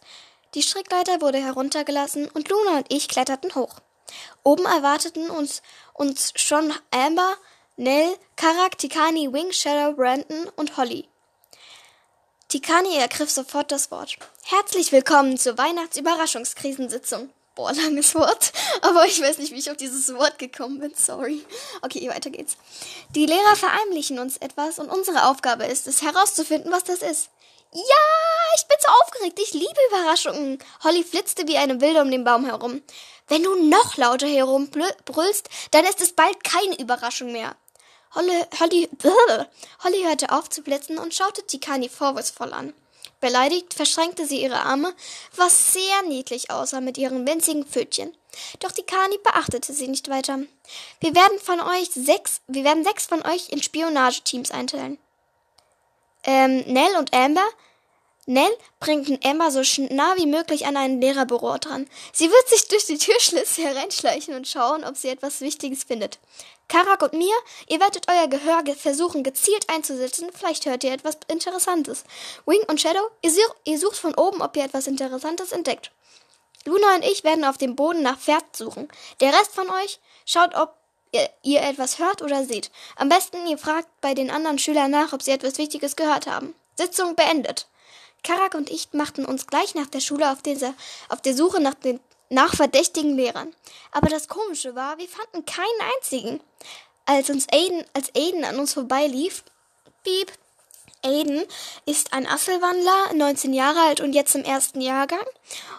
[0.55, 3.75] Die Strickleiter wurde heruntergelassen und Luna und ich kletterten hoch.
[4.43, 5.61] Oben erwarteten uns,
[5.93, 7.35] uns schon Amber,
[7.77, 11.07] Nell, Karak, Tikani, Wing, Shadow, Brandon und Holly.
[12.47, 14.17] Tikani ergriff sofort das Wort.
[14.43, 17.29] Herzlich willkommen zur Weihnachtsüberraschungskrisensitzung.
[17.53, 18.51] Boah, langes Wort.
[18.81, 20.93] Aber ich weiß nicht, wie ich auf dieses Wort gekommen bin.
[20.95, 21.45] Sorry.
[21.83, 22.57] Okay, weiter geht's.
[23.13, 27.29] Die Lehrer verheimlichen uns etwas und unsere Aufgabe ist es, herauszufinden, was das ist.
[27.71, 27.81] Ja,
[28.55, 29.39] ich bin so aufgeregt.
[29.39, 30.57] Ich liebe Überraschungen.
[30.83, 32.81] Holly flitzte wie eine Wilde um den Baum herum.
[33.27, 37.55] Wenn du noch lauter herumbrüllst, dann ist es bald keine Überraschung mehr.
[38.15, 38.89] Holly, Holly,
[39.83, 42.73] Holly hörte auf zu blitzen und schaute Tikani vorwurfsvoll an.
[43.21, 44.95] Beleidigt verschränkte sie ihre Arme,
[45.35, 48.15] was sehr niedlich aussah mit ihren winzigen Pfötchen.
[48.59, 50.39] Doch Tikani beachtete sie nicht weiter.
[51.01, 54.97] Wir werden von euch sechs, wir werden sechs von euch in Spionageteams einteilen.
[56.31, 57.47] Ähm, Nell und Amber
[58.27, 61.89] Nell bringt Emma so nah wie möglich an ein Lehrerbüro dran.
[62.13, 66.19] Sie wird sich durch die Türschlitze hereinschleichen und schauen, ob sie etwas Wichtiges findet.
[66.67, 67.33] Karak und mir,
[67.67, 72.03] ihr werdet euer Gehör versuchen gezielt einzusetzen, vielleicht hört ihr etwas Interessantes.
[72.45, 73.31] Wing und Shadow, ihr,
[73.63, 75.89] ihr sucht von oben, ob ihr etwas Interessantes entdeckt.
[76.65, 78.87] Luna und ich werden auf dem Boden nach Pferd suchen.
[79.19, 80.75] Der Rest von euch schaut, ob
[81.11, 82.71] ihr, ihr etwas hört oder seht.
[82.95, 86.55] Am besten ihr fragt bei den anderen Schülern nach, ob sie etwas Wichtiges gehört haben.
[86.77, 87.67] Sitzung beendet.
[88.23, 90.73] Karak und ich machten uns gleich nach der Schule auf, dieser,
[91.07, 91.99] auf der Suche nach, den,
[92.29, 93.53] nach verdächtigen Lehrern.
[93.91, 96.41] Aber das Komische war, wir fanden keinen einzigen.
[97.05, 99.43] Als uns Aiden, als Aiden an uns vorbeilief,
[100.03, 100.31] piep,
[101.03, 101.43] Aiden
[101.85, 105.25] ist ein Asselwandler, 19 Jahre alt und jetzt im ersten Jahrgang.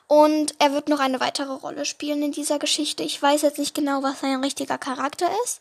[0.06, 3.02] Und er wird noch eine weitere Rolle spielen in dieser Geschichte.
[3.02, 5.60] Ich weiß jetzt nicht genau, was sein richtiger Charakter ist.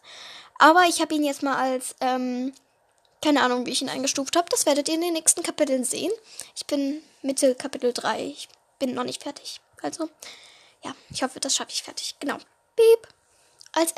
[0.57, 2.53] Aber ich habe ihn jetzt mal als ähm,
[3.21, 4.47] keine Ahnung, wie ich ihn eingestuft habe.
[4.49, 6.11] Das werdet ihr in den nächsten Kapiteln sehen.
[6.55, 8.23] Ich bin Mitte Kapitel 3.
[8.23, 8.47] Ich
[8.79, 9.59] bin noch nicht fertig.
[9.81, 10.09] Also,
[10.83, 12.15] ja, ich hoffe, das schaffe ich fertig.
[12.19, 12.37] Genau.
[12.75, 13.07] Piep.
[13.73, 13.93] Als,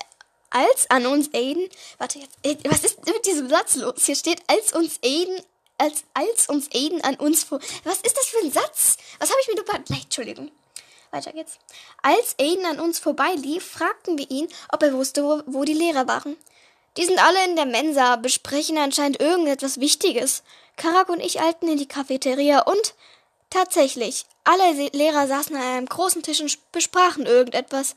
[0.50, 1.70] als an uns Aiden.
[1.98, 2.38] Warte jetzt.
[2.44, 4.06] Äh, was ist mit diesem Satz los?
[4.06, 5.40] Hier steht, als uns Aiden.
[5.82, 7.60] Als, als uns Aiden an uns vor.
[7.84, 8.98] Was ist das für ein Satz?
[9.18, 9.90] Was habe ich mir überlegt?
[9.90, 10.52] Entschuldigung.
[11.10, 11.58] Weiter geht's.
[12.04, 16.08] Als Aiden an uns vorbeilief, fragten wir ihn, ob er wusste, wo, wo die Lehrer
[16.08, 16.38] waren.
[16.98, 20.44] Die sind alle in der Mensa, besprechen anscheinend irgendetwas Wichtiges.
[20.78, 22.94] Karak und ich eilten in die Cafeteria und
[23.50, 27.96] tatsächlich, alle Lehrer saßen an einem großen Tisch und besprachen irgendetwas.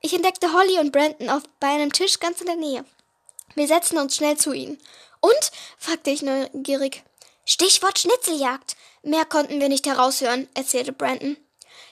[0.00, 2.86] Ich entdeckte Holly und Brandon auf, bei einem Tisch ganz in der Nähe.
[3.56, 4.78] Wir setzten uns schnell zu ihnen.
[5.20, 5.50] Und?
[5.76, 7.04] fragte ich neugierig.
[7.46, 8.76] Stichwort Schnitzeljagd.
[9.02, 11.36] Mehr konnten wir nicht heraushören, erzählte Brandon.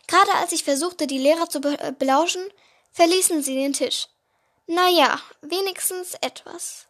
[0.08, 2.42] Gerade als ich versuchte, die Lehrer zu belauschen,
[2.92, 4.08] verließen sie den Tisch.
[4.66, 6.86] Na ja, wenigstens etwas.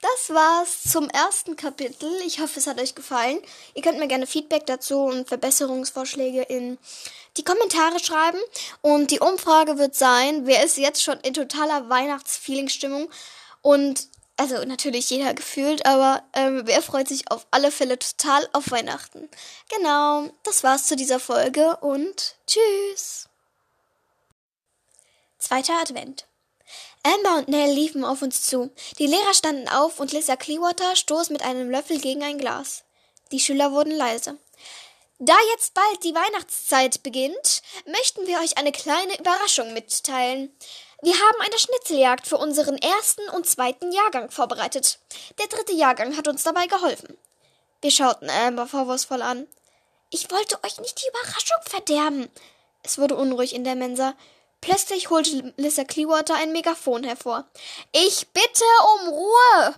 [0.00, 2.10] das war's zum ersten Kapitel.
[2.26, 3.38] Ich hoffe, es hat euch gefallen.
[3.74, 6.78] Ihr könnt mir gerne Feedback dazu und Verbesserungsvorschläge in
[7.36, 8.40] die Kommentare schreiben.
[8.80, 13.10] Und die Umfrage wird sein, wer ist jetzt schon in totaler Weihnachtsfeeling-Stimmung?
[13.60, 14.08] Und
[14.42, 19.28] also natürlich jeder gefühlt, aber ähm, wer freut sich auf alle Fälle total auf Weihnachten?
[19.68, 23.28] Genau, das war's zu dieser Folge und tschüss.
[25.38, 26.26] Zweiter Advent.
[27.04, 28.72] Amber und Nell liefen auf uns zu.
[28.98, 32.82] Die Lehrer standen auf und Lisa Clearwater stoß mit einem Löffel gegen ein Glas.
[33.30, 34.38] Die Schüler wurden leise.
[35.20, 40.52] Da jetzt bald die Weihnachtszeit beginnt, möchten wir euch eine kleine Überraschung mitteilen.
[41.04, 45.00] Wir haben eine Schnitzeljagd für unseren ersten und zweiten Jahrgang vorbereitet.
[45.40, 47.18] Der dritte Jahrgang hat uns dabei geholfen.
[47.80, 49.48] Wir schauten Amber vorwurfsvoll an.
[50.10, 52.30] Ich wollte euch nicht die Überraschung verderben.
[52.84, 54.14] Es wurde unruhig in der Mensa.
[54.60, 57.48] Plötzlich holte Lissa Clearwater ein Megafon hervor.
[57.90, 58.64] Ich bitte
[58.94, 59.74] um Ruhe!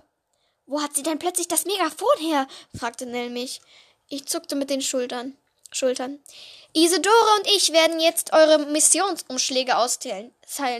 [0.67, 2.47] Wo hat sie denn plötzlich das Megafon her?
[2.79, 3.63] fragte Nell mich.
[4.11, 5.39] Ich zuckte mit den Schultern.
[5.75, 6.21] Schultern.
[6.73, 10.33] Isidore und ich werden jetzt eure Missionsumschläge austeilen.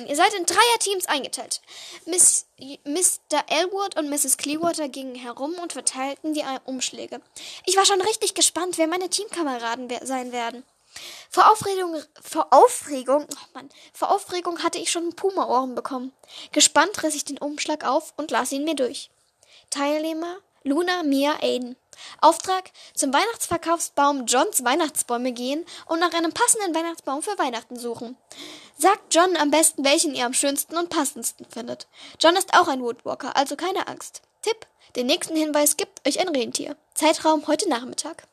[0.09, 1.61] Ihr seid in Dreierteams eingeteilt.
[2.07, 2.47] Miss,
[2.85, 3.45] Mr.
[3.49, 4.37] Elwood und Mrs.
[4.37, 7.21] Clearwater gingen herum und verteilten die Umschläge.
[7.65, 10.65] Ich war schon richtig gespannt, wer meine Teamkameraden sein werden.
[11.31, 16.13] Vor Aufregung, vor Aufregung, oh Mann, vor Aufregung hatte ich schon Puma-Ohren bekommen.
[16.53, 19.11] Gespannt riss ich den Umschlag auf und las ihn mir durch.
[19.71, 21.77] Teilnehmer Luna, Mia, Aiden.
[22.21, 28.17] Auftrag zum Weihnachtsverkaufsbaum Johns Weihnachtsbäume gehen und nach einem passenden Weihnachtsbaum für Weihnachten suchen.
[28.77, 31.87] Sagt John am besten, welchen ihr am schönsten und passendsten findet.
[32.21, 34.23] John ist auch ein Woodwalker, also keine Angst.
[34.43, 34.67] Tipp:
[34.97, 36.77] Den nächsten Hinweis gibt euch ein Rentier.
[36.95, 38.27] Zeitraum heute Nachmittag.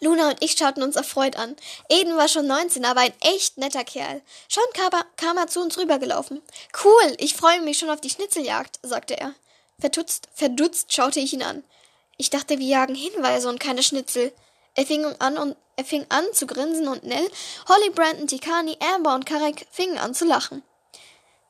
[0.00, 1.56] Luna und ich schauten uns erfreut an.
[1.88, 4.22] Eden war schon 19, aber ein echt netter Kerl.
[4.48, 6.40] Schon kam er, kam er zu uns rübergelaufen.
[6.84, 9.34] Cool, ich freue mich schon auf die Schnitzeljagd, sagte er.
[9.80, 11.64] Verdutzt, verdutzt schaute ich ihn an.
[12.18, 14.32] Ich dachte, wir jagen Hinweise und keine Schnitzel.
[14.74, 17.30] Er fing an und er fing an zu grinsen und Nell,
[17.68, 20.64] Holly, Brandon, Tikani, Amber und Karek fingen an zu lachen.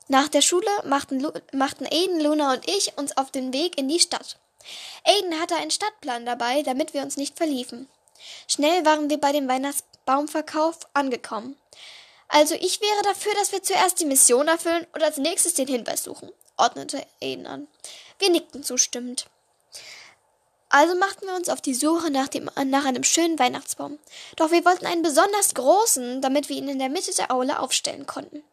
[0.09, 3.89] Nach der Schule machten, Lu machten Aiden, Luna und ich uns auf den Weg in
[3.89, 4.39] die Stadt.
[5.05, 7.89] Aiden hatte einen Stadtplan dabei, damit wir uns nicht verliefen.
[8.47, 11.57] Schnell waren wir bei dem Weihnachtsbaumverkauf angekommen.
[12.29, 16.05] Also ich wäre dafür, dass wir zuerst die Mission erfüllen und als nächstes den Hinweis
[16.05, 17.69] suchen, ordnete Aiden an.
[18.19, 19.27] Wir nickten zustimmend.
[20.71, 23.99] Also machten wir uns auf die Suche nach, dem, nach einem schönen Weihnachtsbaum.
[24.37, 28.07] Doch wir wollten einen besonders großen, damit wir ihn in der Mitte der Aule aufstellen
[28.07, 28.45] konnten.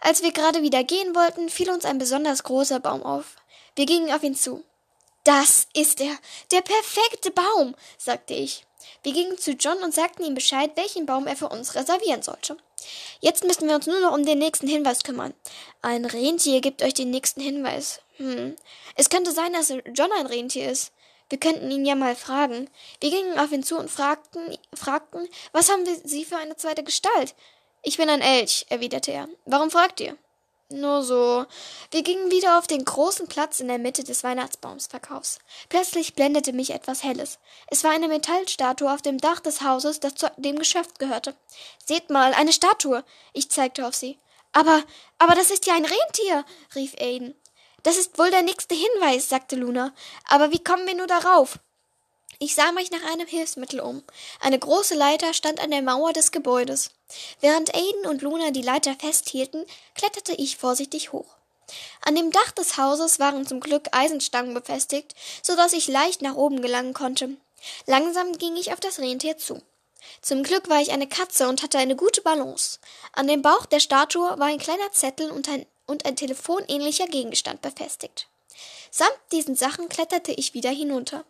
[0.00, 3.36] Als wir gerade wieder gehen wollten, fiel uns ein besonders großer Baum auf.
[3.76, 4.62] Wir gingen auf ihn zu.
[5.24, 6.16] Das ist er,
[6.52, 8.64] der perfekte Baum, sagte ich.
[9.02, 12.56] Wir gingen zu John und sagten ihm Bescheid, welchen Baum er für uns reservieren sollte.
[13.20, 15.34] Jetzt müssen wir uns nur noch um den nächsten Hinweis kümmern.
[15.82, 18.00] Ein Rentier gibt euch den nächsten Hinweis.
[18.16, 18.56] Hm.
[18.94, 20.92] Es könnte sein, dass John ein Rentier ist.
[21.28, 22.70] Wir könnten ihn ja mal fragen.
[23.00, 26.82] Wir gingen auf ihn zu und fragten, fragten, was haben wir Sie für eine zweite
[26.82, 27.34] Gestalt?
[27.82, 29.28] Ich bin ein Elch, erwiderte er.
[29.44, 30.16] Warum fragt ihr?
[30.70, 31.46] Nur so.
[31.90, 35.38] Wir gingen wieder auf den großen Platz in der Mitte des Weihnachtsbaumsverkaufs.
[35.70, 37.38] Plötzlich blendete mich etwas Helles.
[37.68, 41.34] Es war eine Metallstatue auf dem Dach des Hauses, das zu dem Geschäft gehörte.
[41.82, 43.02] Seht mal, eine Statue.
[43.32, 44.18] Ich zeigte auf sie.
[44.52, 44.82] Aber,
[45.18, 46.44] aber das ist ja ein Rentier,
[46.74, 47.34] rief Aiden.
[47.82, 49.94] Das ist wohl der nächste Hinweis, sagte Luna.
[50.28, 51.58] Aber wie kommen wir nur darauf?
[52.40, 54.04] Ich sah mich nach einem Hilfsmittel um.
[54.40, 56.92] Eine große Leiter stand an der Mauer des Gebäudes.
[57.40, 59.64] Während Aiden und Luna die Leiter festhielten,
[59.94, 61.38] kletterte ich vorsichtig hoch.
[62.02, 66.36] An dem Dach des Hauses waren zum Glück Eisenstangen befestigt, so dass ich leicht nach
[66.36, 67.36] oben gelangen konnte.
[67.86, 69.60] Langsam ging ich auf das Rentier zu.
[70.22, 72.78] Zum Glück war ich eine Katze und hatte eine gute Balance.
[73.12, 77.60] An dem Bauch der Statue war ein kleiner Zettel und ein, und ein telefonähnlicher Gegenstand
[77.62, 78.28] befestigt.
[78.92, 81.24] Samt diesen Sachen kletterte ich wieder hinunter.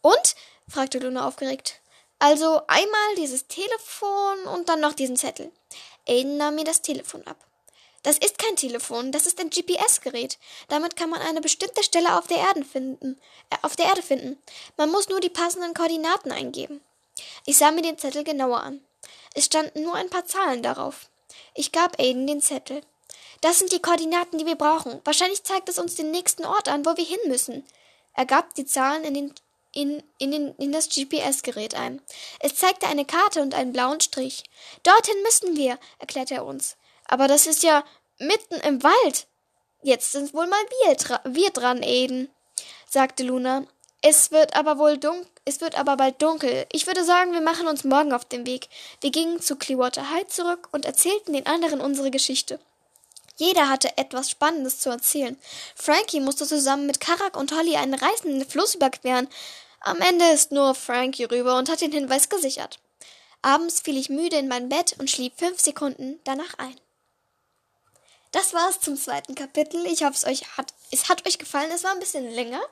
[0.00, 0.34] Und?
[0.68, 1.80] fragte Luna aufgeregt.
[2.18, 5.50] Also einmal dieses Telefon und dann noch diesen Zettel.
[6.08, 7.36] Aiden nahm mir das Telefon ab.
[8.02, 10.38] Das ist kein Telefon, das ist ein GPS-Gerät.
[10.68, 13.20] Damit kann man eine bestimmte Stelle auf der Erde finden.
[13.50, 14.42] Äh, auf der Erde finden.
[14.76, 16.80] Man muss nur die passenden Koordinaten eingeben.
[17.46, 18.84] Ich sah mir den Zettel genauer an.
[19.34, 21.08] Es standen nur ein paar Zahlen darauf.
[21.54, 22.82] Ich gab Aiden den Zettel.
[23.42, 25.00] Das sind die Koordinaten, die wir brauchen.
[25.04, 27.66] Wahrscheinlich zeigt es uns den nächsten Ort an, wo wir hin müssen.
[28.14, 29.34] Er gab die Zahlen in den
[29.74, 32.02] in, in, den, in das GPS-Gerät ein.
[32.40, 34.44] Es zeigte eine Karte und einen blauen Strich.
[34.82, 36.76] Dorthin müssen wir, erklärte er uns.
[37.06, 37.82] Aber das ist ja
[38.18, 39.26] mitten im Wald.
[39.82, 42.30] Jetzt sind wohl mal wir, wir dran, Aiden,
[42.88, 43.66] sagte Luna.
[44.02, 46.66] Es wird aber wohl dunkel, es wird aber bald dunkel.
[46.72, 48.68] Ich würde sagen, wir machen uns morgen auf den Weg.
[49.00, 52.60] Wir gingen zu Clearwater High zurück und erzählten den anderen unsere Geschichte.
[53.42, 55.36] Jeder hatte etwas Spannendes zu erzählen.
[55.74, 59.28] Frankie musste zusammen mit Karak und Holly einen reißenden Fluss überqueren.
[59.80, 62.78] Am Ende ist nur Frankie rüber und hat den Hinweis gesichert.
[63.42, 66.80] Abends fiel ich müde in mein Bett und schlief fünf Sekunden danach ein.
[68.30, 69.84] Das war's zum zweiten Kapitel.
[69.86, 71.72] Ich hoffe, es euch hat, es hat euch gefallen.
[71.74, 72.62] Es war ein bisschen länger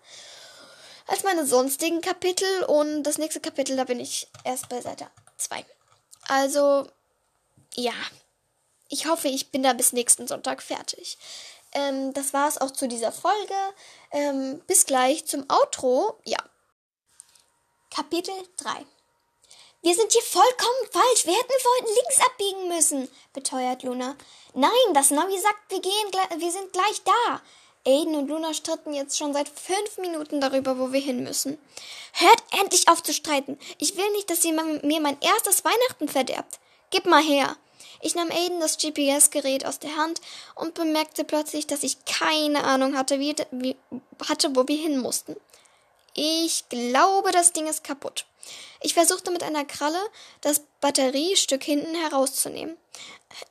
[1.09, 5.65] als meine sonstigen Kapitel und das nächste Kapitel, da bin ich erst bei Seite 2.
[6.29, 6.87] Also,
[7.75, 7.93] ja.
[8.91, 11.17] Ich hoffe, ich bin da bis nächsten Sonntag fertig.
[11.73, 13.55] Ähm, das war's auch zu dieser Folge.
[14.11, 16.19] Ähm, bis gleich zum Outro.
[16.25, 16.39] Ja.
[17.91, 18.85] Kapitel 3
[19.83, 21.25] wir sind hier vollkommen falsch.
[21.25, 24.15] Wir hätten vorhin links abbiegen müssen, beteuert Luna.
[24.53, 27.41] Nein, das Navi sagt, wir gehen, wir sind gleich da.
[27.87, 31.59] Aiden und Luna stritten jetzt schon seit fünf Minuten darüber, wo wir hin müssen.
[32.13, 33.59] Hört endlich auf zu streiten.
[33.79, 36.61] Ich will nicht, dass ihr mir mein erstes Weihnachten verderbt.
[36.91, 37.57] Gib mal her.
[38.01, 40.21] Ich nahm Aiden das GPS-Gerät aus der Hand
[40.55, 43.77] und bemerkte plötzlich, dass ich keine Ahnung hatte, wie, wie,
[44.29, 45.37] hatte, wo wir hin mussten.
[46.15, 48.27] Ich glaube, das Ding ist kaputt.
[48.81, 50.01] Ich versuchte mit einer Kralle
[50.41, 52.77] das Batteriestück hinten herauszunehmen.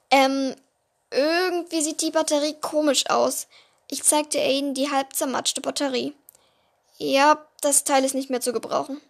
[0.10, 0.56] Ähm,
[1.12, 3.48] irgendwie sieht die Batterie komisch aus.
[3.90, 6.14] Ich zeigte Aiden die halb zermatschte Batterie.
[6.98, 9.02] Ja, das Teil ist nicht mehr zu gebrauchen.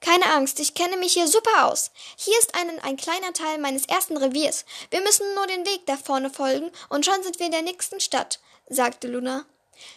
[0.00, 1.90] Keine Angst, ich kenne mich hier super aus.
[2.16, 4.64] Hier ist ein, ein kleiner Teil meines ersten Reviers.
[4.90, 8.00] Wir müssen nur den Weg da vorne folgen und schon sind wir in der nächsten
[8.00, 9.44] Stadt, sagte Luna.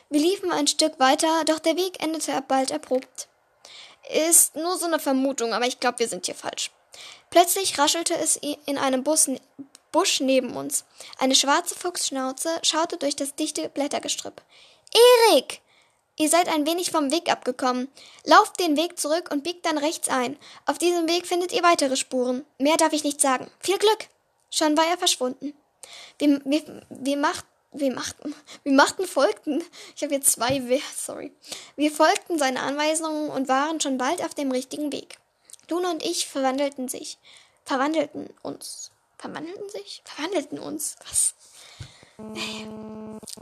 [0.09, 3.27] Wir liefen ein Stück weiter, doch der Weg endete bald abrupt.
[4.09, 6.71] Ist nur so eine Vermutung, aber ich glaube, wir sind hier falsch.
[7.29, 9.29] Plötzlich raschelte es in einem Bus,
[9.91, 10.83] Busch neben uns.
[11.17, 14.41] Eine schwarze Fuchsschnauze schaute durch das dichte Blättergestrüpp.
[15.31, 15.61] Erik!
[16.17, 17.87] Ihr seid ein wenig vom Weg abgekommen.
[18.23, 20.37] Lauft den Weg zurück und biegt dann rechts ein.
[20.65, 22.45] Auf diesem Weg findet ihr weitere Spuren.
[22.59, 23.49] Mehr darf ich nicht sagen.
[23.59, 24.07] Viel Glück!
[24.51, 25.55] Schon war er verschwunden.
[26.19, 29.63] Wir, wir, wir, macht, wir machten, wir machten folgten.
[29.95, 31.33] Ich habe jetzt zwei, sorry.
[31.75, 35.17] Wir folgten seinen Anweisungen und waren schon bald auf dem richtigen Weg.
[35.69, 37.17] Luna und ich verwandelten sich,
[37.65, 40.97] verwandelten uns, verwandelten sich, verwandelten uns.
[41.09, 41.33] Was?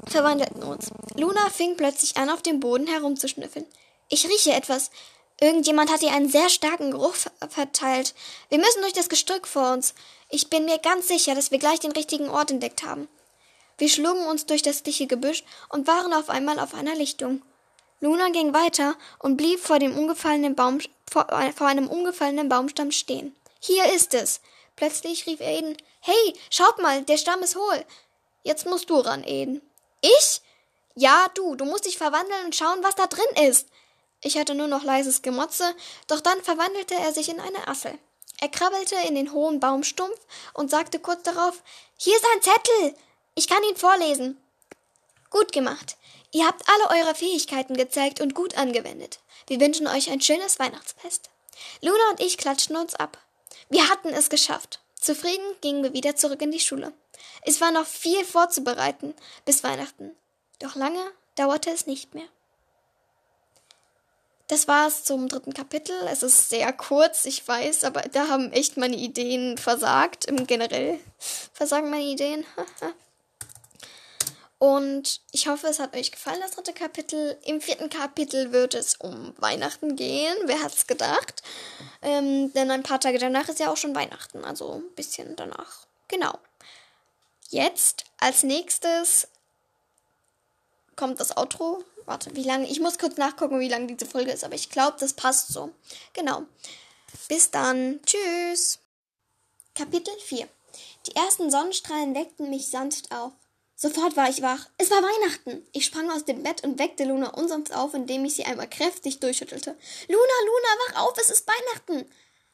[0.08, 0.92] Verwandelten uns.
[1.16, 3.66] Luna fing plötzlich an, auf dem Boden herumzuschnüffeln.
[4.10, 4.92] Ich rieche etwas.
[5.40, 7.16] Irgendjemand hat ihr einen sehr starken Geruch
[7.50, 8.14] verteilt.
[8.50, 9.96] Wir müssen durch das Gestrück vor uns.
[10.30, 13.08] Ich bin mir ganz sicher, dass wir gleich den richtigen Ort entdeckt haben.
[13.78, 17.42] Wir schlugen uns durch das dichte Gebüsch und waren auf einmal auf einer Lichtung.
[18.00, 20.80] Luna ging weiter und blieb vor, dem umgefallenen Baum,
[21.12, 23.36] vor, vor einem umgefallenen Baumstamm stehen.
[23.60, 24.42] Hier ist es.
[24.76, 27.86] Plötzlich rief Aiden, Hey, schaut mal, der Stamm ist hohl.
[28.44, 29.62] Jetzt musst du ran, Aiden.
[30.02, 30.42] Ich?
[30.96, 33.68] Ja, du, du musst dich verwandeln und schauen, was da drin ist.
[34.24, 35.76] Ich hatte nur noch leises Gemotze,
[36.08, 37.98] doch dann verwandelte er sich in eine Assel.
[38.40, 40.20] Er krabbelte in den hohen Baumstumpf
[40.54, 41.62] und sagte kurz darauf,
[41.98, 42.96] Hier ist ein Zettel.
[43.36, 44.38] Ich kann ihn vorlesen.
[45.30, 45.96] Gut gemacht.
[46.32, 49.20] Ihr habt alle eure Fähigkeiten gezeigt und gut angewendet.
[49.48, 51.30] Wir wünschen euch ein schönes Weihnachtsfest.
[51.82, 53.18] Luna und ich klatschten uns ab.
[53.70, 54.80] Wir hatten es geschafft.
[55.00, 56.94] Zufrieden gingen wir wieder zurück in die Schule.
[57.44, 59.14] Es war noch viel vorzubereiten
[59.46, 60.12] bis Weihnachten.
[60.60, 61.04] Doch lange
[61.36, 62.28] dauerte es nicht mehr.
[64.48, 65.96] Das war's zum dritten Kapitel.
[66.10, 70.26] Es ist sehr kurz, ich weiß, aber da haben echt meine Ideen versagt.
[70.26, 71.00] Im generell
[71.54, 72.46] versagen meine Ideen.
[74.60, 77.36] Und ich hoffe, es hat euch gefallen, das dritte Kapitel.
[77.46, 80.36] Im vierten Kapitel wird es um Weihnachten gehen.
[80.46, 81.42] Wer hat's gedacht?
[82.02, 84.44] Ähm, denn ein paar Tage danach ist ja auch schon Weihnachten.
[84.44, 85.88] Also ein bisschen danach.
[86.10, 86.38] Genau.
[87.52, 89.28] Jetzt als nächstes
[90.96, 91.84] kommt das Outro.
[92.06, 92.68] Warte, wie lange?
[92.68, 95.70] Ich muss kurz nachgucken, wie lange diese Folge ist, aber ich glaube, das passt so.
[96.14, 96.44] Genau.
[97.28, 98.00] Bis dann.
[98.06, 98.80] Tschüss.
[99.76, 100.48] Kapitel 4.
[101.08, 103.34] Die ersten Sonnenstrahlen weckten mich sanft auf.
[103.76, 104.70] Sofort war ich wach.
[104.78, 105.68] Es war Weihnachten.
[105.74, 109.20] Ich sprang aus dem Bett und weckte Luna unsanft auf, indem ich sie einmal kräftig
[109.20, 109.72] durchschüttelte.
[110.08, 112.10] Luna, Luna, wach auf, es ist Weihnachten.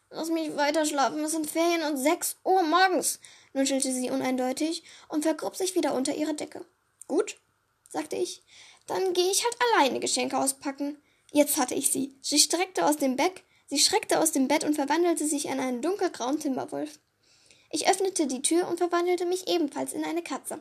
[0.09, 3.19] Lass mich weiter schlafen, es sind Ferien und sechs Uhr morgens,
[3.57, 6.65] nuschelte sie uneindeutig und vergrub sich wieder unter ihre Decke.
[7.07, 7.37] Gut,
[7.89, 8.43] sagte ich.
[8.85, 10.97] Dann gehe ich halt alleine Geschenke auspacken.
[11.31, 12.15] Jetzt hatte ich sie.
[12.21, 15.81] Sie streckte aus dem Bett, sie schreckte aus dem Bett und verwandelte sich in einen
[15.81, 16.99] dunkelgrauen Timberwolf.
[17.69, 20.59] Ich öffnete die Tür und verwandelte mich ebenfalls in eine Katze.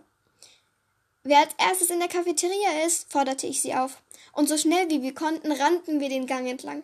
[1.23, 4.03] Wer als erstes in der Cafeteria ist, forderte ich sie auf.
[4.33, 6.83] Und so schnell wie wir konnten, rannten wir den Gang entlang.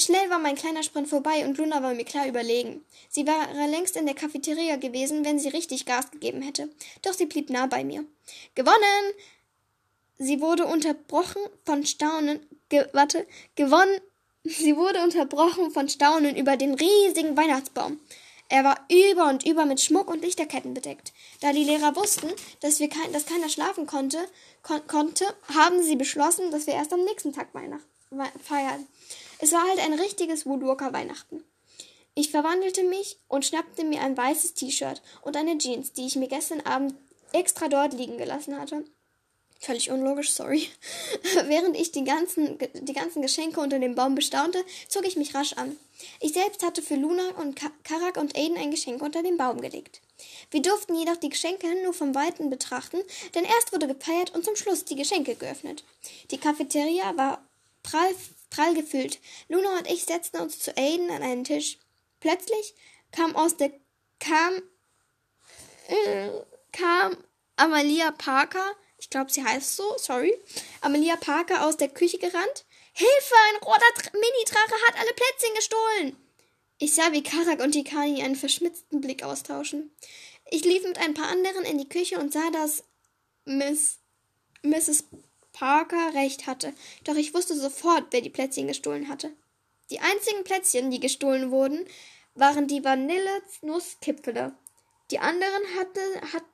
[0.00, 2.84] Schnell war mein kleiner Sprint vorbei und Luna war mir klar überlegen.
[3.08, 6.68] Sie wäre längst in der Cafeteria gewesen, wenn sie richtig Gas gegeben hätte.
[7.02, 8.04] Doch sie blieb nah bei mir.
[8.54, 9.12] Gewonnen!
[10.18, 12.40] Sie wurde unterbrochen von Staunen.
[12.68, 14.00] Ge warte, gewonnen.
[14.44, 18.00] Sie wurde unterbrochen von Staunen über den riesigen Weihnachtsbaum.
[18.48, 21.12] Er war über und über mit Schmuck und Lichterketten bedeckt.
[21.40, 22.28] Da die Lehrer wussten,
[22.60, 24.18] dass, wir kein, dass keiner schlafen konnte,
[24.62, 27.84] kon konnte, haben sie beschlossen, dass wir erst am nächsten Tag Weihnacht
[28.42, 28.86] feiern.
[29.38, 31.44] Es war halt ein richtiges Woodwalker Weihnachten.
[32.14, 36.28] Ich verwandelte mich und schnappte mir ein weißes T-Shirt und eine Jeans, die ich mir
[36.28, 36.94] gestern Abend
[37.32, 38.84] extra dort liegen gelassen hatte.
[39.60, 40.68] Völlig unlogisch, sorry.
[41.46, 45.52] Während ich die ganzen, die ganzen Geschenke unter dem Baum bestaunte, zog ich mich rasch
[45.54, 45.76] an.
[46.20, 50.00] Ich selbst hatte für Luna und Karak und Aiden ein Geschenk unter den Baum gelegt.
[50.52, 52.98] Wir durften jedoch die Geschenke nur vom Weiten betrachten,
[53.34, 55.84] denn erst wurde gefeiert und zum Schluss die Geschenke geöffnet.
[56.30, 57.44] Die Cafeteria war
[57.82, 58.14] prall,
[58.50, 59.20] prall gefüllt.
[59.48, 61.78] Luna und ich setzten uns zu Aiden an einen Tisch.
[62.20, 62.74] Plötzlich
[63.12, 63.72] kam aus der
[64.18, 64.62] kam
[65.88, 66.30] äh,
[66.72, 67.16] kam
[67.56, 70.34] Amalia Parker ich glaube, sie heißt so, sorry,
[70.80, 72.64] Amelia Parker aus der Küche gerannt.
[72.92, 76.16] Hilfe, ein roter Mini-Drache hat alle Plätzchen gestohlen!
[76.78, 79.90] Ich sah, wie Karak und Tikani einen verschmitzten Blick austauschen.
[80.50, 82.84] Ich lief mit ein paar anderen in die Küche und sah, dass
[83.44, 83.98] Miss
[84.62, 85.04] Mrs.
[85.58, 86.72] Parker recht hatte,
[87.02, 89.32] doch ich wusste sofort, wer die Plätzchen gestohlen hatte.
[89.90, 91.84] Die einzigen Plätzchen, die gestohlen wurden,
[92.34, 94.54] waren die Vanille-Nusskipfele.
[95.10, 96.00] Die anderen hatte,
[96.32, 96.44] hat,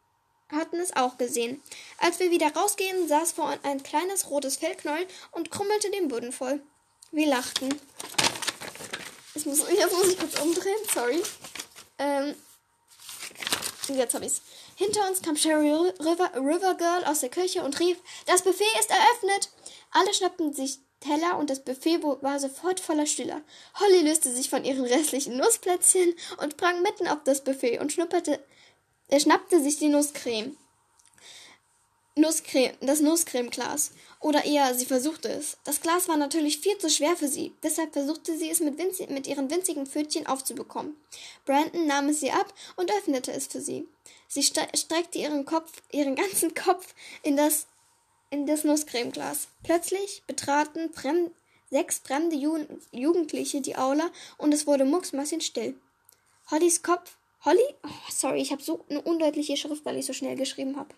[0.48, 1.62] hatten es auch gesehen.
[1.98, 6.62] Als wir wieder rausgehen, saß vor ein kleines rotes Fellknäuel und krummelte den Boden voll.
[7.10, 7.78] Wir lachten.
[9.34, 11.22] Ich muss, jetzt muss ich kurz umdrehen, sorry.
[11.98, 12.34] Ähm,
[13.88, 14.40] jetzt hab ich's.
[14.76, 18.90] Hinter uns kam Sherry River, River Girl aus der Küche und rief, das Buffet ist
[18.90, 19.50] eröffnet.
[19.92, 23.42] Alle schnappten sich Teller und das Buffet war sofort voller Stühler.
[23.78, 28.40] Holly löste sich von ihren restlichen Nussplätzchen und sprang mitten auf das Buffet und schnupperte
[29.08, 30.56] er schnappte sich die Nusscreme.
[32.16, 33.92] Nusscreme, das Nusscremeglas.
[34.24, 35.58] Oder eher, sie versuchte es.
[35.64, 39.10] Das Glas war natürlich viel zu schwer für sie, deshalb versuchte sie es mit, winzig,
[39.10, 40.96] mit ihren winzigen Pfötchen aufzubekommen.
[41.44, 43.86] Brandon nahm es ihr ab und öffnete es für sie.
[44.26, 47.66] Sie streckte ihren Kopf, ihren ganzen Kopf in das,
[48.30, 49.48] in das Nusscremeglas.
[49.62, 51.30] Plötzlich betraten fremd,
[51.68, 55.74] sechs fremde Ju Jugendliche die Aula und es wurde mucksmäuschenstill.
[56.50, 60.34] Hollys Kopf Holly, oh, sorry, ich habe so eine undeutliche Schrift, weil ich so schnell
[60.34, 60.94] geschrieben habe.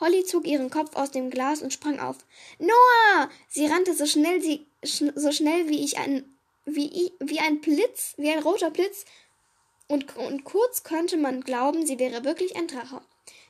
[0.00, 2.16] Holly zog ihren Kopf aus dem Glas und sprang auf.
[2.58, 3.30] Noah!
[3.48, 6.24] Sie rannte so schnell, sie, sch so schnell wie ich ein,
[6.64, 9.04] wie, wie ein Blitz, wie ein roter Blitz.
[9.88, 13.00] Und, und kurz konnte man glauben, sie wäre wirklich ein Drache.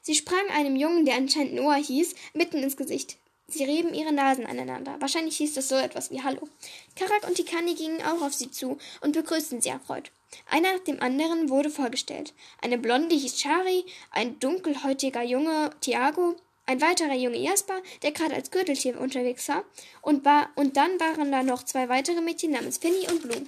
[0.02, 3.16] Sie sprang einem Jungen, der anscheinend Noah hieß, mitten ins Gesicht.
[3.48, 4.96] Sie rieben ihre Nasen aneinander.
[4.98, 6.48] Wahrscheinlich hieß das so etwas wie Hallo.
[6.96, 10.10] Karak und Tikani gingen auch auf sie zu und begrüßten sie erfreut.
[10.50, 12.34] Einer nach dem anderen wurde vorgestellt.
[12.60, 16.34] Eine Blonde hieß Chari, ein dunkelhäutiger Junge Tiago,
[16.66, 19.64] ein weiterer Junge Jasper, der gerade als Gürteltier unterwegs war,
[20.02, 23.46] und, war, und dann waren da noch zwei weitere Mädchen namens Finny und Blue.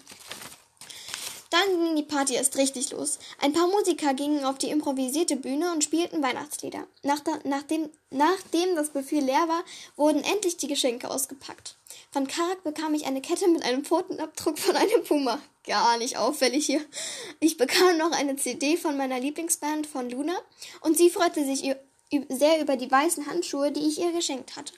[1.51, 3.19] Dann ging die Party erst richtig los.
[3.41, 6.87] Ein paar Musiker gingen auf die improvisierte Bühne und spielten Weihnachtslieder.
[7.03, 9.65] Nach da, nachdem, nachdem das Buffet leer war,
[9.97, 11.77] wurden endlich die Geschenke ausgepackt.
[12.11, 15.41] Von Karak bekam ich eine Kette mit einem Pfotenabdruck von einem Puma.
[15.66, 16.85] Gar nicht auffällig hier.
[17.41, 20.35] Ich bekam noch eine CD von meiner Lieblingsband von Luna
[20.83, 21.75] und sie freute sich
[22.29, 24.75] sehr über die weißen Handschuhe, die ich ihr geschenkt hatte.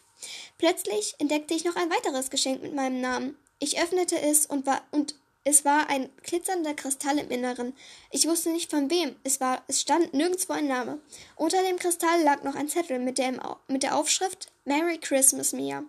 [0.59, 3.37] Plötzlich entdeckte ich noch ein weiteres Geschenk mit meinem Namen.
[3.59, 5.15] Ich öffnete es und war und
[5.51, 7.75] es war ein glitzernder Kristall im Inneren.
[8.11, 9.17] Ich wusste nicht von wem.
[9.25, 11.01] Es war, es stand nirgendwo ein Name.
[11.35, 15.83] Unter dem Kristall lag noch ein Zettel mit der, mit der Aufschrift Merry Christmas, Mia.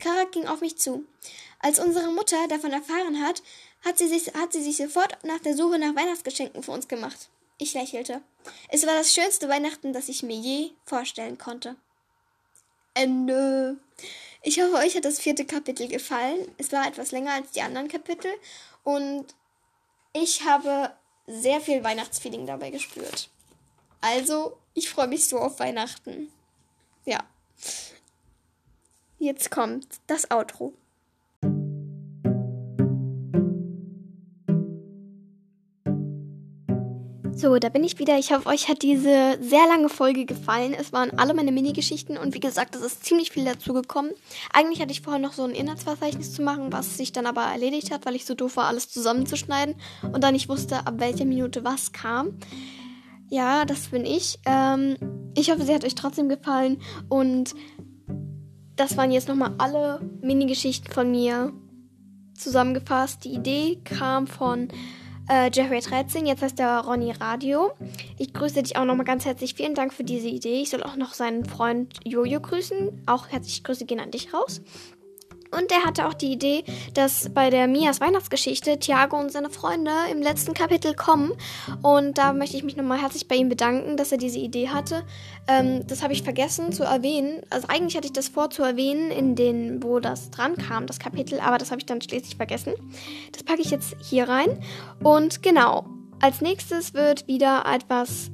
[0.00, 1.04] Karak ging auf mich zu.
[1.60, 3.42] Als unsere Mutter davon erfahren hat,
[3.84, 7.28] hat sie, sich, hat sie sich sofort nach der Suche nach Weihnachtsgeschenken für uns gemacht.
[7.58, 8.20] Ich lächelte.
[8.68, 11.76] Es war das schönste Weihnachten, das ich mir je vorstellen konnte.
[12.94, 13.78] Ende.
[14.42, 16.48] Ich hoffe, euch hat das vierte Kapitel gefallen.
[16.58, 18.30] Es war etwas länger als die anderen Kapitel
[18.88, 19.26] und
[20.14, 20.94] ich habe
[21.26, 23.28] sehr viel Weihnachtsfeeling dabei gespürt.
[24.00, 26.32] Also, ich freue mich so auf Weihnachten.
[27.04, 27.22] Ja.
[29.18, 30.72] Jetzt kommt das Outro.
[37.38, 38.18] So, da bin ich wieder.
[38.18, 40.74] Ich hoffe, euch hat diese sehr lange Folge gefallen.
[40.76, 44.10] Es waren alle meine Mini-Geschichten und wie gesagt, es ist ziemlich viel dazu gekommen.
[44.52, 47.92] Eigentlich hatte ich vorher noch so ein Inhaltsverzeichnis zu machen, was sich dann aber erledigt
[47.92, 51.62] hat, weil ich so doof war, alles zusammenzuschneiden und dann nicht wusste, ab welcher Minute
[51.62, 52.40] was kam.
[53.28, 54.40] Ja, das bin ich.
[54.44, 54.96] Ähm,
[55.36, 57.54] ich hoffe, sie hat euch trotzdem gefallen und
[58.74, 61.52] das waren jetzt nochmal alle Mini-Geschichten von mir
[62.34, 63.24] zusammengefasst.
[63.24, 64.70] Die Idee kam von
[65.28, 67.72] äh, Jeffrey 13, jetzt heißt er Ronny Radio.
[68.18, 69.54] Ich grüße dich auch nochmal ganz herzlich.
[69.54, 70.60] Vielen Dank für diese Idee.
[70.60, 73.02] Ich soll auch noch seinen Freund Jojo grüßen.
[73.06, 74.60] Auch herzliche Grüße gehen an dich raus.
[75.50, 76.64] Und er hatte auch die Idee,
[76.94, 81.32] dass bei der Mias Weihnachtsgeschichte Thiago und seine Freunde im letzten Kapitel kommen.
[81.82, 85.04] Und da möchte ich mich nochmal herzlich bei ihm bedanken, dass er diese Idee hatte.
[85.46, 87.42] Ähm, das habe ich vergessen zu erwähnen.
[87.50, 90.98] Also eigentlich hatte ich das vor zu erwähnen, in den, wo das dran kam, das
[90.98, 92.74] Kapitel, aber das habe ich dann schließlich vergessen.
[93.32, 94.62] Das packe ich jetzt hier rein.
[95.02, 95.86] Und genau,
[96.20, 98.30] als nächstes wird wieder etwas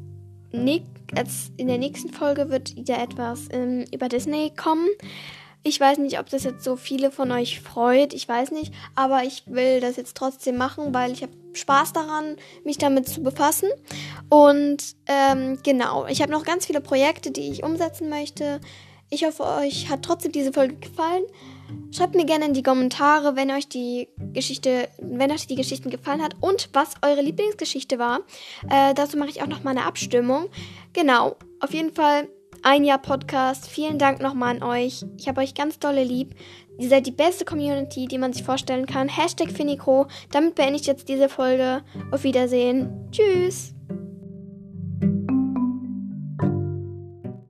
[0.52, 4.88] in der nächsten Folge wird wieder etwas ähm, über Disney kommen.
[5.66, 8.12] Ich weiß nicht, ob das jetzt so viele von euch freut.
[8.12, 8.72] Ich weiß nicht.
[8.94, 13.22] Aber ich will das jetzt trotzdem machen, weil ich habe Spaß daran, mich damit zu
[13.22, 13.70] befassen.
[14.28, 18.60] Und ähm, genau, ich habe noch ganz viele Projekte, die ich umsetzen möchte.
[19.08, 21.24] Ich hoffe, euch hat trotzdem diese Folge gefallen.
[21.92, 26.22] Schreibt mir gerne in die Kommentare, wenn euch die Geschichte, wenn euch die Geschichten gefallen
[26.22, 28.20] hat und was eure Lieblingsgeschichte war.
[28.68, 30.50] Äh, dazu mache ich auch noch mal eine Abstimmung.
[30.92, 32.28] Genau, auf jeden Fall
[32.64, 33.68] ein Jahr Podcast.
[33.68, 35.04] Vielen Dank nochmal an euch.
[35.18, 36.34] Ich habe euch ganz dolle lieb.
[36.78, 39.08] Ihr seid die beste Community, die man sich vorstellen kann.
[39.08, 40.06] Hashtag Finikro.
[40.32, 41.82] Damit beende ich jetzt diese Folge.
[42.10, 43.08] Auf Wiedersehen.
[43.12, 43.73] Tschüss.